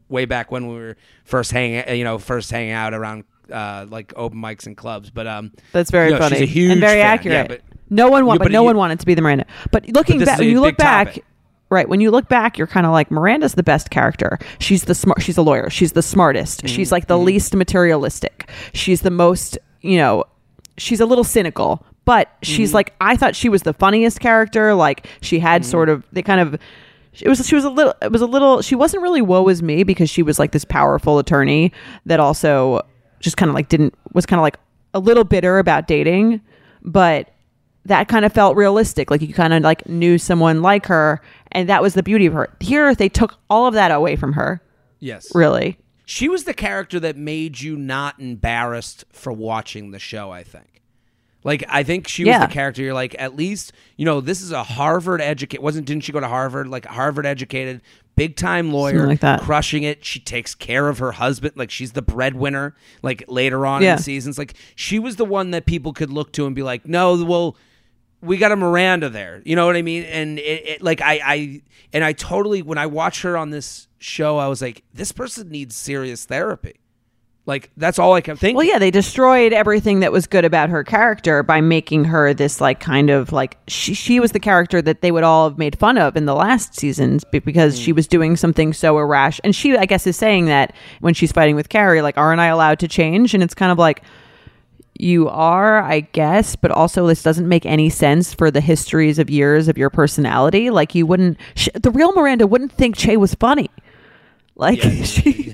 way 0.07 0.25
back 0.25 0.51
when 0.51 0.67
we 0.67 0.75
were 0.75 0.97
first 1.25 1.51
hanging, 1.51 1.97
you 1.97 2.03
know, 2.05 2.17
first 2.17 2.49
hanging 2.49 2.71
out 2.71 2.93
around 2.93 3.25
uh, 3.51 3.85
like 3.89 4.13
open 4.15 4.39
mics 4.39 4.65
and 4.67 4.77
clubs. 4.77 5.09
But 5.09 5.27
um, 5.27 5.51
That's 5.73 5.91
very 5.91 6.07
you 6.09 6.13
know, 6.13 6.19
funny 6.19 6.35
She's 6.37 6.43
a 6.49 6.51
huge 6.51 6.71
and 6.71 6.79
very 6.81 7.01
fan. 7.01 7.07
accurate. 7.13 7.35
Yeah, 7.51 7.57
but 7.57 7.61
no 7.89 8.09
one 8.09 8.25
want, 8.25 8.37
Yeah, 8.37 8.39
but, 8.39 8.45
but 8.45 8.51
no 8.53 8.61
you- 8.61 8.65
one 8.67 8.77
wanted 8.77 8.99
to 9.01 9.05
be 9.05 9.13
the 9.13 9.21
Miranda. 9.21 9.45
But 9.71 9.89
looking 9.89 10.19
back, 10.23 10.39
when 10.39 10.47
you 10.49 10.61
look 10.61 10.77
back, 10.77 11.07
topic. 11.07 11.25
right? 11.69 11.89
When 11.89 11.99
you 11.99 12.09
look 12.09 12.29
back, 12.29 12.57
you're 12.57 12.67
kind 12.67 12.85
of 12.85 12.93
like 12.93 13.11
Miranda's 13.11 13.55
the 13.55 13.63
best 13.63 13.89
character. 13.89 14.39
She's 14.59 14.83
the 14.85 14.95
smart. 14.95 15.21
She's 15.21 15.37
a 15.37 15.41
lawyer. 15.41 15.69
She's 15.69 15.91
the 15.91 16.01
smartest. 16.01 16.59
Mm-hmm. 16.59 16.67
She's 16.73 16.91
like 16.91 17.07
the 17.07 17.17
least 17.17 17.53
materialistic. 17.53 18.49
She's 18.73 19.01
the 19.01 19.11
most, 19.11 19.57
you 19.81 19.97
know, 19.97 20.23
she's 20.77 20.99
a 20.99 21.05
little 21.05 21.23
cynical. 21.23 21.85
But 22.05 22.29
she's 22.43 22.69
Mm-hmm. 22.69 22.75
like, 22.75 22.93
I 23.01 23.15
thought 23.17 23.35
she 23.35 23.49
was 23.49 23.63
the 23.63 23.73
funniest 23.73 24.19
character. 24.19 24.75
Like 24.75 25.07
she 25.21 25.39
had 25.39 25.65
sort 25.65 25.89
of, 25.89 26.03
they 26.11 26.21
kind 26.21 26.39
of. 26.39 26.59
It 27.19 27.29
was 27.29 27.47
she 27.47 27.55
was 27.55 27.63
a 27.63 27.69
little 27.69 27.93
it 28.01 28.11
was 28.11 28.21
a 28.21 28.25
little 28.25 28.61
she 28.61 28.75
wasn't 28.75 29.01
really 29.01 29.21
woe 29.21 29.47
is 29.47 29.63
me 29.63 29.83
because 29.83 30.09
she 30.09 30.21
was 30.21 30.37
like 30.37 30.51
this 30.51 30.65
powerful 30.65 31.17
attorney 31.17 31.71
that 32.05 32.19
also 32.19 32.81
just 33.21 33.37
kind 33.37 33.47
of 33.47 33.55
like 33.55 33.69
didn't 33.69 33.93
was 34.13 34.25
kind 34.25 34.37
of 34.37 34.41
like 34.41 34.57
a 34.93 34.99
little 34.99 35.23
bitter 35.23 35.57
about 35.57 35.87
dating 35.87 36.41
but 36.81 37.29
that 37.85 38.09
kind 38.09 38.25
of 38.25 38.33
felt 38.33 38.57
realistic 38.57 39.09
like 39.09 39.21
you 39.21 39.33
kind 39.33 39.53
of 39.53 39.63
like 39.63 39.87
knew 39.87 40.17
someone 40.17 40.61
like 40.61 40.87
her 40.87 41.21
and 41.53 41.69
that 41.69 41.81
was 41.81 41.93
the 41.93 42.03
beauty 42.03 42.25
of 42.25 42.33
her 42.33 42.49
here 42.59 42.93
they 42.93 43.07
took 43.07 43.35
all 43.49 43.65
of 43.65 43.75
that 43.75 43.91
away 43.91 44.17
from 44.17 44.33
her 44.33 44.61
yes, 44.99 45.33
really 45.33 45.77
she 46.05 46.29
was 46.29 46.43
the 46.43 46.53
character 46.53 46.99
that 46.99 47.17
made 47.17 47.59
you 47.61 47.75
not 47.75 48.19
embarrassed 48.19 49.05
for 49.11 49.31
watching 49.33 49.91
the 49.91 49.99
show. 49.99 50.31
I 50.31 50.43
think. 50.43 50.81
Like 51.43 51.63
I 51.69 51.83
think 51.83 52.07
she 52.07 52.23
was 52.23 52.29
Yeah. 52.29 52.45
the 52.47 52.51
character. 52.53 52.81
You're 52.81 52.93
like, 52.95 53.15
at 53.19 53.35
least 53.35 53.71
you 53.97 54.05
know 54.05 54.19
this 54.21 54.41
is 54.41 54.51
a 54.51 54.63
Harvard 54.63 55.21
educated 55.21 55.63
Wasn't 55.63 55.85
didn't 55.85 56.03
she 56.03 56.11
go 56.11 56.19
to 56.19 56.27
Harvard? 56.27 56.67
Like 56.67 56.85
Harvard 56.85 57.25
educated, 57.27 57.81
big 58.15 58.35
time 58.35 58.71
lawyer, 58.71 58.93
Something 58.93 59.09
like 59.09 59.19
that. 59.19 59.41
crushing 59.41 59.83
it. 59.83 60.03
She 60.03 60.19
takes 60.19 60.55
care 60.55 60.87
of 60.89 60.97
her 60.97 61.11
husband. 61.11 61.53
Like 61.55 61.69
she's 61.69 61.91
the 61.91 62.01
breadwinner. 62.01 62.75
Like 63.03 63.25
later 63.27 63.63
on 63.65 63.83
Yeah. 63.83 63.91
in 63.91 63.97
the 63.97 64.03
seasons, 64.03 64.39
like 64.39 64.55
she 64.75 64.97
was 64.97 65.17
the 65.17 65.25
one 65.25 65.51
that 65.51 65.67
people 65.67 65.93
could 65.93 66.09
look 66.09 66.31
to 66.33 66.47
and 66.47 66.55
be 66.55 66.63
like, 66.63 66.87
no, 66.87 67.23
well, 67.23 67.55
we 68.21 68.37
got 68.37 68.51
a 68.51 68.55
Miranda 68.55 69.09
there. 69.11 69.43
You 69.45 69.55
know 69.55 69.67
what 69.67 69.75
I 69.75 69.83
mean? 69.83 70.03
And 70.05 70.39
it, 70.39 70.67
it 70.67 70.81
like 70.81 70.99
I, 71.01 71.19
I 71.23 71.61
and 71.93 72.03
I 72.03 72.13
totally 72.13 72.63
when 72.63 72.79
I 72.79 72.87
watch 72.87 73.21
her 73.21 73.37
on 73.37 73.51
this 73.51 73.87
show, 73.99 74.37
I 74.37 74.47
was 74.47 74.61
like, 74.61 74.83
this 74.93 75.11
person 75.11 75.49
needs 75.49 75.75
serious 75.75 76.25
therapy. 76.25 76.79
Like 77.47 77.69
that's 77.77 77.99
all 77.99 78.13
I 78.13 78.21
kept 78.21 78.39
thinking. 78.39 78.55
well 78.55 78.65
yeah 78.65 78.79
they 78.79 78.89
destroyed 78.89 79.53
everything 79.53 79.99
that 79.99 80.11
was 80.11 80.25
good 80.25 80.45
about 80.45 80.69
her 80.69 80.83
character 80.83 81.43
by 81.43 81.61
making 81.61 82.05
her 82.05 82.33
this 82.33 82.59
like 82.59 82.79
kind 82.79 83.11
of 83.11 83.31
like 83.31 83.59
she, 83.67 83.93
she 83.93 84.19
was 84.19 84.31
the 84.31 84.39
character 84.39 84.81
that 84.81 85.01
they 85.01 85.11
would 85.11 85.23
all 85.23 85.47
have 85.47 85.59
made 85.59 85.77
fun 85.77 85.99
of 85.99 86.17
in 86.17 86.25
the 86.25 86.33
last 86.33 86.73
seasons 86.73 87.23
be- 87.25 87.37
because 87.37 87.79
she 87.79 87.91
hmm. 87.91 87.97
was 87.97 88.07
doing 88.07 88.35
something 88.35 88.73
so 88.73 88.97
irrational 88.97 89.45
and 89.45 89.55
she 89.55 89.77
i 89.77 89.85
guess 89.85 90.07
is 90.07 90.17
saying 90.17 90.45
that 90.45 90.73
when 91.01 91.13
she's 91.13 91.31
fighting 91.31 91.55
with 91.55 91.69
carrie 91.69 92.01
like 92.01 92.17
aren't 92.17 92.41
i 92.41 92.47
allowed 92.47 92.79
to 92.79 92.87
change 92.87 93.35
and 93.35 93.43
it's 93.43 93.53
kind 93.53 93.71
of 93.71 93.77
like 93.77 94.01
you 94.97 95.27
are, 95.27 95.81
I 95.81 95.99
guess, 95.99 96.55
but 96.55 96.71
also 96.71 97.05
this 97.07 97.21
doesn't 97.21 97.47
make 97.47 97.65
any 97.65 97.89
sense 97.89 98.33
for 98.33 98.49
the 98.49 98.61
histories 98.61 99.19
of 99.19 99.29
years 99.29 99.67
of 99.67 99.77
your 99.77 99.89
personality. 99.89 100.69
Like 100.69 100.95
you 100.95 101.05
wouldn't, 101.05 101.37
sh- 101.55 101.67
the 101.73 101.91
real 101.91 102.13
Miranda 102.13 102.47
wouldn't 102.47 102.71
think 102.71 102.95
Che 102.95 103.17
was 103.17 103.35
funny. 103.35 103.69
Like 104.55 104.81
she, 105.03 105.51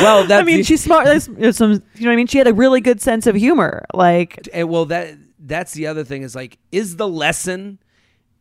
well, 0.00 0.26
that 0.26 0.40
I 0.40 0.42
mean, 0.44 0.62
she's 0.64 0.82
smart. 0.82 1.04
There's, 1.04 1.26
there's 1.26 1.56
some, 1.56 1.72
you 1.72 2.04
know 2.04 2.06
what 2.06 2.12
I 2.12 2.16
mean? 2.16 2.26
She 2.26 2.38
had 2.38 2.48
a 2.48 2.54
really 2.54 2.80
good 2.80 3.00
sense 3.00 3.26
of 3.26 3.34
humor. 3.34 3.84
Like, 3.92 4.48
And 4.48 4.48
eh, 4.52 4.62
well, 4.62 4.86
that 4.86 5.16
that's 5.38 5.72
the 5.72 5.86
other 5.86 6.04
thing 6.04 6.22
is 6.22 6.34
like, 6.34 6.58
is 6.70 6.96
the 6.96 7.08
lesson, 7.08 7.78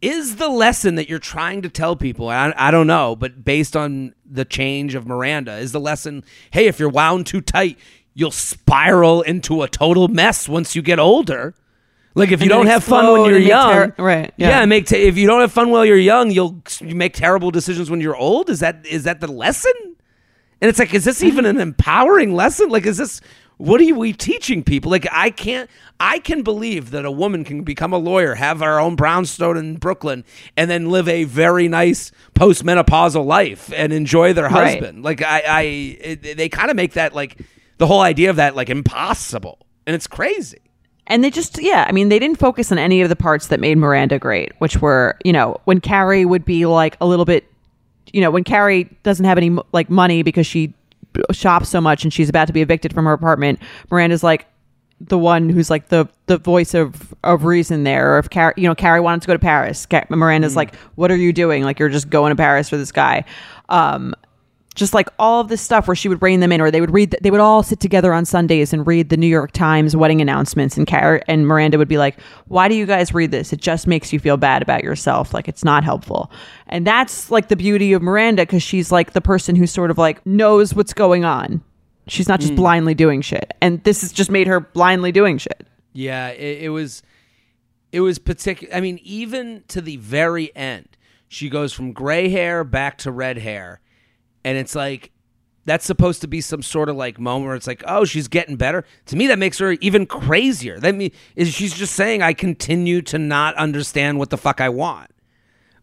is 0.02 0.38
the 0.38 0.49
lesson 0.49 0.95
that 0.95 1.10
you're 1.10 1.20
trying 1.20 1.62
to 1.64 1.70
tell 1.70 1.95
people? 1.95 2.30
I, 2.30 2.54
I 2.56 2.72
don't 2.72 2.88
know, 2.88 3.16
but 3.16 3.43
based 3.43 3.76
on 3.76 4.14
the 4.26 4.45
change 4.45 4.95
of 4.95 5.06
Miranda, 5.06 5.58
is 5.58 5.72
the 5.72 5.80
lesson, 5.80 6.24
hey, 6.52 6.68
if 6.68 6.80
you're 6.80 6.89
wound 6.89 7.28
too 7.28 7.41
tight, 7.41 7.78
you'll 8.14 8.32
spiral 8.32 9.22
into 9.22 9.64
a 9.64 9.68
total 9.68 10.08
mess 10.08 10.47
once 10.47 10.76
you 10.76 10.82
get 10.82 10.99
older. 10.99 11.56
Like 12.14 12.32
if 12.32 12.41
you 12.41 12.49
don't 12.49 12.68
have 12.68 12.84
fun 12.84 13.12
when 13.14 13.30
you're 13.30 13.39
young, 13.39 13.72
ter- 13.74 13.95
right, 13.97 14.34
Yeah, 14.38 14.59
yeah. 14.59 14.66
make 14.66 14.86
te- 14.88 15.03
if 15.03 15.18
you 15.18 15.28
don't 15.28 15.41
have 15.41 15.51
fun 15.51 15.70
while 15.70 15.86
you're 15.86 15.95
young, 15.97 16.30
you'll 16.32 16.62
you 16.82 16.93
make 16.95 17.14
terrible 17.14 17.51
decisions 17.51 17.89
when 17.89 18.01
you're 18.01 18.16
old. 18.18 18.49
Is 18.49 18.59
that 18.59 18.86
is 18.86 19.03
that 19.05 19.20
the 19.22 19.32
lesson? 19.32 19.72
And 20.62 20.70
it's 20.70 20.78
like, 20.78 20.93
is 20.93 21.05
this 21.05 21.24
even 21.24 21.45
an 21.45 21.59
empowering 21.59 22.36
lesson? 22.36 22.70
Like, 22.70 22.86
is 22.86 22.97
this 22.97 23.22
what 23.57 23.80
are 23.80 23.93
we 23.95 24.12
teaching 24.12 24.64
people? 24.64 24.89
Like, 24.89 25.07
I 25.12 25.30
can't, 25.30 25.70
I 25.99 26.18
can 26.18 26.41
believe 26.41 26.89
that 26.91 27.05
a 27.05 27.12
woman 27.12 27.43
can 27.43 27.62
become 27.64 27.93
a 27.93 27.97
lawyer, 27.99 28.34
have 28.36 28.59
her 28.59 28.80
own 28.80 28.95
brownstone 28.95 29.55
in 29.55 29.78
Brooklyn, 29.78 30.24
and 30.57 30.70
then 30.70 30.89
live 30.89 31.07
a 31.07 31.26
very 31.26 31.68
nice 31.68 32.12
postmenopausal 32.34 33.24
life 33.24 33.72
and 33.76 33.93
enjoy 33.93 34.34
their 34.34 34.45
Right. 34.49 34.80
husband. 34.80 35.03
Like, 35.03 35.22
I, 35.22 35.41
I, 35.47 35.62
it, 35.62 36.38
they 36.38 36.49
kind 36.49 36.70
of 36.72 36.76
make 36.76 36.93
that 36.93 37.14
like 37.14 37.38
the 37.78 37.86
whole 37.88 38.01
idea 38.01 38.30
of 38.32 38.36
that 38.38 38.55
like 38.55 38.70
impossible, 38.70 39.59
and 39.86 39.95
it's 39.95 40.07
crazy. 40.07 40.59
And 41.12 41.24
they 41.24 41.30
just, 41.30 41.62
yeah, 41.62 41.86
I 41.88 41.91
mean, 41.91 42.09
they 42.09 42.20
didn't 42.20 42.39
focus 42.39 42.72
on 42.72 42.78
any 42.78 43.01
of 43.01 43.09
the 43.09 43.16
parts 43.16 43.47
that 43.47 43.59
made 43.59 43.78
Miranda 43.78 44.18
great, 44.18 44.53
which 44.59 44.78
were, 44.78 45.18
you 45.24 45.34
know, 45.34 45.59
when 45.66 45.82
Carrie 45.82 46.26
would 46.26 46.45
be 46.45 46.66
like 46.66 46.95
a 47.01 47.05
little 47.05 47.26
bit, 47.26 47.45
you 48.14 48.22
know, 48.22 48.32
when 48.32 48.43
Carrie 48.43 48.89
doesn't 49.03 49.26
have 49.26 49.38
any 49.38 49.55
like 49.74 49.89
money 49.89 50.24
because 50.24 50.47
she 50.47 50.74
shops 51.32 51.70
so 51.70 51.82
much 51.82 52.03
and 52.03 52.14
she's 52.14 52.30
about 52.30 52.47
to 52.47 52.53
be 52.53 52.62
evicted 52.62 52.93
from 52.93 53.05
her 53.05 53.14
apartment, 53.14 53.59
Miranda's 53.89 54.24
like 54.24 54.47
the 55.01 55.18
one 55.18 55.49
who's 55.49 55.70
like 55.70 55.89
the 55.89 56.07
the 56.28 56.38
voice 56.38 56.74
of 56.74 57.14
of 57.24 57.43
reason 57.43 57.84
there. 57.84 58.16
Or 58.16 58.20
if 58.20 58.30
Carrie, 58.30 58.53
you 58.55 58.68
know, 58.68 58.76
Carrie 58.76 59.01
wanted 59.01 59.22
to 59.22 59.28
go 59.28 59.34
to 59.34 59.39
Paris, 59.39 59.86
Ca- 59.86 60.05
Miranda's 60.09 60.55
like, 60.55 60.76
"What 60.95 61.12
are 61.12 61.16
you 61.16 61.34
doing? 61.34 61.64
Like, 61.64 61.80
you're 61.80 61.89
just 61.89 62.09
going 62.09 62.30
to 62.32 62.36
Paris 62.36 62.70
for 62.70 62.78
this 62.78 62.91
guy." 62.91 63.26
Um, 63.70 64.14
just 64.74 64.93
like 64.93 65.09
all 65.19 65.41
of 65.41 65.49
this 65.49 65.61
stuff 65.61 65.88
where 65.88 65.95
she 65.95 66.07
would 66.07 66.22
rein 66.22 66.39
them 66.39 66.51
in, 66.51 66.61
or 66.61 66.72
they 66.72 66.80
would 66.80 66.93
read, 66.93 67.15
they 67.22 67.32
would 67.32 67.39
all 67.39 67.61
sit 67.61 67.80
together 67.80 68.13
on 68.13 68.26
Sundays 68.26 68.72
and 68.72 68.88
read 68.88 69.09
the 69.09 69.17
New 69.17 69.28
York 69.28 69.51
Times 69.51 69.95
wedding 69.95 70.22
announcements, 70.22 70.78
and 70.78 70.88
Car- 70.88 71.22
and 71.28 71.45
Miranda 71.45 71.78
would 71.78 71.88
be 71.88 71.97
like, 71.97 72.19
"Why 72.47 72.67
do 72.67 72.76
you 72.76 72.86
guys 72.86 73.13
read 73.13 73.32
this? 73.32 73.51
It 73.51 73.59
just 73.59 73.86
makes 73.86 74.13
you 74.13 74.19
feel 74.19 74.38
bad 74.38 74.61
about 74.61 74.84
yourself. 74.84 75.34
Like 75.34 75.47
it's 75.47 75.63
not 75.63 75.84
helpful." 75.84 76.32
And 76.67 76.88
that's 76.88 77.30
like 77.30 77.49
the 77.49 77.55
beauty 77.55 77.93
of 77.93 78.01
Miranda 78.01 78.43
because 78.43 78.63
she's 78.63 78.91
like 78.91 79.13
the 79.13 79.22
person 79.22 79.55
who 79.55 79.67
sort 79.67 79.91
of 79.91 79.97
like 79.97 80.26
knows 80.26 80.74
what's 80.74 80.93
going 80.93 81.26
on. 81.26 81.61
She's 82.07 82.28
not 82.28 82.39
just 82.39 82.53
hmm. 82.53 82.57
blindly 82.57 82.93
doing 82.93 83.22
shit, 83.22 83.53
and 83.61 83.84
this 83.84 84.01
has 84.01 84.11
just 84.11 84.32
made 84.32 84.47
her 84.47 84.59
blindly 84.59 85.11
doing 85.11 85.38
shit. 85.38 85.67
Yeah, 85.93 86.30
it, 86.30 86.63
it 86.63 86.69
was 86.69 87.03
it 87.91 87.99
was 87.99 88.19
particular. 88.19 88.74
I 88.74 88.82
mean, 88.82 88.99
even 89.03 89.63
to 89.67 89.82
the 89.82 89.97
very 89.97 90.55
end, 90.55 90.88
she 91.28 91.49
goes 91.49 91.74
from 91.74 91.91
gray 91.91 92.30
hair 92.30 92.63
back 92.63 92.97
to 92.99 93.11
red 93.11 93.38
hair, 93.38 93.82
and 94.44 94.58
it's 94.58 94.76
like 94.76 95.12
that's 95.66 95.86
supposed 95.86 96.22
to 96.22 96.28
be 96.28 96.42
some 96.42 96.64
sort 96.64 96.89
of 96.89 96.96
like 96.96 97.20
moment 97.20 97.46
where 97.48 97.56
it's 97.56 97.68
like, 97.68 97.84
oh, 97.88 98.04
she's 98.04 98.28
getting 98.28 98.56
better. 98.56 98.84
To 99.06 99.16
me, 99.16 99.28
that 99.28 99.38
makes 99.38 99.60
her 99.60 99.74
even 99.74 100.06
crazier. 100.08 100.80
That 100.80 100.96
me 100.96 101.12
is 101.36 101.54
she's 101.54 101.74
just 101.78 101.94
saying, 101.96 102.24
I 102.24 102.34
continue 102.34 103.02
to 103.04 103.20
not 103.20 103.56
understand 103.56 104.18
what 104.18 104.32
the 104.32 104.38
fuck 104.38 104.60
I 104.60 104.70
want. 104.70 105.12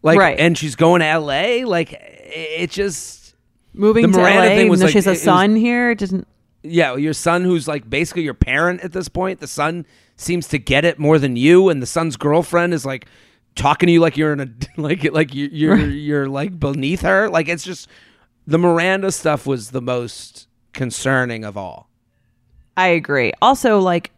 Like, 0.01 0.19
Right. 0.19 0.37
and 0.39 0.57
she's 0.57 0.75
going 0.75 0.99
to 0.99 1.05
L.A. 1.05 1.63
Like, 1.65 1.93
it 1.93 2.71
just 2.71 3.35
Moving 3.73 4.07
The 4.11 4.17
to 4.17 4.17
Miranda 4.23 4.49
LA, 4.49 4.55
thing 4.55 4.69
was 4.69 4.81
like- 4.81 4.91
she 4.91 4.97
has 4.97 5.07
a 5.07 5.11
it 5.11 5.13
was- 5.13 5.21
son 5.21 5.55
here, 5.55 5.95
doesn't. 5.95 6.27
yeah, 6.63 6.95
your 6.97 7.13
son 7.13 7.43
who's 7.43 7.67
like 7.67 7.89
basically 7.89 8.23
your 8.23 8.33
parent 8.33 8.81
at 8.81 8.91
this 8.91 9.07
point. 9.07 9.39
The 9.39 9.47
son 9.47 9.85
seems 10.17 10.47
to 10.49 10.57
get 10.57 10.83
it 10.83 10.99
more 10.99 11.19
than 11.19 11.35
you, 11.37 11.69
and 11.69 11.81
the 11.81 11.85
son's 11.85 12.17
girlfriend 12.17 12.73
is 12.73 12.85
like 12.85 13.05
talking 13.55 13.87
to 13.87 13.93
you 13.93 13.99
like 14.01 14.17
you're 14.17 14.33
in 14.33 14.39
a 14.41 14.49
like 14.81 15.09
like 15.13 15.33
you, 15.33 15.47
you're 15.53 15.77
you're 15.77 16.27
like 16.27 16.59
beneath 16.59 17.01
her. 17.01 17.29
Like 17.29 17.47
it's 17.47 17.63
just 17.63 17.87
the 18.49 18.57
Miranda 18.57 19.11
stuff 19.11 19.45
was 19.45 19.71
the 19.71 19.81
most 19.81 20.47
concerning 20.73 21.43
of 21.45 21.55
all. 21.55 21.89
I 22.75 22.87
agree. 22.87 23.31
Also, 23.41 23.79
like, 23.79 24.11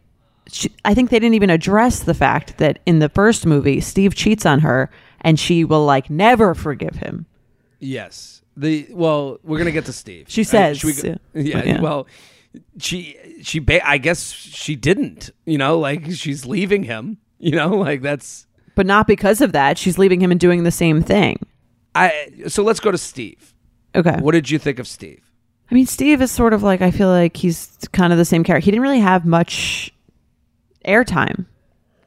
she, 0.48 0.72
I 0.84 0.94
think 0.94 1.10
they 1.10 1.18
didn't 1.18 1.34
even 1.34 1.50
address 1.50 2.00
the 2.00 2.14
fact 2.14 2.58
that 2.58 2.78
in 2.86 2.98
the 2.98 3.08
first 3.08 3.44
movie, 3.46 3.80
Steve 3.80 4.14
cheats 4.14 4.46
on 4.46 4.60
her, 4.60 4.90
and 5.20 5.38
she 5.38 5.64
will 5.64 5.84
like 5.84 6.08
never 6.08 6.54
forgive 6.54 6.94
him. 6.96 7.26
Yes. 7.78 8.42
The 8.56 8.86
well, 8.90 9.38
we're 9.42 9.58
gonna 9.58 9.70
get 9.70 9.86
to 9.86 9.92
Steve. 9.92 10.26
She 10.28 10.44
says, 10.44 10.78
should 10.78 10.86
we 10.96 11.02
go- 11.02 11.18
yeah. 11.34 11.58
yeah, 11.58 11.64
Yeah. 11.64 11.80
Well, 11.80 12.06
she 12.78 13.16
she 13.42 13.58
ba- 13.58 13.86
I 13.86 13.98
guess 13.98 14.30
she 14.30 14.76
didn't. 14.76 15.30
You 15.46 15.58
know, 15.58 15.78
like 15.78 16.10
she's 16.12 16.44
leaving 16.46 16.84
him. 16.84 17.18
You 17.38 17.56
know, 17.56 17.70
like 17.70 18.02
that's 18.02 18.46
But 18.76 18.86
not 18.86 19.06
because 19.06 19.40
of 19.40 19.52
that. 19.52 19.76
She's 19.78 19.98
leaving 19.98 20.20
him 20.20 20.30
and 20.30 20.38
doing 20.38 20.62
the 20.62 20.70
same 20.70 21.02
thing. 21.02 21.38
I. 21.94 22.30
So 22.48 22.62
let's 22.62 22.78
go 22.80 22.90
to 22.90 22.98
Steve. 22.98 23.51
Okay. 23.94 24.16
What 24.20 24.32
did 24.32 24.50
you 24.50 24.58
think 24.58 24.78
of 24.78 24.86
Steve? 24.86 25.20
I 25.70 25.74
mean, 25.74 25.86
Steve 25.86 26.20
is 26.20 26.30
sort 26.30 26.52
of 26.52 26.62
like 26.62 26.82
I 26.82 26.90
feel 26.90 27.08
like 27.08 27.36
he's 27.36 27.78
kind 27.92 28.12
of 28.12 28.18
the 28.18 28.24
same 28.24 28.44
character. 28.44 28.64
He 28.64 28.70
didn't 28.70 28.82
really 28.82 29.00
have 29.00 29.24
much 29.24 29.92
airtime, 30.84 31.46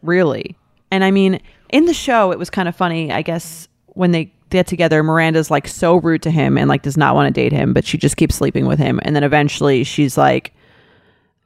really. 0.02 0.56
And 0.92 1.04
I 1.04 1.12
mean, 1.12 1.40
in 1.70 1.86
the 1.86 1.94
show, 1.94 2.32
it 2.32 2.40
was 2.40 2.50
kind 2.50 2.68
of 2.68 2.76
funny. 2.76 3.12
I 3.12 3.22
guess 3.22 3.68
when 3.88 4.12
they 4.12 4.32
get 4.50 4.68
together, 4.68 5.02
Miranda's 5.02 5.50
like 5.50 5.68
so 5.68 5.96
rude 5.98 6.22
to 6.24 6.32
him 6.32 6.58
and 6.58 6.70
like 6.70 6.84
does 6.84 6.98
not 6.98 7.16
want 7.16 7.34
to 7.34 7.42
date 7.42 7.52
him, 7.52 7.74
but 7.74 7.86
she 7.86 7.98
just 7.98 8.18
keeps 8.18 8.36
sleeping 8.36 8.66
with 8.68 8.80
him. 8.80 9.00
And 9.04 9.16
then 9.16 9.24
eventually, 9.24 9.84
she's 9.84 10.18
like, 10.18 10.54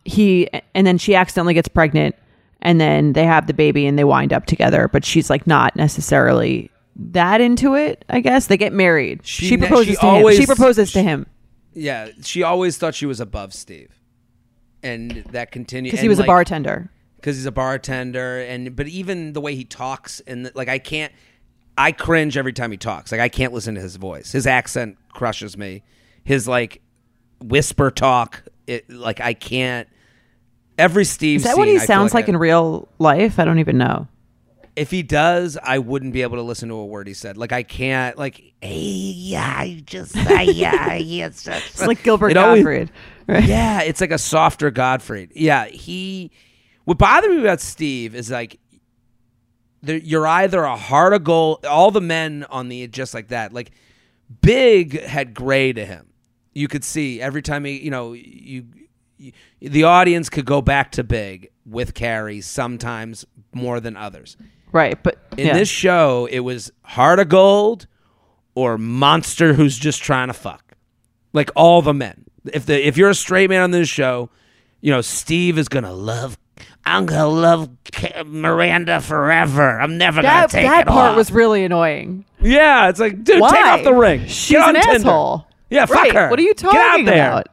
he, 0.06 0.50
and 0.74 0.86
then 0.86 0.98
she 0.98 1.16
accidentally 1.16 1.54
gets 1.54 1.68
pregnant, 1.68 2.16
and 2.62 2.82
then 2.82 3.14
they 3.14 3.24
have 3.26 3.48
the 3.48 3.54
baby 3.54 3.86
and 3.86 3.98
they 3.98 4.04
wind 4.04 4.34
up 4.34 4.46
together. 4.46 4.88
But 4.88 5.06
she's 5.06 5.30
like 5.30 5.48
not 5.48 5.76
necessarily 5.76 6.70
that 7.02 7.42
into 7.42 7.76
it. 7.76 8.04
I 8.10 8.20
guess 8.20 8.48
they 8.48 8.58
get 8.58 8.74
married. 8.74 9.26
She 9.26 9.48
She, 9.48 9.58
proposes 9.58 9.88
she 9.88 9.96
to 9.96 10.06
always- 10.06 10.38
him. 10.38 10.42
She 10.44 10.46
proposes 10.48 10.92
to 10.94 11.02
him. 11.02 11.26
Yeah, 11.74 12.10
she 12.24 12.44
always 12.44 12.78
thought 12.78 12.94
she 12.96 13.06
was 13.06 13.20
above 13.20 13.54
Steve, 13.54 13.92
and 14.84 15.24
that 15.32 15.52
continued 15.52 15.92
because 15.92 16.02
he 16.02 16.10
was 16.10 16.20
a 16.20 16.24
bartender. 16.24 16.90
Because 17.16 17.36
he's 17.36 17.46
a 17.46 17.52
bartender, 17.52 18.40
and 18.42 18.76
but 18.76 18.88
even 18.88 19.34
the 19.34 19.42
way 19.42 19.56
he 19.56 19.64
talks, 19.66 20.20
and 20.22 20.52
like 20.56 20.68
I 20.68 20.80
can't, 20.80 21.14
I 21.78 21.92
cringe 21.92 22.38
every 22.38 22.54
time 22.54 22.72
he 22.72 22.78
talks. 22.78 23.12
Like 23.12 23.22
I 23.22 23.30
can't 23.30 23.54
listen 23.54 23.76
to 23.76 23.82
his 23.82 23.98
voice. 23.98 24.32
His 24.32 24.48
accent 24.48 24.98
crushes 25.14 25.58
me. 25.58 25.84
His 26.24 26.48
like 26.48 26.82
whisper 27.42 27.92
talk, 27.92 28.44
it 28.68 28.90
like 28.90 29.22
I 29.22 29.34
can't. 29.34 29.88
Every 30.78 31.06
Steve 31.06 31.38
Is 31.38 31.44
that 31.44 31.58
what 31.58 31.68
he 31.68 31.76
I 31.76 31.86
sounds 31.86 32.14
like, 32.14 32.26
I- 32.26 32.30
in 32.30 32.38
real 32.38 32.88
life? 33.00 33.38
I 33.38 33.46
don't 33.46 33.60
even 33.60 33.78
know. 33.78 34.08
If 34.80 34.92
he 34.92 35.04
does, 35.04 35.58
I 35.62 35.80
wouldn't 35.80 36.14
be 36.14 36.22
able 36.22 36.38
to 36.38 36.42
listen 36.42 36.70
to 36.70 36.76
a 36.76 36.86
word 36.86 37.08
he 37.08 37.14
said. 37.14 37.38
Like 37.38 37.52
I 37.52 37.64
can't. 37.64 38.18
Like 38.18 38.54
hey, 38.62 38.78
yeah, 38.80 39.54
I 39.58 39.84
just 39.86 40.16
I, 40.16 40.44
yeah, 40.44 40.94
yes. 40.96 41.48
It's 41.52 41.86
like 41.86 42.02
Gilbert 42.02 42.30
It 42.32 42.38
always- 42.38 42.64
Right? 42.66 43.44
Yeah, 43.44 43.82
it's 43.82 44.02
like 44.02 44.12
a 44.12 44.18
softer 44.18 44.72
Gottfried. 44.72 45.34
Yeah, 45.36 45.66
he. 45.66 46.32
What 46.86 46.98
bothered 46.98 47.30
me 47.30 47.42
about 47.42 47.62
Steve 47.62 48.16
is 48.16 48.32
like, 48.32 48.60
you're 49.84 50.26
either 50.26 50.64
a 50.64 50.76
heart 50.76 51.14
of 51.14 51.24
gold. 51.24 51.66
All 51.66 51.92
the 51.92 52.02
men 52.02 52.46
on 52.50 52.70
the 52.70 52.88
just 52.88 53.14
like 53.14 53.28
that, 53.28 53.54
like 53.54 53.72
Big 54.42 55.00
had 55.04 55.34
gray 55.34 55.74
to 55.74 55.86
him. 55.86 56.08
You 56.54 56.68
could 56.68 56.84
see 56.84 57.22
every 57.22 57.42
time 57.42 57.66
he, 57.66 57.80
you 57.80 57.92
know, 57.92 58.14
you, 58.14 58.66
you 59.18 59.32
the 59.60 59.84
audience 59.84 60.30
could 60.30 60.46
go 60.46 60.62
back 60.62 60.92
to 60.94 61.04
Big 61.04 61.50
with 61.66 61.94
Carrie 61.94 62.42
sometimes 62.42 63.26
more 63.54 63.80
than 63.80 63.96
others. 63.96 64.38
Right, 64.72 65.02
but 65.02 65.18
In 65.38 65.48
yeah. 65.48 65.54
this 65.54 65.70
show, 65.70 66.28
it 66.32 66.40
was 66.40 66.72
heart 66.84 67.20
of 67.20 67.30
gold 67.30 67.88
or 68.56 68.78
monster 68.78 69.54
who's 69.54 69.78
just 69.78 70.04
trying 70.04 70.28
to 70.28 70.34
fuck. 70.34 70.74
Like 71.34 71.50
all 71.56 71.82
the 71.82 71.94
men. 71.94 72.26
If 72.54 72.66
the 72.66 72.88
if 72.88 72.98
you're 72.98 73.10
a 73.10 73.16
straight 73.16 73.50
man 73.50 73.62
on 73.64 73.72
this 73.72 73.90
show, 73.90 74.30
you 74.82 74.92
know 74.92 75.02
Steve 75.02 75.58
is 75.58 75.68
gonna 75.70 75.94
love. 75.94 76.38
I'm 76.86 77.06
gonna 77.06 77.28
love 77.28 77.70
Miranda 78.26 79.02
forever. 79.02 79.80
I'm 79.80 79.98
never 79.98 80.22
that 80.22 80.52
gonna 80.52 80.64
take 80.64 80.70
that 80.72 80.82
it 80.82 80.88
part 80.88 81.12
off. 81.12 81.18
was 81.18 81.32
really 81.32 81.64
annoying. 81.64 82.26
yeah, 82.42 82.90
it's 82.90 83.00
like, 83.00 83.24
dude, 83.24 83.40
Why? 83.42 83.52
take 83.52 83.66
off 83.66 83.84
the 83.84 83.94
ring. 83.94 84.26
She's 84.28 84.58
Get 84.58 84.68
on 84.68 84.76
an 84.76 84.82
Tinder. 84.82 84.96
asshole. 85.10 85.48
Yeah, 85.70 85.86
fuck 85.86 85.98
Right, 85.98 86.14
her. 86.16 86.30
what 86.30 86.40
are 86.40 86.44
you 86.44 86.54
Get 86.56 86.66
out 86.66 86.72
talking 86.72 87.06
there. 87.06 87.30
about? 87.32 87.48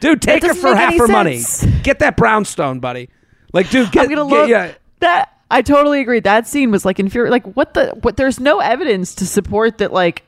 dude? 0.00 0.22
Take 0.22 0.42
her 0.44 0.54
for 0.54 0.74
half 0.74 0.96
her 0.96 1.08
money. 1.08 1.42
Get 1.82 1.98
that 1.98 2.16
brownstone, 2.16 2.80
buddy. 2.80 3.10
Like, 3.52 3.68
dude, 3.70 3.90
get, 3.92 4.04
I'm 4.04 4.14
gonna 4.14 4.30
get- 4.30 4.36
look 4.38 4.48
yeah. 4.48 4.72
that. 5.00 5.32
I 5.50 5.62
totally 5.62 6.00
agree. 6.00 6.20
That 6.20 6.46
scene 6.46 6.70
was 6.70 6.84
like 6.84 6.98
infuriating. 6.98 7.32
Like 7.32 7.56
what 7.56 7.74
the? 7.74 7.90
What? 8.02 8.16
There's 8.16 8.38
no 8.40 8.60
evidence 8.60 9.14
to 9.16 9.26
support 9.26 9.78
that. 9.78 9.92
Like 9.92 10.22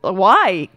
why? 0.00 0.68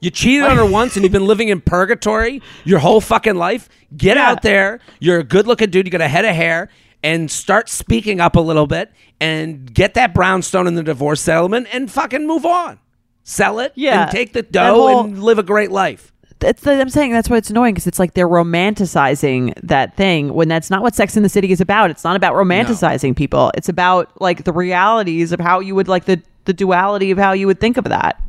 You 0.00 0.10
cheated 0.10 0.46
on 0.46 0.56
her 0.56 0.64
once 0.70 0.96
and 0.96 1.02
you've 1.02 1.12
been 1.12 1.26
living 1.26 1.48
in 1.48 1.60
purgatory 1.60 2.40
your 2.64 2.78
whole 2.78 3.00
fucking 3.00 3.34
life. 3.34 3.68
Get 3.96 4.16
Yeah. 4.16 4.30
out 4.30 4.42
there. 4.42 4.80
You're 5.00 5.18
a 5.20 5.24
good 5.24 5.46
looking 5.46 5.70
dude. 5.70 5.86
You 5.86 5.90
got 5.90 6.00
a 6.00 6.08
head 6.08 6.24
of 6.24 6.34
hair 6.34 6.68
and 7.02 7.30
start 7.30 7.68
speaking 7.68 8.20
up 8.20 8.36
a 8.36 8.40
little 8.40 8.66
bit 8.66 8.92
and 9.20 9.72
get 9.72 9.94
that 9.94 10.14
brownstone 10.14 10.66
in 10.66 10.74
the 10.74 10.82
divorce 10.82 11.20
settlement 11.20 11.66
and 11.72 11.90
fucking 11.90 12.26
move 12.26 12.44
on. 12.46 12.78
Sell 13.24 13.58
it 13.60 13.72
Yeah. 13.74 14.02
and 14.04 14.10
take 14.10 14.32
the 14.32 14.42
dough 14.42 14.74
whole- 14.74 15.04
and 15.04 15.22
live 15.22 15.38
a 15.38 15.42
great 15.42 15.70
life. 15.70 16.12
That's 16.40 16.62
the, 16.62 16.80
I'm 16.80 16.88
saying 16.88 17.12
that's 17.12 17.28
why 17.28 17.36
it's 17.36 17.50
annoying 17.50 17.74
because 17.74 17.86
it's 17.86 17.98
like 17.98 18.14
they're 18.14 18.28
romanticizing 18.28 19.54
that 19.62 19.96
thing 19.96 20.32
when 20.34 20.48
that's 20.48 20.70
not 20.70 20.82
what 20.82 20.94
Sex 20.94 21.16
in 21.16 21.22
the 21.22 21.28
City 21.28 21.50
is 21.50 21.60
about. 21.60 21.90
It's 21.90 22.04
not 22.04 22.14
about 22.16 22.34
romanticizing 22.34 23.16
people. 23.16 23.50
It's 23.56 23.68
about 23.68 24.20
like 24.20 24.44
the 24.44 24.52
realities 24.52 25.32
of 25.32 25.40
how 25.40 25.60
you 25.60 25.74
would 25.74 25.88
like 25.88 26.04
the 26.04 26.22
the 26.44 26.52
duality 26.52 27.10
of 27.10 27.18
how 27.18 27.32
you 27.32 27.46
would 27.46 27.60
think 27.60 27.76
of 27.76 27.84
that. 27.84 28.22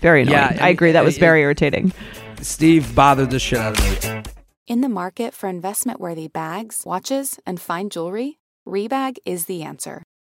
Very 0.00 0.22
annoying. 0.22 0.36
Yeah, 0.36 0.58
I 0.60 0.68
agree. 0.68 0.92
That 0.92 1.04
was 1.04 1.16
it- 1.16 1.20
very 1.20 1.42
irritating. 1.42 1.92
Steve 2.40 2.94
bothered 2.94 3.30
the 3.30 3.38
shit 3.40 3.58
out 3.58 3.78
of 3.78 4.04
me. 4.04 4.22
In 4.68 4.80
the 4.80 4.88
market 4.88 5.34
for 5.34 5.48
investment 5.48 5.98
worthy 5.98 6.28
bags, 6.28 6.82
watches, 6.86 7.38
and 7.44 7.60
fine 7.60 7.90
jewelry, 7.90 8.38
Rebag 8.66 9.16
is 9.24 9.46
the 9.46 9.62
answer. 9.62 10.04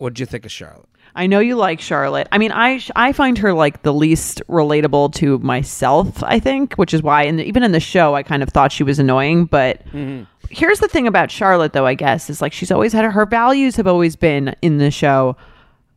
What'd 0.00 0.18
you 0.18 0.24
think 0.24 0.46
of 0.46 0.50
Charlotte? 0.50 0.88
I 1.14 1.26
know 1.26 1.40
you 1.40 1.56
like 1.56 1.78
Charlotte. 1.78 2.26
I 2.32 2.38
mean, 2.38 2.52
I 2.52 2.80
I 2.96 3.12
find 3.12 3.36
her 3.36 3.52
like 3.52 3.82
the 3.82 3.92
least 3.92 4.40
relatable 4.48 5.12
to 5.16 5.38
myself. 5.40 6.22
I 6.22 6.40
think, 6.40 6.74
which 6.76 6.94
is 6.94 7.02
why, 7.02 7.24
in 7.24 7.36
the, 7.36 7.44
even 7.44 7.62
in 7.62 7.72
the 7.72 7.80
show, 7.80 8.14
I 8.14 8.22
kind 8.22 8.42
of 8.42 8.48
thought 8.48 8.72
she 8.72 8.82
was 8.82 8.98
annoying. 8.98 9.44
But 9.44 9.84
mm-hmm. 9.88 10.24
here's 10.48 10.80
the 10.80 10.88
thing 10.88 11.06
about 11.06 11.30
Charlotte, 11.30 11.74
though. 11.74 11.84
I 11.84 11.92
guess 11.92 12.30
is 12.30 12.40
like 12.40 12.54
she's 12.54 12.70
always 12.70 12.94
had 12.94 13.04
her 13.04 13.26
values 13.26 13.76
have 13.76 13.86
always 13.86 14.16
been 14.16 14.54
in 14.62 14.78
the 14.78 14.90
show. 14.90 15.36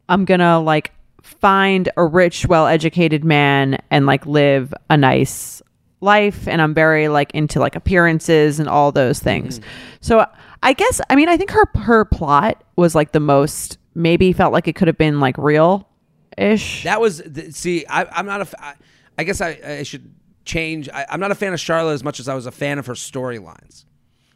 I'm 0.10 0.26
gonna 0.26 0.60
like 0.60 0.92
find 1.22 1.88
a 1.96 2.06
rich, 2.06 2.46
well-educated 2.46 3.24
man 3.24 3.82
and 3.90 4.06
like 4.06 4.26
live 4.26 4.74
a 4.90 4.98
nice 4.98 5.62
life 6.02 6.50
and 6.50 6.62
I'm 6.62 6.74
very 6.74 7.08
like 7.08 7.32
into 7.32 7.62
like 7.62 7.78
appearances 7.78 8.60
and 8.60 8.68
all 8.68 8.92
those 8.92 9.20
things. 9.20 9.60
Mm-hmm. 9.60 9.70
So 10.02 10.26
I 10.62 10.74
guess 10.74 11.00
I 11.10 11.16
mean 11.16 11.30
I 11.30 11.38
think 11.38 11.52
her 11.52 11.66
her 11.76 12.04
plot 12.04 12.62
was 12.76 12.94
like 12.94 13.14
the 13.14 13.22
most 13.22 13.78
maybe 13.96 14.34
felt 14.34 14.54
like 14.54 14.68
it 14.68 14.76
could 14.76 14.88
have 14.88 14.98
been 14.98 15.20
like 15.20 15.38
real 15.38 15.88
ish. 16.38 16.84
That 16.84 17.00
was 17.02 17.22
see. 17.52 17.86
I, 17.88 18.06
I'm 18.06 18.26
not 18.26 18.42
a. 18.42 18.64
I, 18.64 18.74
I 19.18 19.24
guess 19.24 19.42
I, 19.42 19.60
I 19.64 19.84
should 19.84 20.14
change. 20.46 20.90
I, 20.90 21.06
I'm 21.10 21.20
not 21.20 21.32
a 21.32 21.36
fan 21.36 21.54
of 21.54 21.60
Charlotte 21.60 21.94
as 21.94 22.04
much 22.04 22.20
as 22.20 22.28
I 22.28 22.36
was 22.36 22.46
a 22.46 22.52
fan 22.52 22.80
of 22.80 22.86
her 22.88 22.94
storylines. 22.94 23.86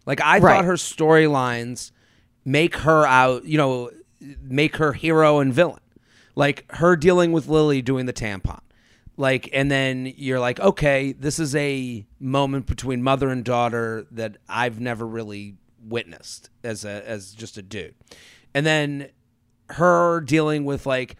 Like 0.05 0.21
I 0.21 0.39
Right. 0.39 0.55
thought 0.57 0.65
her 0.65 0.73
storylines 0.73 1.91
make 2.45 2.75
her 2.77 3.05
out. 3.05 3.45
You 3.45 3.57
know, 3.57 3.91
make 4.41 4.77
her 4.77 4.93
hero 4.93 5.39
and 5.39 5.53
villain. 5.53 5.81
Like 6.35 6.65
her 6.75 6.95
dealing 6.95 7.31
with 7.31 7.47
Lily 7.47 7.81
doing 7.81 8.05
the 8.05 8.13
tampon. 8.13 8.59
Like 9.19 9.49
and 9.51 9.71
then 9.71 10.13
you're 10.15 10.39
like, 10.39 10.59
okay, 10.59 11.11
this 11.13 11.39
is 11.39 11.55
a 11.55 12.05
moment 12.19 12.67
between 12.67 13.01
mother 13.01 13.29
and 13.29 13.43
daughter 13.43 14.05
that 14.11 14.37
I've 14.47 14.79
never 14.79 15.07
really 15.07 15.55
witnessed 15.83 16.51
as 16.63 16.85
a 16.85 17.07
as 17.09 17.33
just 17.33 17.57
a 17.57 17.63
dude. 17.63 17.95
And 18.53 18.63
then 18.65 19.09
her 19.71 20.21
dealing 20.21 20.65
with 20.65 20.85
like 20.85 21.17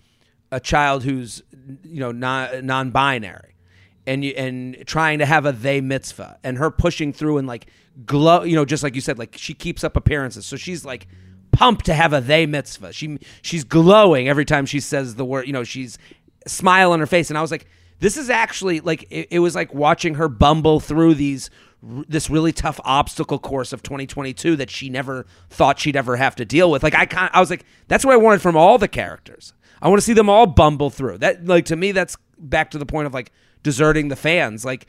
a 0.52 0.60
child 0.60 1.04
who's 1.04 1.44
you 1.84 2.00
know 2.00 2.12
non 2.12 2.66
non-binary 2.66 3.56
and 4.06 4.24
you 4.24 4.32
and 4.32 4.84
trying 4.86 5.20
to 5.20 5.26
have 5.26 5.46
a 5.46 5.52
they 5.52 5.82
mitzvah 5.82 6.40
and 6.44 6.58
her 6.58 6.72
pushing 6.72 7.12
through 7.12 7.38
and 7.38 7.48
like 7.48 7.68
glow 8.06 8.44
you 8.44 8.56
know 8.56 8.66
just 8.66 8.84
like 8.84 8.96
you 8.96 9.02
said 9.02 9.20
like 9.20 9.36
she 9.38 9.54
keeps 9.54 9.84
up 9.84 9.96
appearances. 9.96 10.46
So 10.46 10.56
she's 10.56 10.86
like 10.86 11.08
pumped 11.52 11.86
to 11.86 11.94
have 11.94 12.14
a 12.14 12.22
they 12.22 12.46
mitzvah. 12.46 12.94
She 12.94 13.20
she's 13.42 13.64
glowing 13.64 14.30
every 14.30 14.46
time 14.46 14.66
she 14.66 14.80
says 14.80 15.16
the 15.16 15.26
word 15.26 15.46
you 15.48 15.54
know 15.54 15.64
she's 15.64 15.98
smile 16.48 16.94
on 16.94 17.00
her 17.00 17.06
face. 17.06 17.30
And 17.30 17.38
i 17.38 17.42
was 17.42 17.52
like 17.52 17.68
this 18.00 18.16
is 18.16 18.30
actually 18.30 18.80
like 18.80 19.06
it, 19.10 19.28
it 19.32 19.40
was 19.40 19.56
like 19.56 19.74
watching 19.74 20.16
her 20.16 20.30
bumble 20.30 20.80
through 20.80 21.16
these 21.16 21.50
this 21.84 22.30
really 22.30 22.52
tough 22.52 22.80
obstacle 22.84 23.38
course 23.38 23.72
of 23.72 23.84
2022 23.84 24.56
that 24.56 24.70
she 24.70 24.90
never 24.90 25.26
thought 25.50 25.80
she'd 25.80 25.96
ever 25.96 26.16
have 26.16 26.36
to 26.36 26.44
deal 26.44 26.72
with 26.72 26.82
like 26.82 26.96
i 26.96 27.06
kind 27.06 27.30
i 27.34 27.40
was 27.40 27.50
like 27.50 27.64
that's 27.88 28.04
what 28.04 28.14
i 28.14 28.18
wanted 28.18 28.42
from 28.42 28.58
all 28.58 28.78
the 28.78 28.88
characters 28.88 29.54
i 29.82 29.88
want 29.88 30.00
to 30.00 30.06
see 30.06 30.14
them 30.14 30.30
all 30.30 30.48
bumble 30.48 30.90
through 30.90 31.18
that 31.20 31.46
like 31.46 31.66
to 31.66 31.76
me 31.76 31.92
that's 31.92 32.18
back 32.40 32.72
to 32.72 32.78
the 32.80 32.86
point 32.86 33.06
of 33.06 33.14
like 33.14 33.32
deserting 33.62 34.08
the 34.08 34.16
fans 34.16 34.66
like 34.66 34.88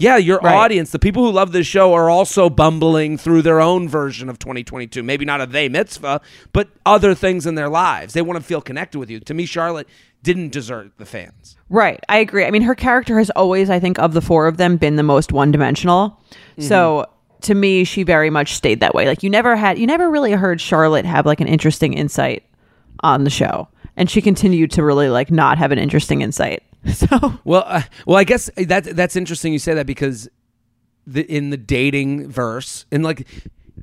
yeah, 0.00 0.16
your 0.16 0.38
Right. 0.38 0.54
audience, 0.54 0.92
the 0.92 1.00
people 1.00 1.24
who 1.24 1.32
love 1.32 1.50
this 1.50 1.66
show, 1.66 1.92
are 1.92 2.08
also 2.08 2.48
bumbling 2.48 3.18
through 3.18 3.42
their 3.42 3.60
own 3.60 3.88
version 3.88 4.28
of 4.28 4.38
2022. 4.38 5.02
Maybe 5.02 5.24
not 5.24 5.40
a 5.40 5.46
they 5.46 5.68
mitzvah, 5.68 6.20
but 6.52 6.68
other 6.86 7.16
things 7.16 7.46
in 7.46 7.56
their 7.56 7.68
lives. 7.68 8.14
They 8.14 8.22
want 8.22 8.38
to 8.40 8.46
feel 8.46 8.60
connected 8.60 9.00
with 9.00 9.10
you. 9.10 9.18
To 9.18 9.34
me, 9.34 9.44
Charlotte 9.44 9.88
didn't 10.22 10.50
desert 10.50 10.92
the 10.98 11.06
fans. 11.06 11.56
Right. 11.68 12.00
I 12.08 12.18
agree. 12.18 12.44
I 12.44 12.50
mean, 12.50 12.62
her 12.62 12.74
character 12.74 13.18
has 13.18 13.30
always, 13.30 13.70
I 13.70 13.78
think, 13.78 13.98
of 13.98 14.14
the 14.14 14.20
four 14.20 14.46
of 14.46 14.56
them, 14.56 14.76
been 14.76 14.96
the 14.96 15.02
most 15.02 15.32
one 15.32 15.50
dimensional. 15.52 16.20
So 16.60 17.06
to 17.42 17.54
me, 17.54 17.84
she 17.84 18.02
very 18.02 18.30
much 18.30 18.54
stayed 18.54 18.80
that 18.80 18.94
way. 18.94 19.06
Like 19.06 19.22
you 19.22 19.30
never 19.30 19.54
had, 19.56 19.78
you 19.78 19.86
never 19.86 20.10
really 20.10 20.32
heard 20.32 20.60
Charlotte 20.60 21.04
have 21.04 21.24
like 21.24 21.40
an 21.40 21.46
interesting 21.46 21.92
insight 21.92 22.44
on 23.00 23.24
the 23.24 23.30
show, 23.30 23.68
and 23.96 24.10
she 24.10 24.20
continued 24.20 24.72
to 24.72 24.82
really 24.82 25.08
like 25.08 25.30
not 25.30 25.58
have 25.58 25.70
an 25.70 25.78
interesting 25.78 26.22
insight. 26.22 26.62
So 26.94 27.38
Well, 27.44 27.64
uh, 27.66 27.82
well, 28.06 28.16
I 28.16 28.24
guess 28.24 28.48
that 28.56 28.84
that's 28.84 29.16
interesting. 29.16 29.52
You 29.52 29.58
say 29.58 29.74
that 29.74 29.86
because 29.86 30.28
the, 31.06 31.22
in 31.22 31.50
the 31.50 31.56
dating 31.56 32.30
verse, 32.30 32.86
and 32.90 33.02
like, 33.02 33.26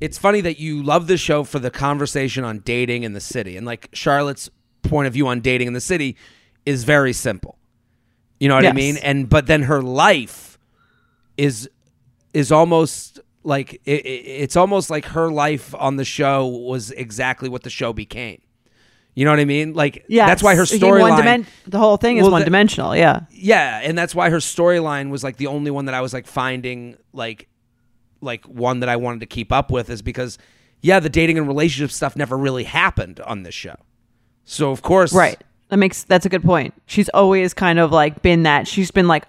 it's 0.00 0.18
funny 0.18 0.40
that 0.40 0.58
you 0.58 0.82
love 0.82 1.06
the 1.06 1.16
show 1.16 1.44
for 1.44 1.58
the 1.58 1.70
conversation 1.70 2.42
on 2.42 2.60
dating 2.60 3.04
in 3.04 3.12
the 3.12 3.20
city, 3.20 3.56
and 3.56 3.66
like 3.66 3.88
Charlotte's 3.92 4.50
point 4.88 5.06
of 5.06 5.12
view 5.12 5.26
on 5.28 5.40
dating 5.40 5.66
in 5.66 5.72
the 5.72 5.80
city 5.80 6.16
is 6.64 6.84
very 6.84 7.12
simple. 7.12 7.58
You 8.40 8.48
know 8.48 8.54
what 8.54 8.66
I 8.66 8.72
mean? 8.72 8.96
And 8.98 9.28
but 9.28 9.46
then 9.46 9.62
her 9.64 9.82
life 9.82 10.58
is 11.36 11.68
is 12.34 12.52
almost 12.52 13.20
like 13.44 13.74
it, 13.84 14.04
it, 14.04 14.08
it's 14.08 14.56
almost 14.56 14.90
like 14.90 15.06
her 15.06 15.30
life 15.30 15.74
on 15.74 15.96
the 15.96 16.04
show 16.04 16.46
was 16.46 16.90
exactly 16.90 17.48
what 17.48 17.62
the 17.62 17.70
show 17.70 17.92
became. 17.92 18.42
You 19.14 19.24
know 19.24 19.30
what 19.30 19.40
I 19.40 19.46
mean? 19.46 19.72
Like 19.72 20.04
yeah, 20.08 20.26
that's 20.26 20.42
why 20.42 20.54
her 20.56 20.64
storyline 20.64 21.18
dimen- 21.18 21.46
the 21.66 21.78
whole 21.78 21.96
thing 21.96 22.18
is 22.18 22.22
Well, 22.24 22.32
one 22.32 22.40
the- 22.42 22.44
dimensional. 22.46 22.94
Yeah. 22.94 23.20
yeah 23.30 23.80
and 23.82 23.96
that's 23.96 24.14
why 24.14 24.28
her 24.28 24.38
storyline 24.38 25.08
was 25.10 25.24
like 25.24 25.38
the 25.38 25.46
only 25.46 25.70
one 25.70 25.86
that 25.86 25.94
i 25.94 26.02
was 26.02 26.12
like 26.12 26.26
finding 26.26 26.96
like 27.14 27.48
like 28.20 28.44
one 28.44 28.80
that 28.80 28.90
i 28.90 28.96
wanted 28.96 29.20
to 29.20 29.26
keep 29.26 29.52
up 29.52 29.70
with 29.70 29.88
is 29.88 30.02
because 30.02 30.36
yeah 30.82 31.00
the 31.00 31.08
dating 31.08 31.38
and 31.38 31.46
relationship 31.46 31.90
stuff 31.90 32.14
never 32.16 32.36
really 32.36 32.64
happened 32.64 33.20
on 33.20 33.42
this 33.42 33.54
show 33.54 33.76
so 34.46 34.70
of 34.70 34.80
course 34.80 35.12
Right. 35.12 35.38
That 35.68 35.76
makes 35.78 36.04
that's 36.04 36.24
a 36.24 36.28
good 36.28 36.44
point. 36.44 36.72
She's 36.86 37.08
always 37.10 37.52
kind 37.52 37.78
of 37.78 37.90
like 37.92 38.22
been 38.22 38.44
that. 38.44 38.66
She's 38.68 38.90
been 38.92 39.08
like 39.08 39.24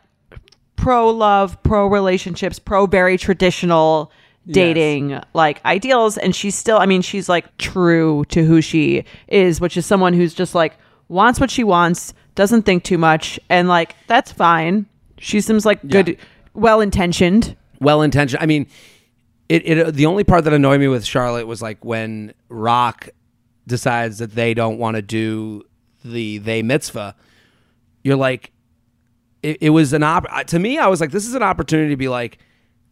pro 0.76 1.09
love, 1.09 1.61
pro 1.63 1.88
relationships, 1.88 2.59
pro 2.59 2.86
very 2.86 3.18
traditional 3.18 4.11
dating 4.49 5.20
like 5.34 5.63
ideals 5.65 6.18
and 6.18 6.34
she's 6.34 6.55
still 6.55 6.78
I 6.78 6.86
mean 6.86 7.01
she's 7.01 7.28
like 7.28 7.57
true 7.57 8.24
to 8.30 8.45
who 8.45 8.61
she 8.61 9.03
is, 9.28 9.59
which 9.59 9.76
is 9.76 9.86
someone 9.86 10.13
who's 10.13 10.34
just 10.34 10.55
like 10.55 10.78
wants 11.09 11.39
what 11.39 11.49
she 11.51 11.63
wants, 11.65 12.13
doesn't 12.36 12.61
think 12.63 12.84
too 12.84 12.97
much 12.97 13.39
and 13.49 13.68
like 13.68 13.95
that's 14.07 14.32
fine. 14.32 14.86
She 15.18 15.41
seems 15.41 15.65
like 15.65 15.86
good 15.88 16.18
well 16.53 16.80
intentioned. 16.80 17.55
well 17.80 18.01
intentioned 18.03 18.41
i 18.41 18.45
mean 18.45 18.68
it, 19.49 19.68
it 19.68 19.93
the 19.95 20.05
only 20.05 20.24
part 20.24 20.43
that 20.43 20.53
annoyed 20.53 20.80
me 20.80 20.88
with 20.88 21.03
charlotte 21.05 21.45
was 21.47 21.61
like 21.61 21.84
when 21.84 22.34
rock 22.49 23.09
decides 23.68 24.18
that 24.18 24.34
they 24.34 24.53
don't 24.53 24.78
want 24.78 24.95
to 24.95 25.01
do 25.01 25.63
the 26.03 26.38
they 26.39 26.63
mitzvah 26.63 27.15
you're 28.03 28.15
like 28.15 28.51
it, 29.43 29.57
it 29.61 29.70
was 29.70 29.93
an 29.93 30.03
op 30.03 30.26
to 30.47 30.57
me 30.57 30.78
i 30.78 30.88
was 30.88 31.01
like 31.01 31.11
this 31.11 31.28
is 31.28 31.36
an 31.36 31.43
opportunity 31.43 31.89
to 31.89 31.97
be 31.97 32.07
like 32.07 32.38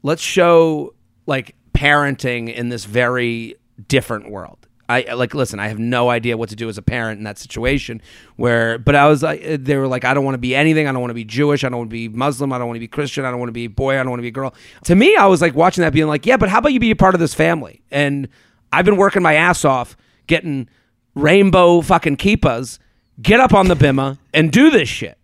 let's 0.03 0.21
show 0.21 0.93
like 1.25 1.55
parenting 1.73 2.53
in 2.53 2.69
this 2.69 2.85
very 2.85 3.55
different 3.87 4.29
world 4.29 4.65
I 4.87 5.13
like 5.13 5.33
listen. 5.33 5.59
I 5.59 5.67
have 5.67 5.79
no 5.79 6.09
idea 6.09 6.37
what 6.37 6.49
to 6.49 6.55
do 6.55 6.69
as 6.69 6.77
a 6.77 6.81
parent 6.81 7.17
in 7.17 7.23
that 7.23 7.39
situation. 7.39 8.01
Where, 8.35 8.77
but 8.77 8.95
I 8.95 9.07
was 9.07 9.23
like, 9.23 9.41
they 9.63 9.77
were 9.77 9.87
like, 9.87 10.05
I 10.05 10.13
don't 10.13 10.23
want 10.23 10.35
to 10.35 10.39
be 10.39 10.55
anything. 10.55 10.87
I 10.87 10.91
don't 10.91 11.01
want 11.01 11.09
to 11.09 11.15
be 11.15 11.25
Jewish. 11.25 11.63
I 11.63 11.69
don't 11.69 11.79
want 11.79 11.89
to 11.89 11.93
be 11.93 12.07
Muslim. 12.07 12.53
I 12.53 12.57
don't 12.57 12.67
want 12.67 12.75
to 12.75 12.81
be 12.81 12.87
Christian. 12.87 13.25
I 13.25 13.31
don't 13.31 13.39
want 13.39 13.49
to 13.49 13.53
be 13.53 13.65
a 13.65 13.69
boy. 13.69 13.95
I 13.95 14.03
don't 14.03 14.09
want 14.09 14.19
to 14.19 14.23
be 14.23 14.27
a 14.27 14.31
girl. 14.31 14.53
To 14.83 14.95
me, 14.95 15.15
I 15.15 15.25
was 15.25 15.41
like 15.41 15.55
watching 15.55 15.81
that, 15.81 15.93
being 15.93 16.07
like, 16.07 16.25
yeah, 16.25 16.37
but 16.37 16.49
how 16.49 16.59
about 16.59 16.73
you 16.73 16.79
be 16.79 16.91
a 16.91 16.95
part 16.95 17.15
of 17.15 17.19
this 17.19 17.33
family? 17.33 17.81
And 17.89 18.27
I've 18.71 18.85
been 18.85 18.97
working 18.97 19.23
my 19.23 19.33
ass 19.33 19.65
off 19.65 19.97
getting 20.27 20.67
rainbow 21.13 21.81
fucking 21.81 22.17
kippas. 22.17 22.79
Get 23.21 23.39
up 23.39 23.53
on 23.53 23.67
the 23.67 23.75
bimah 23.75 24.17
and 24.33 24.51
do 24.51 24.69
this 24.69 24.89
shit. 24.89 25.17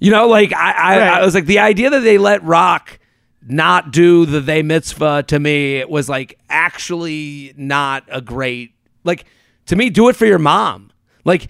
You 0.00 0.10
know, 0.10 0.26
like 0.28 0.52
I, 0.52 0.72
I, 0.72 0.98
Right. 0.98 1.08
I 1.20 1.24
was 1.24 1.34
like 1.34 1.46
the 1.46 1.58
idea 1.58 1.90
that 1.90 2.00
they 2.00 2.18
let 2.18 2.42
Rock 2.42 2.98
not 3.46 3.92
do 3.92 4.24
the 4.24 4.40
they 4.40 4.62
mitzvah 4.62 5.22
to 5.24 5.38
me 5.38 5.76
it 5.76 5.90
was 5.90 6.08
like 6.08 6.38
actually 6.48 7.52
not 7.58 8.02
a 8.10 8.22
great 8.22 8.72
like 9.04 9.26
to 9.66 9.76
me 9.76 9.90
do 9.90 10.08
it 10.08 10.16
for 10.16 10.24
your 10.26 10.38
mom. 10.38 10.90
Like 11.26 11.48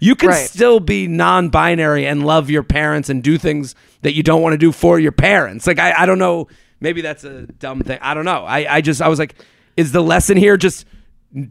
you 0.00 0.14
can 0.14 0.28
Right. 0.30 0.46
still 0.48 0.80
be 0.80 1.06
non-binary 1.06 2.06
and 2.06 2.24
love 2.26 2.50
your 2.50 2.62
parents 2.62 3.08
and 3.08 3.22
do 3.22 3.38
things 3.38 3.74
that 4.02 4.14
you 4.14 4.22
don't 4.22 4.42
want 4.42 4.52
to 4.52 4.58
do 4.58 4.72
for 4.72 4.98
your 5.00 5.12
parents. 5.12 5.66
Like 5.66 5.78
I, 5.78 6.02
I 6.02 6.06
don't 6.06 6.18
know, 6.18 6.48
maybe 6.80 7.00
that's 7.00 7.24
a 7.24 7.46
dumb 7.46 7.80
thing. 7.80 7.98
I 8.02 8.12
don't 8.14 8.24
know. 8.26 8.44
I, 8.44 8.76
I 8.76 8.80
just 8.82 9.00
I 9.02 9.08
was 9.08 9.18
like, 9.18 9.34
is 9.76 9.92
the 9.92 10.02
lesson 10.02 10.36
here 10.36 10.56
just 10.58 10.84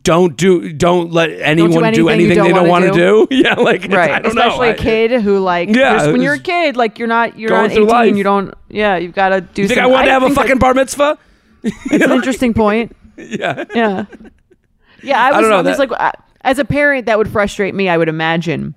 don't 0.02 0.36
do 0.36 0.74
don't 0.74 1.12
let 1.14 1.30
anyone 1.30 1.72
do 1.72 1.80
anything 1.84 2.02
you 2.06 2.10
anything, 2.10 2.36
don't 2.38 2.48
they 2.48 2.54
don't 2.54 2.68
want 2.68 2.86
to 2.86 2.92
do. 2.92 3.28
Yeah, 3.32 3.54
like 3.54 3.84
right 3.90 4.22
don't 4.22 4.36
know. 4.36 4.42
especially 4.42 4.70
a 4.70 4.76
kid 4.76 5.22
who 5.22 5.40
like 5.40 5.70
Yeah, 5.74 6.08
when 6.12 6.22
you're 6.22 6.34
a 6.34 6.40
kid 6.40 6.76
like 6.76 7.00
you're 7.00 7.08
not 7.08 7.40
you're 7.40 7.50
not 7.50 7.72
through 7.72 7.86
18 7.86 7.88
life. 7.88 8.16
you 8.18 8.24
don't 8.24 8.54
yeah 8.70 8.98
you've 8.98 9.16
got 9.16 9.30
to 9.30 9.40
do 9.42 9.62
You 9.62 9.68
think 9.70 9.80
I 9.80 9.86
want 9.88 10.06
to 10.06 10.12
have 10.12 10.24
a 10.24 10.28
that- 10.28 10.36
fucking 10.36 10.58
bar 10.60 10.74
mitzvah? 10.74 11.18
it's 11.64 12.04
an 12.04 12.12
interesting 12.12 12.54
point 12.54 12.96
Yeah. 13.18 13.64
yeah 13.74 14.06
yeah 15.02 15.22
i 15.24 15.32
was, 15.32 15.42
don't 15.42 15.50
know, 15.50 15.58
I 15.58 15.62
was 15.62 15.78
that- 15.78 15.90
like 15.92 16.16
as 16.42 16.60
a 16.60 16.66
parent 16.66 17.06
that 17.06 17.18
would 17.18 17.30
frustrate 17.30 17.74
me 17.74 17.88
i 17.90 17.98
would 17.98 18.10
imagine 18.10 18.76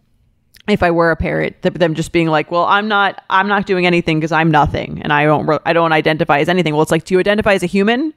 if 0.68 0.82
i 0.84 0.90
were 0.92 1.11
a 1.11 1.16
parent 1.16 1.61
th- 1.62 1.74
them 1.74 1.94
just 1.94 2.12
being 2.12 2.28
like 2.28 2.50
well 2.53 2.64
i'm 2.64 2.86
not 2.86 3.22
i'm 3.30 3.48
not 3.48 3.66
doing 3.66 3.86
anything 3.86 4.20
because 4.20 4.30
i'm 4.32 4.50
nothing 4.53 5.00
and 5.03 5.12
i 5.12 5.24
don't 5.24 5.61
i 5.66 5.72
don't 5.72 5.92
identify 5.92 6.38
as 6.38 6.48
anything 6.48 6.74
well 6.74 6.82
it's 6.82 6.90
like 6.92 7.05
do 7.05 7.14
you 7.14 7.20
identify 7.20 7.55
as 7.55 7.62
a 7.64 7.66
human 7.66 8.12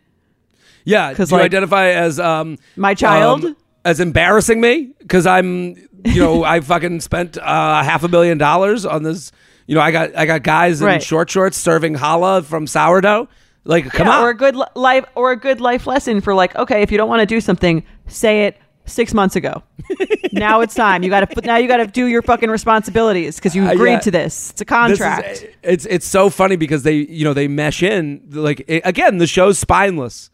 Yeah, 0.86 1.09
do 1.09 1.15
'Cause, 1.17 1.31
you 1.31 1.38
like, 1.38 1.45
identify 1.45 1.88
as 1.89 2.19
um 2.19 2.57
my 2.75 2.93
child? 2.93 3.43
um, 3.45 3.55
as 3.83 3.99
embarrassing 3.99 4.61
me 4.61 4.93
because 4.99 5.25
I'm 5.25 5.75
you 6.05 6.19
know 6.21 6.43
I 6.53 6.61
fucking 6.61 7.01
spent 7.01 7.38
uh, 7.38 7.83
half 7.83 8.03
a 8.03 8.07
million 8.07 8.38
dollars 8.38 8.86
on 8.86 9.03
this. 9.03 9.31
You 9.67 9.75
know 9.75 9.81
I 9.81 9.91
got 9.91 10.15
I 10.15 10.25
got 10.25 10.43
guys 10.43 10.79
in 10.81 10.88
Right. 10.88 11.01
short 11.03 11.29
shorts 11.29 11.57
serving 11.57 11.95
challah 11.95 12.43
from 12.45 12.67
sourdough. 12.67 13.27
Like 13.63 13.86
come 13.91 14.05
Yeah, 14.07 14.19
on, 14.19 14.23
or 14.25 14.29
a 14.29 14.36
good 14.38 14.55
li- 14.55 14.65
life 14.75 15.05
or 15.15 15.31
a 15.31 15.36
good 15.36 15.59
life 15.59 15.88
lesson 15.88 16.21
for 16.21 16.36
like 16.36 16.55
okay 16.55 16.83
if 16.83 16.91
you 16.91 16.97
don't 16.99 17.09
want 17.09 17.21
to 17.21 17.25
do 17.25 17.41
something 17.41 17.83
say 18.05 18.43
it 18.45 18.57
six 18.88 19.11
months 19.15 19.36
ago 19.36 19.63
now 20.31 20.61
it's 20.61 20.75
time 20.75 21.01
you 21.01 21.09
gotta 21.09 21.27
now 21.41 21.57
you 21.57 21.67
gotta 21.67 21.88
do 21.88 22.05
your 22.05 22.21
fucking 22.21 22.51
responsibilities 22.51 23.38
because 23.38 23.55
you 23.55 23.65
Uh, 23.65 23.71
agreed 23.71 23.93
yeah. 23.93 23.99
to 24.01 24.11
this 24.11 24.51
it's 24.51 24.61
a 24.61 24.65
This 24.65 24.69
is- 24.91 24.99
contract 24.99 25.45
it's 25.63 25.86
it's 25.88 26.05
so 26.05 26.29
funny 26.29 26.55
because 26.55 26.83
they 26.83 26.93
you 26.97 27.23
know 27.23 27.33
they 27.33 27.47
mesh 27.47 27.81
in 27.81 28.21
like 28.29 28.63
it, 28.67 28.83
again 28.86 29.17
the 29.17 29.25
show's 29.25 29.57
spineless. 29.57 30.29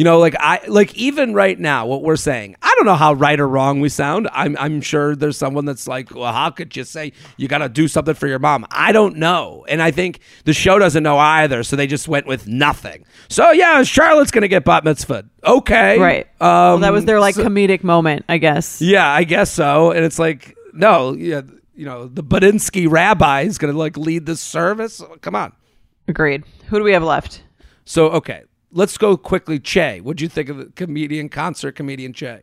You 0.00 0.04
know, 0.04 0.18
like 0.18 0.34
I 0.40 0.62
like 0.66 0.94
even 0.94 1.34
right 1.34 1.60
now, 1.60 1.84
what 1.84 2.02
we're 2.02 2.16
saying. 2.16 2.56
I 2.62 2.72
don't 2.78 2.86
know 2.86 2.94
how 2.94 3.12
right 3.12 3.38
or 3.38 3.46
wrong 3.46 3.80
we 3.80 3.90
sound. 3.90 4.30
I'm 4.32 4.56
I'm 4.56 4.80
sure 4.80 5.14
there's 5.14 5.36
someone 5.36 5.66
that's 5.66 5.86
like, 5.86 6.14
well, 6.14 6.32
how 6.32 6.48
could 6.48 6.74
you 6.74 6.84
say 6.84 7.12
you 7.36 7.48
got 7.48 7.58
to 7.58 7.68
do 7.68 7.86
something 7.86 8.14
for 8.14 8.26
your 8.26 8.38
mom? 8.38 8.64
I 8.70 8.92
don't 8.92 9.16
know, 9.16 9.66
and 9.68 9.82
I 9.82 9.90
think 9.90 10.20
the 10.46 10.54
show 10.54 10.78
doesn't 10.78 11.02
know 11.02 11.18
either, 11.18 11.62
so 11.64 11.76
they 11.76 11.86
just 11.86 12.08
went 12.08 12.26
with 12.26 12.46
nothing. 12.48 13.04
So 13.28 13.50
yeah, 13.50 13.82
Charlotte's 13.82 14.30
gonna 14.30 14.48
get 14.48 14.64
bat 14.64 14.84
mitzvah. 14.84 15.26
Okay, 15.44 15.98
right 15.98 16.26
Um, 16.40 16.48
well, 16.48 16.78
that 16.78 16.94
was 16.94 17.04
their 17.04 17.20
like 17.20 17.34
so- 17.34 17.44
comedic 17.44 17.84
moment 17.84 18.24
i 18.26 18.38
guess 18.38 18.80
yeah, 18.80 19.06
I 19.06 19.24
guess 19.24 19.52
so. 19.52 19.90
And 19.90 20.02
it's 20.02 20.18
like, 20.18 20.56
no, 20.72 21.12
yeah, 21.12 21.42
you 21.74 21.84
know, 21.84 22.06
the 22.06 22.24
Badinsky 22.24 22.90
rabbi 22.90 23.42
is 23.42 23.58
gonna 23.58 23.74
like 23.74 23.98
lead 23.98 24.24
the 24.24 24.36
service. 24.36 25.02
Come 25.20 25.34
on. 25.34 25.52
agreed 26.08 26.44
who 26.68 26.78
do 26.78 26.84
we 26.84 26.94
have 26.94 27.02
left 27.02 27.42
So 27.84 28.08
okay, 28.12 28.44
let's 28.72 28.96
go 28.98 29.16
quickly. 29.16 29.58
Che, 29.58 30.00
what'd 30.00 30.20
you 30.20 30.28
think 30.28 30.48
of 30.48 30.56
the 30.58 30.66
comedian 30.76 31.28
concert 31.28 31.72
comedian 31.76 32.12
Che? 32.12 32.40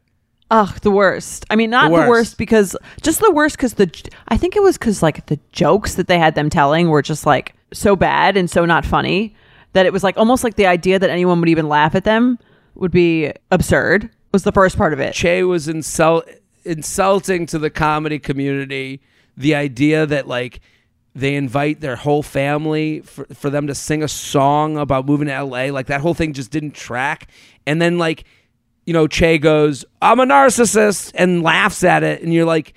Ugh, 0.49 0.79
the 0.81 0.91
worst. 0.91 1.45
I 1.49 1.55
mean, 1.57 1.69
not 1.69 1.89
The 1.89 1.89
the 1.89 1.93
worst. 2.01 2.09
worst, 2.09 2.37
because 2.37 2.75
just 3.01 3.19
the 3.19 3.31
worst 3.31 3.57
because 3.57 3.73
the 3.73 3.91
I 4.29 4.37
think 4.37 4.55
it 4.55 4.63
was 4.63 4.77
because 4.77 5.03
like 5.03 5.25
the 5.25 5.39
jokes 5.51 5.95
that 5.95 6.07
they 6.07 6.17
had 6.17 6.35
them 6.35 6.49
telling 6.49 6.89
were 6.89 7.01
just 7.01 7.25
like 7.25 7.53
so 7.73 7.95
bad 7.95 8.37
and 8.37 8.49
so 8.49 8.63
not 8.65 8.85
funny 8.85 9.35
that 9.73 9.85
it 9.85 9.91
was 9.91 10.03
like 10.03 10.17
almost 10.17 10.43
like 10.45 10.55
the 10.55 10.65
idea 10.65 10.99
that 10.99 11.09
anyone 11.09 11.39
would 11.41 11.49
even 11.49 11.67
laugh 11.67 11.95
at 11.95 12.05
them 12.05 12.39
would 12.75 12.91
be 12.91 13.31
absurd. 13.51 14.09
Was 14.31 14.43
the 14.43 14.51
first 14.51 14.77
part 14.77 14.93
of 14.93 14.99
it. 14.99 15.13
Che 15.13 15.43
was 15.43 15.67
insult 15.67 16.25
insulting 16.63 17.45
to 17.47 17.59
the 17.59 17.69
comedy 17.69 18.19
community. 18.19 19.01
The 19.35 19.55
idea 19.55 20.05
that 20.05 20.27
like 20.27 20.59
they 21.17 21.35
invite 21.35 21.81
their 21.81 21.95
whole 21.95 22.21
family 22.21 23.01
for, 23.01 23.25
for 23.33 23.49
them 23.49 23.65
to 23.67 23.75
sing 23.75 24.03
a 24.03 24.07
song 24.07 24.77
about 24.77 25.07
moving 25.07 25.27
to 25.27 25.43
LA, 25.43 25.65
like 25.65 25.87
that 25.87 25.99
whole 25.99 26.13
thing 26.13 26.31
just 26.31 26.51
didn't 26.51 26.75
track. 26.75 27.27
And 27.65 27.81
then 27.81 27.97
like, 27.97 28.23
you 28.85 28.93
know, 28.93 29.07
Che 29.07 29.39
goes, 29.39 29.83
"I'm 30.01 30.19
a 30.19 30.25
narcissist," 30.25 31.11
and 31.15 31.41
laughs 31.41 31.83
at 31.83 32.03
it, 32.03 32.21
and 32.21 32.33
you're 32.33 32.45
like, 32.45 32.73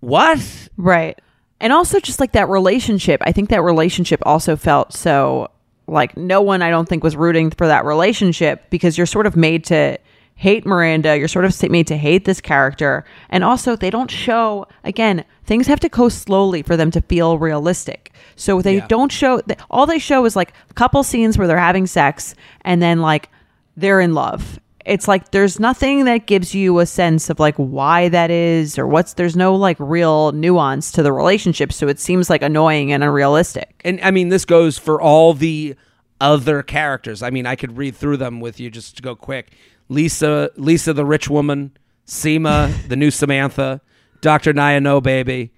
"What?" 0.00 0.40
Right. 0.76 1.20
And 1.60 1.72
also 1.72 2.00
just 2.00 2.18
like 2.18 2.32
that 2.32 2.48
relationship. 2.48 3.20
I 3.24 3.30
think 3.30 3.50
that 3.50 3.62
relationship 3.62 4.20
also 4.24 4.56
felt 4.56 4.94
so 4.94 5.50
like 5.86 6.16
no 6.16 6.40
one 6.40 6.62
I 6.62 6.70
don't 6.70 6.88
think 6.88 7.04
was 7.04 7.14
rooting 7.14 7.50
for 7.50 7.66
that 7.66 7.84
relationship 7.84 8.70
because 8.70 8.96
you're 8.96 9.06
sort 9.06 9.26
of 9.26 9.36
made 9.36 9.64
to 9.66 9.98
hate 10.34 10.66
Miranda, 10.66 11.16
you're 11.16 11.28
sort 11.28 11.44
of 11.44 11.70
made 11.70 11.86
to 11.86 11.96
hate 11.96 12.24
this 12.24 12.40
character. 12.40 13.04
And 13.30 13.44
also 13.44 13.76
they 13.76 13.90
don't 13.90 14.10
show 14.10 14.66
again, 14.84 15.24
things 15.44 15.66
have 15.66 15.80
to 15.80 15.88
go 15.88 16.08
slowly 16.08 16.62
for 16.62 16.76
them 16.76 16.90
to 16.92 17.00
feel 17.02 17.38
realistic. 17.38 18.12
So 18.36 18.60
they 18.60 18.76
Yeah. 18.76 18.86
don't 18.88 19.12
show 19.12 19.40
all 19.70 19.86
they 19.86 19.98
show 19.98 20.24
is 20.24 20.34
like 20.36 20.52
a 20.70 20.74
couple 20.74 21.02
scenes 21.02 21.38
where 21.38 21.46
they're 21.46 21.58
having 21.58 21.86
sex 21.86 22.34
and 22.64 22.82
then 22.82 23.00
like 23.00 23.28
they're 23.76 24.00
in 24.00 24.14
love. 24.14 24.58
It's 24.84 25.06
like 25.06 25.30
there's 25.30 25.60
nothing 25.60 26.06
that 26.06 26.26
gives 26.26 26.56
you 26.56 26.80
a 26.80 26.86
sense 26.86 27.30
of 27.30 27.38
like 27.38 27.54
why 27.54 28.08
that 28.08 28.32
is 28.32 28.76
or 28.80 28.86
what's 28.88 29.14
there's 29.14 29.36
no 29.36 29.54
like 29.54 29.76
real 29.78 30.32
nuance 30.32 30.90
to 30.92 31.04
the 31.04 31.12
relationship. 31.12 31.72
So 31.72 31.86
it 31.86 32.00
seems 32.00 32.28
like 32.28 32.42
annoying 32.42 32.90
and 32.92 33.04
unrealistic. 33.04 33.80
and 33.84 34.00
I 34.02 34.10
mean 34.10 34.28
this 34.28 34.44
goes 34.44 34.76
for 34.78 35.00
all 35.00 35.34
the 35.34 35.76
other 36.20 36.62
characters. 36.62 37.20
I 37.22 37.30
mean, 37.30 37.46
I 37.46 37.56
could 37.56 37.76
read 37.76 37.96
through 37.96 38.16
them 38.18 38.38
with 38.40 38.60
you 38.60 38.70
just 38.70 38.96
to 38.96 39.02
go 39.02 39.16
quick. 39.16 39.52
Lisa, 39.92 40.50
Lisa 40.56 40.92
the 40.92 41.04
rich 41.04 41.28
woman, 41.28 41.76
Seema, 42.06 42.88
the 42.88 42.96
new 42.96 43.10
Samantha, 43.10 43.80
Doctor 44.20 44.52
Nya 44.52 44.82
No 44.82 45.00
Baby, 45.00 45.52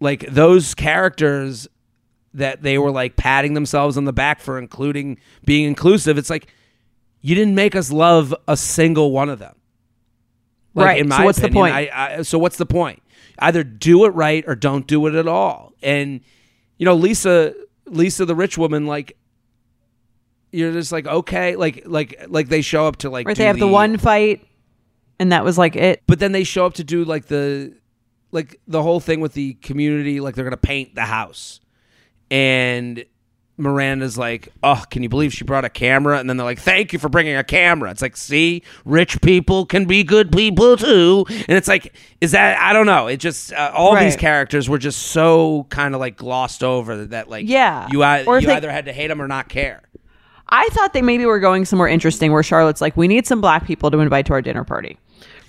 like 0.00 0.26
those 0.28 0.74
characters 0.74 1.68
that 2.34 2.62
they 2.62 2.78
were 2.78 2.90
like 2.90 3.16
patting 3.16 3.54
themselves 3.54 3.96
on 3.96 4.04
the 4.04 4.12
back 4.12 4.40
for 4.40 4.58
including 4.58 5.18
being 5.44 5.64
inclusive. 5.64 6.18
It's 6.18 6.30
like 6.30 6.48
you 7.20 7.34
didn't 7.34 7.54
make 7.54 7.74
us 7.74 7.90
love 7.90 8.34
a 8.46 8.56
single 8.56 9.10
one 9.12 9.28
of 9.28 9.38
them. 9.38 9.54
Like, 10.74 10.86
Right. 10.86 11.00
In 11.00 11.10
So 11.10 11.18
my 11.18 11.24
what's 11.24 11.40
the 11.40 11.50
point? 11.50 11.74
I, 11.74 11.90
I, 11.92 12.22
so 12.22 12.38
what's 12.38 12.56
the 12.56 12.66
point? 12.66 13.02
Either 13.38 13.64
do 13.64 14.04
it 14.04 14.10
right 14.10 14.44
or 14.46 14.54
don't 14.54 14.86
do 14.86 15.06
it 15.06 15.14
at 15.14 15.26
all. 15.26 15.72
And 15.82 16.20
you 16.76 16.84
know, 16.84 16.94
Lisa, 16.94 17.54
Lisa, 17.86 18.24
the 18.24 18.34
rich 18.36 18.56
woman, 18.56 18.86
like 18.86 19.16
you're 20.52 20.72
just 20.72 20.92
like 20.92 21.06
okay, 21.06 21.56
like 21.56 21.82
like 21.86 22.24
like 22.28 22.48
they 22.48 22.60
show 22.62 22.86
up 22.86 22.96
to 22.98 23.10
like 23.10 23.26
Right. 23.26 23.36
do 23.36 23.40
They 23.42 23.46
have 23.46 23.58
the, 23.58 23.66
one 23.68 23.98
fight 23.98 24.46
and 25.18 25.32
that 25.32 25.44
was 25.44 25.58
like 25.58 25.76
it. 25.76 26.02
but 26.06 26.18
then 26.18 26.32
they 26.32 26.44
show 26.44 26.64
up 26.66 26.74
to 26.74 26.84
do 26.84 27.04
like 27.04 27.26
the 27.26 27.74
like 28.30 28.60
the 28.66 28.82
whole 28.82 29.00
thing 29.00 29.20
with 29.20 29.32
the 29.34 29.54
community, 29.54 30.20
like 30.20 30.34
they're 30.34 30.44
gonna 30.44 30.56
paint 30.56 30.94
the 30.94 31.02
house, 31.06 31.60
and 32.30 33.04
Miranda's 33.60 34.16
like, 34.16 34.50
"Oh, 34.62 34.84
can 34.90 35.02
you 35.02 35.08
believe 35.08 35.32
she 35.32 35.42
brought 35.44 35.64
a 35.64 35.68
camera?" 35.68 36.18
And 36.18 36.28
then 36.30 36.36
they're 36.36 36.44
like, 36.46 36.60
"Thank 36.60 36.92
you 36.92 36.98
for 37.00 37.08
bringing 37.08 37.34
a 37.34 37.42
camera." 37.42 37.90
It's 37.90 38.02
like, 38.02 38.16
see, 38.16 38.62
rich 38.84 39.20
people 39.20 39.66
can 39.66 39.84
be 39.86 40.04
good 40.04 40.30
people 40.30 40.76
too, 40.76 41.24
and 41.28 41.56
it's 41.56 41.66
like, 41.66 41.92
is 42.20 42.30
that 42.32 42.56
I 42.60 42.72
don't 42.72 42.86
know. 42.86 43.08
It 43.08 43.16
just 43.16 43.52
uh, 43.52 43.72
all 43.74 43.96
these 43.96 44.14
characters 44.14 44.68
were 44.68 44.78
just 44.78 44.98
so 45.08 45.66
kind 45.70 45.94
of 45.94 46.00
like 46.00 46.16
glossed 46.16 46.62
over 46.62 47.06
that 47.06 47.28
like, 47.28 47.48
Yeah. 47.48 47.88
you, 47.90 48.04
you 48.04 48.40
they- 48.46 48.52
either 48.54 48.70
had 48.70 48.84
to 48.84 48.92
hate 48.92 49.08
them 49.08 49.20
or 49.20 49.26
not 49.26 49.48
care. 49.48 49.82
I 50.50 50.66
thought 50.72 50.92
they 50.92 51.02
maybe 51.02 51.26
were 51.26 51.40
going 51.40 51.64
somewhere 51.64 51.88
interesting 51.88 52.32
where 52.32 52.42
Charlotte's 52.42 52.80
like, 52.80 52.96
we 52.96 53.08
need 53.08 53.26
some 53.26 53.40
black 53.40 53.66
people 53.66 53.90
to 53.90 53.98
invite 53.98 54.26
to 54.26 54.32
our 54.32 54.42
dinner 54.42 54.64
party. 54.64 54.98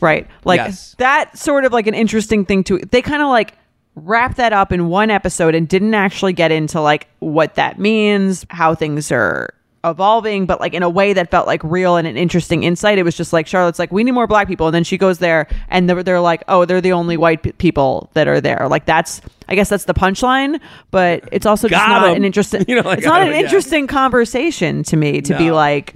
Right. 0.01 0.27
Like 0.45 0.59
Yes. 0.59 0.95
that 0.97 1.37
sort 1.37 1.65
of 1.65 1.73
like 1.73 1.87
an 1.87 1.93
interesting 1.93 2.45
thing 2.45 2.63
to 2.65 2.79
they 2.91 3.01
kind 3.01 3.21
of 3.21 3.29
like 3.29 3.53
wrapped 3.95 4.37
that 4.37 4.53
up 4.53 4.71
in 4.71 4.87
one 4.87 5.09
episode 5.09 5.55
and 5.55 5.67
didn't 5.67 5.93
actually 5.93 6.31
get 6.33 6.51
into 6.51 6.79
like 6.79 7.07
what 7.19 7.55
that 7.55 7.79
means, 7.79 8.45
how 8.49 8.73
things 8.75 9.11
are 9.11 9.49
evolving, 9.83 10.45
but 10.45 10.59
like 10.59 10.73
in 10.73 10.83
a 10.83 10.89
way 10.89 11.13
that 11.13 11.31
felt 11.31 11.47
like 11.47 11.63
real 11.63 11.95
and 11.95 12.05
an 12.07 12.17
interesting 12.17 12.63
insight. 12.63 12.97
It 12.97 13.03
was 13.03 13.15
just 13.15 13.31
like 13.31 13.47
Charlotte's 13.47 13.79
like, 13.79 13.91
we 13.91 14.03
need 14.03 14.11
more 14.11 14.27
black 14.27 14.47
people. 14.47 14.67
And 14.67 14.75
then 14.75 14.83
she 14.83 14.97
goes 14.97 15.19
there 15.19 15.47
and 15.69 15.89
they're, 15.89 16.03
they're 16.03 16.19
like, 16.19 16.43
oh, 16.49 16.65
they're 16.65 16.81
the 16.81 16.91
only 16.91 17.15
white 17.15 17.43
p- 17.43 17.51
people 17.53 18.09
that 18.13 18.27
are 18.27 18.41
there. 18.41 18.67
Like 18.69 18.85
that's, 18.85 19.21
I 19.47 19.55
guess 19.55 19.69
that's 19.69 19.85
the 19.85 19.93
punchline, 19.93 20.59
but 20.91 21.27
it's 21.31 21.45
also 21.45 21.69
just 21.69 21.87
not 21.87 22.09
'em. 22.09 22.17
an 22.17 22.25
interesting, 22.25 22.65
You 22.67 22.75
know, 22.75 22.81
like, 22.89 22.97
it's 22.99 23.07
not 23.07 23.21
an 23.21 23.33
interesting 23.33 23.87
conversation 23.87 24.83
to 24.83 24.97
me 24.97 25.21
to 25.21 25.37
be 25.37 25.51
like, 25.51 25.95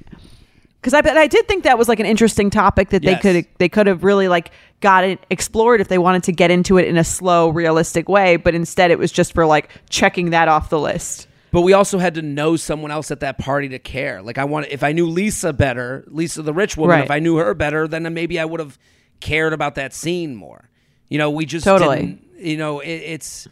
because 0.82 0.94
I 0.94 1.02
but 1.02 1.18
I 1.18 1.28
did 1.28 1.48
think 1.48 1.64
that 1.64 1.78
was 1.78 1.88
like 1.88 2.00
an 2.02 2.06
interesting 2.06 2.50
topic 2.50 2.90
that 2.90 3.04
they 3.04 3.16
could 3.16 3.48
they 3.58 3.70
could 3.70 3.88
have 3.88 4.04
really 4.04 4.28
like 4.28 4.52
got 4.82 5.06
it 5.06 5.18
explored 5.30 5.80
if 5.80 5.88
they 5.88 5.98
wanted 5.98 6.24
to 6.24 6.34
get 6.34 6.52
into 6.52 6.78
it 6.78 6.88
in 6.90 6.98
a 6.98 7.06
slow, 7.06 7.48
realistic 7.50 8.10
way. 8.10 8.36
But 8.36 8.54
instead, 8.54 8.92
it 8.92 9.00
was 9.00 9.10
just 9.10 9.32
for 9.34 9.46
like 9.46 9.70
checking 9.90 10.32
that 10.32 10.50
off 10.50 10.70
the 10.70 10.80
list. 10.80 11.28
But 11.54 11.62
we 11.62 11.72
also 11.74 12.00
had 12.00 12.16
to 12.16 12.22
know 12.24 12.56
someone 12.58 12.90
else 12.92 13.12
at 13.12 13.20
that 13.22 13.38
party 13.38 13.70
to 13.70 13.80
care. 13.80 14.22
Like 14.24 14.38
I 14.40 14.44
want, 14.44 14.68
if 14.70 14.84
I 14.84 14.92
knew 14.92 15.06
Lisa 15.06 15.54
better, 15.54 16.04
Lisa 16.08 16.42
the 16.42 16.52
rich 16.52 16.76
woman, 16.76 16.96
Right. 16.98 17.04
if 17.06 17.12
I 17.12 17.20
knew 17.20 17.38
her 17.38 17.54
better, 17.54 17.88
then 17.88 18.12
maybe 18.14 18.40
I 18.40 18.46
would 18.46 18.60
have 18.60 18.78
cared 19.22 19.54
about 19.54 19.76
that 19.76 19.94
scene 19.94 20.36
more. 20.36 20.70
You 21.10 21.20
know, 21.20 21.30
we 21.30 21.46
just 21.46 21.64
Totally. 21.64 21.96
didn't- 21.98 22.20
You 22.40 22.58
know, 22.58 22.80
it, 22.80 22.90
it's 22.90 23.48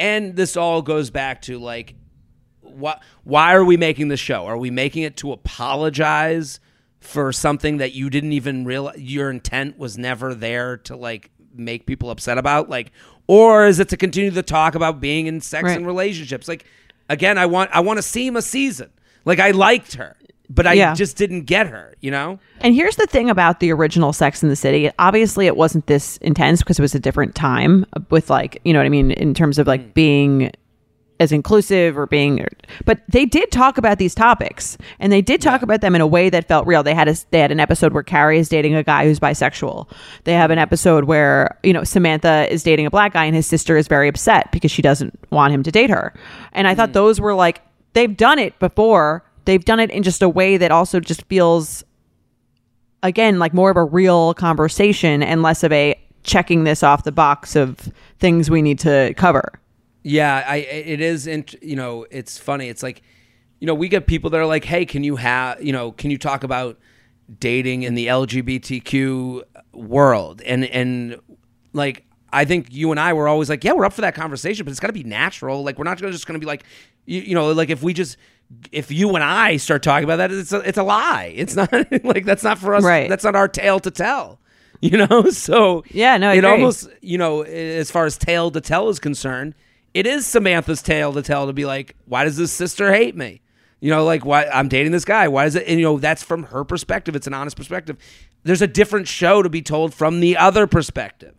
and 0.00 0.34
this 0.34 0.56
all 0.56 0.80
goes 0.82 1.10
back 1.10 1.42
to 1.42 1.58
like 1.58 1.94
what 2.62 3.02
why 3.22 3.54
are 3.54 3.64
we 3.64 3.76
making 3.76 4.08
the 4.08 4.16
show? 4.16 4.46
Are 4.46 4.56
we 4.56 4.70
making 4.70 5.02
it 5.02 5.18
to 5.18 5.30
apologize 5.32 6.58
for 7.00 7.32
something 7.32 7.76
that 7.76 7.92
you 7.92 8.08
didn't 8.08 8.32
even 8.32 8.64
realize 8.64 8.98
your 8.98 9.30
intent 9.30 9.76
was 9.78 9.98
never 9.98 10.34
there 10.34 10.78
to 10.78 10.96
like 10.96 11.30
make 11.54 11.84
people 11.84 12.08
upset 12.10 12.38
about? 12.38 12.70
Like 12.70 12.92
or 13.26 13.66
is 13.66 13.78
it 13.78 13.90
to 13.90 13.96
continue 13.98 14.30
the 14.30 14.42
talk 14.42 14.74
about 14.74 15.00
being 15.00 15.26
in 15.26 15.40
sex 15.42 15.64
Right. 15.64 15.76
and 15.76 15.86
relationships? 15.86 16.48
Like 16.48 16.64
again, 17.12 17.38
I 17.38 17.46
want 17.46 17.70
I 17.72 17.80
want 17.80 17.98
to 17.98 18.02
see 18.02 18.26
him 18.26 18.36
a 18.36 18.42
season. 18.42 18.90
Like 19.24 19.38
I 19.38 19.52
liked 19.52 19.94
her, 19.94 20.16
but 20.50 20.66
I 20.66 20.72
Yeah. 20.72 20.94
just 20.94 21.16
didn't 21.16 21.42
get 21.42 21.68
her, 21.68 21.94
you 22.00 22.10
know? 22.10 22.40
And 22.60 22.74
here's 22.74 22.96
the 22.96 23.06
thing 23.06 23.30
about 23.30 23.60
the 23.60 23.72
original 23.72 24.12
Sex 24.12 24.42
in 24.42 24.48
the 24.48 24.56
City. 24.56 24.90
Obviously, 24.98 25.46
it 25.46 25.56
wasn't 25.56 25.86
this 25.86 26.16
intense 26.18 26.60
because 26.60 26.78
it 26.78 26.82
was 26.82 26.94
a 26.94 27.00
different 27.00 27.34
time 27.34 27.86
with, 28.10 28.30
like, 28.30 28.60
you 28.64 28.72
know 28.72 28.78
what 28.80 28.86
I 28.86 28.88
mean, 28.88 29.12
in 29.12 29.34
terms 29.34 29.58
of 29.58 29.66
like 29.66 29.80
mm. 29.82 29.94
being 29.94 30.50
as 31.22 31.32
inclusive 31.32 31.96
or 31.96 32.06
being. 32.06 32.44
But 32.84 33.00
they 33.08 33.24
did 33.24 33.50
talk 33.50 33.78
about 33.78 33.98
these 33.98 34.14
topics, 34.14 34.76
and 34.98 35.12
they 35.12 35.22
did 35.22 35.40
talk 35.40 35.62
about 35.62 35.80
them 35.80 35.94
in 35.94 36.00
a 36.00 36.06
way 36.06 36.28
that 36.28 36.48
felt 36.48 36.66
real. 36.66 36.82
They 36.82 36.94
had 36.94 37.08
a, 37.08 37.16
they 37.30 37.40
had 37.40 37.52
an 37.52 37.60
episode 37.60 37.92
where 37.92 38.02
Carrie 38.02 38.38
is 38.38 38.48
dating 38.48 38.74
a 38.74 38.82
guy 38.82 39.04
who's 39.04 39.20
bisexual. 39.20 39.90
They 40.24 40.34
have 40.34 40.50
an 40.50 40.58
episode 40.58 41.04
where 41.04 41.58
you 41.62 41.72
know 41.72 41.84
Samantha 41.84 42.52
is 42.52 42.62
dating 42.62 42.86
a 42.86 42.90
black 42.90 43.14
guy, 43.14 43.24
and 43.24 43.34
his 43.34 43.46
sister 43.46 43.76
is 43.76 43.88
very 43.88 44.08
upset 44.08 44.52
because 44.52 44.70
she 44.70 44.82
doesn't 44.82 45.18
want 45.30 45.54
him 45.54 45.62
to 45.62 45.70
date 45.70 45.90
her. 45.90 46.12
And 46.52 46.68
I 46.68 46.74
thought 46.74 46.90
mm. 46.90 46.94
those 46.94 47.20
were 47.20 47.34
like 47.34 47.62
they've 47.94 48.16
done 48.16 48.38
it 48.38 48.58
before. 48.58 49.24
They've 49.44 49.64
done 49.64 49.80
it 49.80 49.90
in 49.90 50.02
just 50.02 50.22
a 50.22 50.28
way 50.28 50.56
that 50.56 50.70
also 50.70 51.00
just 51.00 51.22
feels 51.24 51.84
again 53.02 53.38
like 53.38 53.54
more 53.54 53.70
of 53.70 53.76
a 53.76 53.84
real 53.84 54.34
conversation 54.34 55.22
and 55.22 55.42
less 55.42 55.64
of 55.64 55.72
a 55.72 55.98
checking 56.22 56.64
this 56.64 56.82
off 56.82 57.04
the 57.04 57.12
box 57.12 57.56
of 57.56 57.92
things 58.18 58.50
we 58.50 58.62
need 58.62 58.78
to 58.80 59.14
cover. 59.16 59.58
Yeah, 60.02 60.44
I 60.46 60.56
it 60.56 61.00
is 61.00 61.26
int- 61.26 61.62
you 61.62 61.76
know, 61.76 62.06
it's 62.10 62.38
funny. 62.38 62.68
It's 62.68 62.82
like 62.82 63.02
you 63.60 63.66
know, 63.66 63.74
we 63.74 63.88
get 63.88 64.06
people 64.08 64.30
that 64.30 64.40
are 64.40 64.46
like, 64.46 64.64
"Hey, 64.64 64.84
can 64.84 65.04
you 65.04 65.16
have, 65.16 65.62
you 65.62 65.72
know, 65.72 65.92
can 65.92 66.10
you 66.10 66.18
talk 66.18 66.42
about 66.42 66.78
dating 67.38 67.84
in 67.84 67.94
the 67.94 68.08
LGBTQ 68.08 69.42
world?" 69.72 70.42
And 70.42 70.64
and 70.64 71.20
like 71.72 72.04
I 72.32 72.44
think 72.44 72.68
you 72.70 72.90
and 72.90 72.98
I 72.98 73.12
were 73.12 73.28
always 73.28 73.48
like, 73.48 73.62
"Yeah, 73.64 73.72
we're 73.72 73.84
up 73.84 73.92
for 73.92 74.00
that 74.00 74.14
conversation, 74.14 74.64
but 74.64 74.70
it's 74.70 74.80
got 74.80 74.88
to 74.88 74.92
be 74.92 75.04
natural. 75.04 75.62
Like 75.62 75.78
we're 75.78 75.84
not 75.84 76.00
gonna, 76.00 76.12
just 76.12 76.26
going 76.26 76.34
to 76.34 76.40
be 76.40 76.46
like 76.46 76.64
you, 77.06 77.20
you 77.20 77.34
know, 77.34 77.52
like 77.52 77.70
if 77.70 77.82
we 77.82 77.92
just 77.94 78.16
if 78.70 78.90
you 78.90 79.14
and 79.14 79.24
I 79.24 79.56
start 79.56 79.82
talking 79.82 80.04
about 80.04 80.16
that, 80.16 80.30
it's 80.32 80.52
a, 80.52 80.58
it's 80.60 80.78
a 80.78 80.82
lie. 80.82 81.32
It's 81.36 81.54
not 81.56 81.72
like 82.04 82.24
that's 82.24 82.42
not 82.42 82.58
for 82.58 82.74
us. 82.74 82.82
Right. 82.84 83.08
That's 83.08 83.24
not 83.24 83.36
our 83.36 83.48
tale 83.48 83.80
to 83.80 83.90
tell. 83.90 84.38
You 84.84 85.06
know, 85.06 85.30
so 85.30 85.84
Yeah, 85.92 86.16
no, 86.16 86.30
I 86.30 86.34
it 86.34 86.38
agree. 86.38 86.50
almost 86.50 86.88
you 87.02 87.16
know, 87.16 87.42
as 87.42 87.88
far 87.92 88.04
as 88.04 88.18
tale 88.18 88.50
to 88.50 88.60
tell 88.60 88.88
is 88.88 88.98
concerned, 88.98 89.54
it 89.94 90.06
is 90.06 90.26
Samantha's 90.26 90.82
tale 90.82 91.12
to 91.12 91.22
tell 91.22 91.46
to 91.46 91.52
be 91.52 91.64
like, 91.64 91.96
why 92.06 92.24
does 92.24 92.36
this 92.36 92.52
sister 92.52 92.92
hate 92.92 93.16
me? 93.16 93.40
You 93.80 93.90
know, 93.90 94.04
like 94.04 94.24
why 94.24 94.46
I'm 94.46 94.68
dating 94.68 94.92
this 94.92 95.04
guy. 95.04 95.28
Why 95.28 95.44
is 95.46 95.56
it? 95.56 95.66
And 95.66 95.78
you 95.80 95.84
know, 95.84 95.98
that's 95.98 96.22
from 96.22 96.44
her 96.44 96.64
perspective. 96.64 97.16
It's 97.16 97.26
an 97.26 97.34
honest 97.34 97.56
perspective. 97.56 97.96
There's 98.44 98.62
a 98.62 98.66
different 98.66 99.08
show 99.08 99.42
to 99.42 99.48
be 99.48 99.60
told 99.62 99.92
from 99.92 100.20
the 100.20 100.36
other 100.36 100.66
perspective. 100.66 101.34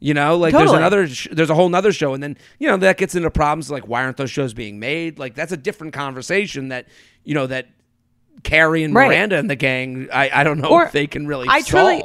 You 0.00 0.12
know, 0.12 0.36
like 0.36 0.52
there's 0.52 0.72
another, 0.72 1.06
sh- 1.08 1.28
there's 1.32 1.48
a 1.50 1.54
whole 1.54 1.68
nother 1.68 1.92
show, 1.92 2.12
and 2.12 2.22
then 2.22 2.36
you 2.58 2.68
know 2.68 2.76
that 2.78 2.98
gets 2.98 3.14
into 3.14 3.30
problems 3.30 3.70
like 3.70 3.86
why 3.88 4.02
aren't 4.04 4.16
those 4.18 4.30
shows 4.30 4.52
being 4.52 4.78
made? 4.78 5.18
Like 5.18 5.34
that's 5.34 5.52
a 5.52 5.56
different 5.56 5.94
conversation 5.94 6.68
that 6.68 6.88
you 7.22 7.34
know 7.34 7.46
that 7.46 7.68
Carrie 8.42 8.82
and 8.82 8.92
Right. 8.94 9.06
Miranda 9.08 9.38
and 9.38 9.48
the 9.48 9.56
gang. 9.56 10.08
I 10.12 10.30
I 10.40 10.44
don't 10.44 10.58
know 10.58 10.68
Or 10.68 10.84
if 10.84 10.92
they 10.92 11.06
can 11.06 11.26
really. 11.26 11.46
I 11.48 11.62
truly- 11.62 12.04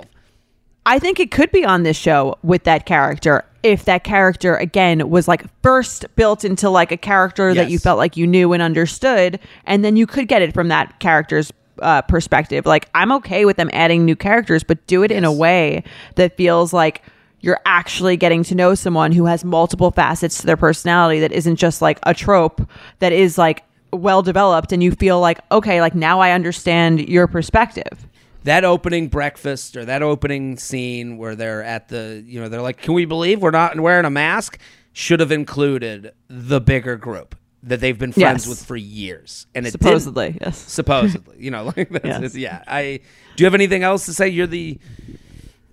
I 0.86 1.00
think 1.00 1.20
it 1.20 1.30
could 1.32 1.52
be 1.52 1.66
on 1.66 1.84
this 1.84 1.97
show 1.97 2.38
with 2.41 2.64
that 2.64 2.86
character 2.86 3.43
if 3.64 3.86
that 3.86 4.03
character 4.03 4.55
again 4.55 5.10
was 5.10 5.28
like 5.28 5.45
first 5.62 6.05
built 6.16 6.45
into 6.45 6.70
like 6.70 6.91
a 6.91 6.97
character 6.97 7.53
that 7.53 7.70
you 7.70 7.80
felt 7.80 7.97
like 7.97 8.16
you 8.16 8.26
knew 8.26 8.53
and 8.53 8.62
understood 8.62 9.39
and 9.66 9.84
then 9.84 9.95
you 9.95 10.07
could 10.07 10.28
get 10.28 10.41
it 10.41 10.53
from 10.53 10.70
that 10.70 10.99
character's 10.99 11.51
uh, 11.82 12.01
perspective. 12.03 12.66
Like 12.66 12.89
i'm 12.93 13.12
okay 13.14 13.45
with 13.45 13.57
them 13.57 13.70
adding 13.74 14.05
new 14.05 14.16
characters 14.16 14.64
but 14.64 14.86
do 14.88 15.03
it 15.03 15.12
in 15.12 15.24
a 15.24 15.32
way 15.32 15.84
that 16.16 16.36
feels 16.38 16.74
like 16.74 17.01
you're 17.41 17.60
actually 17.66 18.18
getting 18.18 18.43
to 18.43 18.55
know 18.55 18.76
someone 18.76 19.12
who 19.12 19.26
has 19.26 19.45
multiple 19.45 19.91
facets 19.91 20.39
to 20.39 20.45
their 20.45 20.57
personality 20.57 21.20
that 21.20 21.32
isn't 21.32 21.55
just 21.55 21.82
like 21.82 21.99
a 22.03 22.14
trope 22.14 22.62
that 22.99 23.12
is 23.12 23.38
like 23.38 23.64
well 23.91 24.22
developed 24.22 24.72
and 24.72 24.84
you 24.84 24.91
feel 24.91 25.20
like 25.20 25.39
okay 25.51 25.82
like 25.82 25.95
now 25.95 26.20
i 26.20 26.32
understand 26.32 26.99
your 27.07 27.28
perspective 27.28 28.07
that 28.44 28.64
opening 28.66 29.08
breakfast 29.10 29.76
or 29.78 29.86
that 29.86 30.02
opening 30.02 30.58
scene 30.58 31.18
where 31.18 31.36
they're 31.36 31.64
at 31.64 31.90
the 31.90 32.24
you 32.26 32.40
know 32.40 32.50
they're 32.50 32.62
like 32.62 32.78
can 32.82 32.94
we 32.94 33.06
believe 33.06 33.42
we're 33.42 33.52
not 33.52 33.80
wearing 33.80 34.06
a 34.06 34.10
mask? 34.10 34.60
should 34.92 35.20
have 35.20 35.32
included 35.32 36.12
the 36.30 36.60
bigger 36.60 36.96
group 36.98 37.36
that 37.64 37.80
they've 37.80 37.98
been 38.00 38.12
friends 38.12 38.46
Yes. 38.46 38.48
with 38.50 38.66
for 38.66 38.76
years. 38.76 39.46
And 39.54 39.68
it 39.68 39.72
supposedly 39.72 40.38
yes. 40.42 40.58
Supposedly. 40.58 41.36
You 41.40 41.52
know 41.52 41.66
like 41.78 41.90
that's 41.90 42.06
Yes. 42.06 42.36
yeah. 42.36 42.64
I 42.68 43.00
do 43.36 43.44
you 43.44 43.46
have 43.46 43.54
anything 43.54 43.84
else 43.84 44.06
to 44.08 44.14
say? 44.14 44.28
You're 44.30 44.48
the 44.48 44.80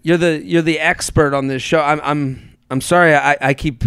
you're 0.02 0.16
the 0.18 0.42
you're 0.44 0.62
the 0.62 0.78
expert 0.78 1.34
on 1.34 1.46
this 1.48 1.62
show. 1.62 1.80
I'm 1.80 2.00
i'm 2.04 2.56
i'm 2.70 2.80
sorry. 2.80 3.14
I 3.14 3.36
i 3.40 3.54
keep 3.54 3.84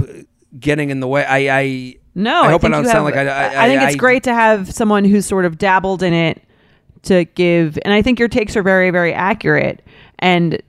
getting 0.60 0.90
in 0.90 1.00
the 1.00 1.08
way. 1.08 1.24
I 1.26 1.60
i 1.60 1.96
No, 2.16 2.42
i 2.44 2.48
I, 2.48 2.52
hope 2.52 2.64
i 2.64 2.70
don't 2.70 2.86
sound 2.86 2.96
have- 2.96 3.04
like 3.06 3.16
i 3.16 3.66
i, 3.66 3.68
think 3.68 3.82
it's 3.84 3.94
I- 3.94 3.98
great 3.98 4.24
to 4.24 4.34
have 4.34 4.74
someone 4.74 5.06
who's 5.06 5.26
sort 5.26 5.46
of 5.46 5.58
dabbled 5.58 6.02
in 6.04 6.14
it 6.14 6.42
to 7.04 7.26
give, 7.26 7.78
and 7.86 7.93
I 7.93 8.02
think 8.02 8.20
your 8.20 8.28
takes 8.28 8.56
are 8.56 8.64
very, 8.64 8.91
very 8.91 9.14
accurate. 9.14 9.82
And 10.20 10.62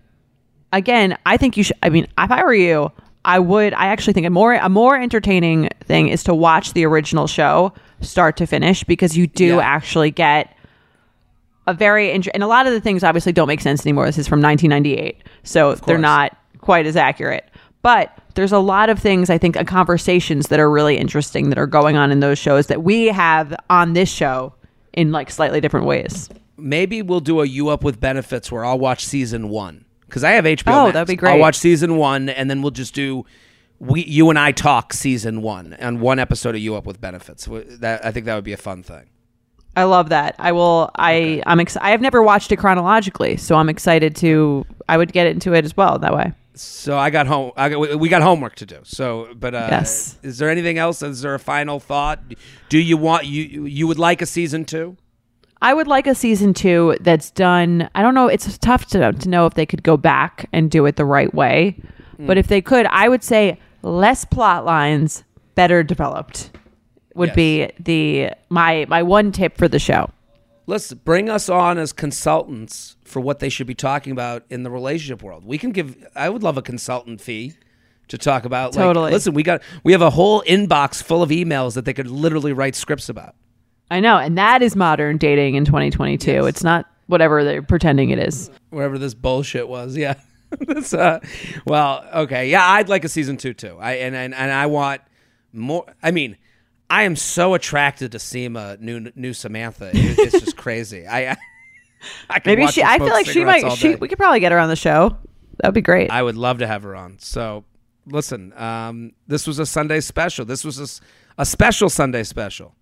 again, 0.73 1.17
I 1.27 1.37
think 1.37 1.57
you 1.57 1.65
should. 1.65 1.77
I 1.83 1.89
mean, 1.91 2.05
if 2.19 2.31
I 2.31 2.43
were 2.45 2.55
you, 2.55 2.93
I 3.25 3.39
would. 3.39 3.75
I 3.75 3.87
actually 3.87 4.13
think 4.15 4.27
a 4.27 4.31
more 4.31 4.55
a 4.55 4.69
more 4.69 4.97
entertaining 4.97 5.69
thing 5.85 6.09
is 6.09 6.23
to 6.25 6.35
watch 6.35 6.73
the 6.73 6.85
original 6.87 7.27
show 7.27 7.73
start 8.01 8.37
to 8.39 8.47
finish 8.47 8.85
because 8.85 9.17
you 9.17 9.27
do 9.27 9.57
Yeah. 9.57 9.59
actually 9.61 10.11
get 10.11 10.57
a 11.67 11.75
very 11.75 12.11
int- 12.13 12.29
and 12.33 12.43
a 12.43 12.47
lot 12.47 12.67
of 12.67 12.73
the 12.73 12.81
things 12.81 13.05
obviously 13.05 13.33
don't 13.33 13.47
make 13.49 13.61
sense 13.61 13.85
anymore. 13.85 14.07
This 14.07 14.19
is 14.19 14.27
from 14.29 14.41
1998, 14.41 15.23
so 15.43 15.75
they're 15.75 15.99
not 15.99 16.37
quite 16.61 16.87
as 16.87 16.97
accurate. 16.97 17.45
But 17.83 18.17
there's 18.35 18.53
a 18.53 18.59
lot 18.59 18.89
of 18.91 18.99
things 18.99 19.31
I 19.31 19.39
think 19.39 19.57
conversations 19.67 20.49
that 20.49 20.61
are 20.61 20.71
really 20.71 20.97
interesting 20.97 21.49
that 21.51 21.59
are 21.59 21.67
going 21.67 21.97
on 21.97 22.11
in 22.11 22.21
those 22.21 22.39
shows 22.39 22.67
that 22.69 22.83
we 22.83 23.07
have 23.07 23.55
on 23.69 23.93
this 23.95 24.11
show 24.11 24.55
in 24.93 25.13
like 25.13 25.31
slightly 25.31 25.61
different 25.61 25.87
ways. 25.87 26.29
maybe 26.57 27.01
we'll 27.03 27.21
do 27.21 27.41
a 27.41 27.47
you 27.47 27.69
up 27.69 27.83
with 27.85 28.01
benefits 28.01 28.51
where 28.53 28.65
I'll 28.65 28.79
watch 28.79 29.05
season 29.05 29.49
one 29.49 29.85
because 30.07 30.25
I 30.25 30.33
have 30.33 30.45
HBO. 30.45 30.63
Oh, 30.67 30.83
Max. 30.85 30.93
that'd 30.95 31.09
be 31.09 31.17
great. 31.17 31.33
I'll 31.33 31.39
watch 31.39 31.57
season 31.57 31.97
one 31.97 32.29
and 32.29 32.51
then 32.51 32.63
we'll 32.63 32.71
just 32.73 32.95
do 32.95 33.25
we 33.79 34.05
you 34.05 34.29
and 34.29 34.39
I 34.39 34.53
talk 34.53 34.93
season 34.93 35.41
one 35.41 35.73
and 35.73 36.01
one 36.01 36.19
episode 36.19 36.55
of 36.55 36.61
you 36.61 36.75
up 36.77 36.85
with 36.85 37.01
benefits. 37.01 37.49
That 37.81 38.05
I 38.05 38.11
think 38.13 38.27
that 38.27 38.35
would 38.35 38.45
be 38.45 38.53
a 38.53 38.59
fun 38.59 38.83
thing. 38.83 39.09
I 39.77 39.85
love 39.85 40.09
that. 40.09 40.35
I 40.39 40.51
will. 40.53 40.91
I 40.97 41.43
I'm. 41.47 41.61
Ex- 41.61 41.77
I 41.77 41.91
have 41.91 42.01
never 42.01 42.23
watched 42.23 42.51
it 42.51 42.57
chronologically, 42.57 43.37
so 43.37 43.55
I'm 43.55 43.69
excited 43.69 44.17
to. 44.17 44.67
I 44.89 44.97
would 44.97 45.13
get 45.13 45.29
into 45.29 45.55
it 45.55 45.65
as 45.65 45.77
well 45.77 45.99
that 46.01 46.13
way. 46.13 46.33
So 46.55 46.99
I 46.99 47.11
got 47.11 47.27
home. 47.27 47.53
I 47.57 47.69
got, 47.69 47.99
we- 48.01 48.09
got 48.09 48.23
homework 48.23 48.57
to 48.57 48.67
do. 48.67 48.79
So, 48.83 49.29
but 49.35 49.55
uh, 49.55 49.69
Yes. 49.71 50.19
is 50.23 50.39
there 50.39 50.51
anything 50.51 50.79
else? 50.79 51.01
Is 51.03 51.23
there 51.23 51.35
a 51.35 51.39
final 51.39 51.79
thought? 51.81 52.21
Do 52.69 52.79
you 52.79 52.97
want 52.97 53.27
you 53.27 53.65
you 53.67 53.87
would 53.87 53.99
like 53.99 54.21
a 54.21 54.27
season 54.27 54.65
two? 54.65 54.97
I 55.63 55.75
would 55.75 55.87
like 55.87 56.07
a 56.07 56.15
season 56.15 56.53
two 56.55 56.97
that's 57.01 57.31
done. 57.31 57.89
I 57.95 58.03
don't 58.03 58.15
know. 58.15 58.27
It's 58.29 58.59
tough 58.59 58.87
to 58.87 59.13
to 59.13 59.29
know 59.29 59.47
if 59.47 59.55
they 59.55 59.67
could 59.67 59.83
go 59.83 59.97
back 59.97 60.49
and 60.53 60.71
do 60.71 60.87
it 60.87 60.97
the 60.97 61.05
right 61.05 61.33
way, 61.33 61.77
but 62.19 62.37
if 62.39 62.47
they 62.49 62.61
could, 62.63 62.87
I 62.87 63.09
would 63.09 63.23
say 63.23 63.59
less 63.83 64.25
plot 64.25 64.65
lines, 64.65 65.23
better 65.55 65.83
developed, 65.83 66.51
would 67.15 67.29
Yes. 67.31 67.37
be 67.37 67.71
the 67.79 68.31
my 68.49 68.87
my 68.89 69.03
one 69.03 69.33
tip 69.33 69.57
for 69.57 69.69
the 69.69 69.79
show. 69.79 70.11
Let's 70.67 70.93
bring 70.95 71.29
us 71.29 71.49
on 71.49 71.79
as 71.79 71.93
consultants 71.93 72.97
for 73.11 73.21
what 73.21 73.39
they 73.41 73.49
should 73.49 73.67
be 73.67 73.75
talking 73.75 74.13
about 74.13 74.45
in 74.49 74.63
the 74.63 74.71
relationship 74.71 75.23
world. 75.23 75.45
We 75.45 75.59
can 75.59 75.73
give. 75.73 75.97
I 76.15 76.29
would 76.29 76.43
love 76.43 76.57
a 76.57 76.63
consultant 76.63 77.21
fee 77.21 77.55
to 78.09 78.17
talk 78.19 78.45
about. 78.45 78.75
like, 78.75 78.83
Totally. 78.85 79.13
listen, 79.13 79.35
we 79.35 79.43
got 79.43 79.63
we 79.85 79.93
have 79.93 80.03
a 80.03 80.11
whole 80.11 80.43
inbox 80.43 81.03
full 81.03 81.23
of 81.23 81.31
emails 81.31 81.75
that 81.75 81.85
they 81.85 81.93
could 81.93 82.09
literally 82.09 82.53
write 82.53 82.75
scripts 82.75 83.09
about. 83.09 83.35
I 83.91 84.01
know, 84.01 84.17
and 84.19 84.39
that 84.39 84.63
is 84.63 84.77
modern 84.77 85.17
dating 85.19 85.57
in 85.57 85.65
2022. 85.65 86.47
It's 86.47 86.63
not 86.65 86.87
whatever 87.09 87.43
they're 87.45 87.63
pretending 87.63 88.11
it 88.11 88.19
is. 88.21 88.51
Whatever 88.71 88.99
this 88.99 89.15
bullshit 89.15 89.69
was, 89.69 89.97
yeah. 89.97 90.15
This, 90.67 90.93
uh, 90.95 91.21
well, 91.65 92.05
okay, 92.13 92.51
yeah. 92.51 92.67
I'd 92.69 92.89
like 92.89 93.05
a 93.05 93.09
season 93.09 93.37
two 93.37 93.55
too. 93.55 93.77
I 93.81 93.93
and 93.95 94.17
and, 94.17 94.35
and 94.35 94.51
I 94.51 94.67
want 94.67 95.01
more. 95.53 95.85
I 96.03 96.11
mean. 96.11 96.37
I 96.93 97.05
am 97.05 97.15
so 97.15 97.55
attracted 97.55 98.11
to 98.11 98.19
Seema, 98.19 98.81
new 98.81 99.13
new 99.15 99.33
Samantha. 99.33 99.91
It- 99.95 100.19
it's 100.19 100.41
just 100.41 100.57
crazy. 100.65 101.07
I, 101.07 101.31
I 101.31 101.37
can 102.31 102.43
Maybe 102.47 102.67
she. 102.69 102.83
I 102.83 102.99
feel 102.99 103.09
like 103.09 103.27
she 103.27 103.45
might. 103.45 103.73
She. 103.73 103.95
We 103.95 104.09
could 104.09 104.19
probably 104.19 104.41
get 104.41 104.53
her 104.53 104.59
on 104.59 104.69
the 104.69 104.77
show. 104.77 105.17
That'd 105.59 105.75
be 105.75 105.83
great. 105.83 106.11
I 106.11 106.23
would 106.23 106.37
love 106.37 106.59
to 106.59 106.67
have 106.67 106.83
her 106.83 106.97
on. 106.97 107.19
So, 107.19 107.65
listen, 108.07 108.53
um, 108.55 109.13
this 109.27 109.47
was 109.47 109.59
a 109.59 109.67
Sunday 109.67 110.01
special. 110.01 110.45
This 110.45 110.65
was 110.65 111.01
a 111.37 111.45
special 111.45 111.91
Sunday 111.91 112.23
special. 112.23 112.75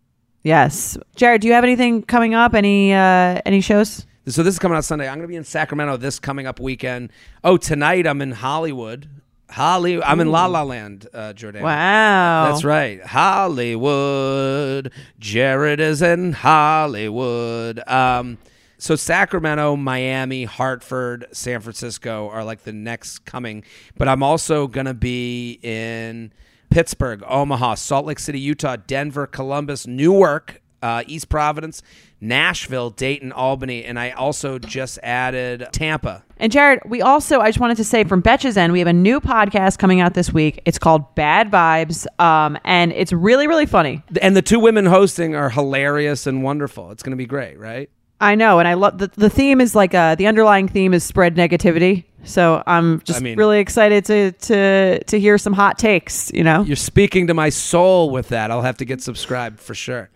yes, 0.43 0.97
Jared. 1.17 1.41
Do 1.41 1.49
you 1.49 1.55
have 1.55 1.65
anything 1.65 2.03
coming 2.03 2.35
up? 2.35 2.55
Any 2.55 2.93
uh 2.93 3.41
any 3.45 3.61
shows? 3.61 4.07
So 4.27 4.43
this 4.43 4.55
is 4.55 4.59
coming 4.59 4.77
out 4.77 4.85
Sunday. 4.85 5.09
I'm 5.09 5.15
going 5.15 5.23
to 5.23 5.29
be 5.29 5.37
in 5.37 5.45
Sacramento 5.45 5.97
this 5.97 6.19
coming 6.19 6.47
up 6.47 6.61
weekend. 6.61 7.11
Oh, 7.43 7.57
tonight 7.57 8.07
I'm 8.07 8.21
in 8.21 8.33
Hollywood 8.33 9.09
Holly, 9.51 10.03
I'm 10.03 10.21
in 10.21 10.31
La 10.31 10.47
La 10.47 10.63
Land, 10.63 11.09
uh, 11.13 11.33
Jordan. 11.33 11.63
Wow. 11.63 12.51
That's 12.51 12.65
right. 12.65 13.03
Hollywood. 13.05 14.93
Jared 15.19 15.81
is 15.81 16.03
in 16.03 16.33
Hollywood. 16.33 17.81
Um, 17.89 18.37
so 18.79 18.97
Sacramento, 18.97 19.77
Miami, 19.77 20.45
Hartford, 20.45 21.27
San 21.33 21.61
Francisco 21.61 22.29
are 22.31 22.45
like 22.45 22.63
the 22.63 22.73
next 22.73 23.25
coming. 23.25 23.65
But 23.97 24.09
I'm 24.09 24.23
also 24.23 24.69
going 24.69 24.87
to 24.87 24.95
be 24.95 25.59
in 25.63 26.33
Pittsburgh, 26.71 27.23
Omaha, 27.27 27.75
Salt 27.75 28.07
Lake 28.07 28.19
City, 28.19 28.39
Utah, 28.39 28.77
Denver, 28.77 29.27
Columbus, 29.27 29.87
Newark, 29.87 30.63
uh, 30.81 31.03
East 31.07 31.29
Providence, 31.29 31.83
Nashville, 32.21 32.91
Dayton, 32.91 33.33
Albany, 33.33 33.85
and 33.85 33.99
I 33.99 34.11
also 34.11 34.59
just 34.59 34.99
added 35.03 35.67
Tampa. 35.73 36.25
And 36.37 36.53
Jared, 36.53 36.81
we 36.85 37.03
also, 37.03 37.41
I 37.41 37.49
just 37.49 37.59
wanted 37.59 37.77
to 37.79 37.85
say 37.85 38.05
from 38.05 38.23
Betches' 38.23 38.57
end, 38.57 38.73
we 38.73 38.79
have 38.79 38.89
a 38.89 38.93
new 38.93 39.21
podcast 39.21 39.79
coming 39.79 40.01
out 40.01 40.15
this 40.15 40.33
week. 40.33 40.63
It's 40.65 40.79
called 40.79 41.15
Bad 41.15 41.51
Vibes, 41.51 42.07
um, 42.21 42.59
and 42.65 42.93
it's 42.93 43.13
really, 43.13 43.49
really 43.49 43.67
funny. 43.67 44.03
And 44.23 44.37
the 44.37 44.43
two 44.43 44.61
women 44.61 44.87
hosting 44.87 45.35
are 45.35 45.51
hilarious 45.51 46.27
and 46.27 46.43
wonderful. 46.43 46.91
It's 46.93 47.03
going 47.03 47.13
to 47.13 47.17
be 47.17 47.27
great, 47.27 47.59
right? 47.59 47.91
I 48.21 48.35
know, 48.35 48.59
and 48.59 48.67
I 48.67 48.75
love 48.75 48.99
the 48.99 49.07
the 49.09 49.31
theme 49.31 49.61
is 49.61 49.75
like 49.75 49.95
uh 49.95 50.15
the 50.17 50.27
underlying 50.27 50.67
theme 50.69 50.93
is 50.95 51.05
spread 51.05 51.37
negativity. 51.37 52.05
So 52.25 52.63
I'm 52.67 53.01
just 53.03 53.21
I 53.21 53.23
mean- 53.23 53.39
really 53.39 53.61
excited 53.61 54.05
to 54.07 54.33
to 54.33 55.03
to 55.05 55.21
hear 55.21 55.39
some 55.39 55.53
hot 55.53 55.79
takes. 55.79 56.33
You 56.33 56.43
know, 56.45 56.63
You're 56.63 56.77
speaking 56.77 57.29
to 57.29 57.35
my 57.35 57.49
soul 57.49 58.11
with 58.11 58.29
that. 58.31 58.51
I'll 58.51 58.63
have 58.63 58.77
to 58.79 58.85
get 58.85 59.01
subscribed 59.03 59.61
for 59.61 59.75
sure. 59.75 60.11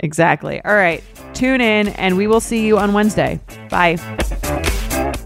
exactly. 0.00 0.60
All 0.64 0.74
right, 0.74 1.02
tune 1.32 1.60
in, 1.60 1.88
and 1.88 2.16
we 2.16 2.26
will 2.26 2.40
see 2.40 2.66
you 2.66 2.78
on 2.78 2.92
Wednesday. 2.92 3.40
Bye. 3.70 3.96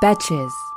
Betches. 0.00 0.69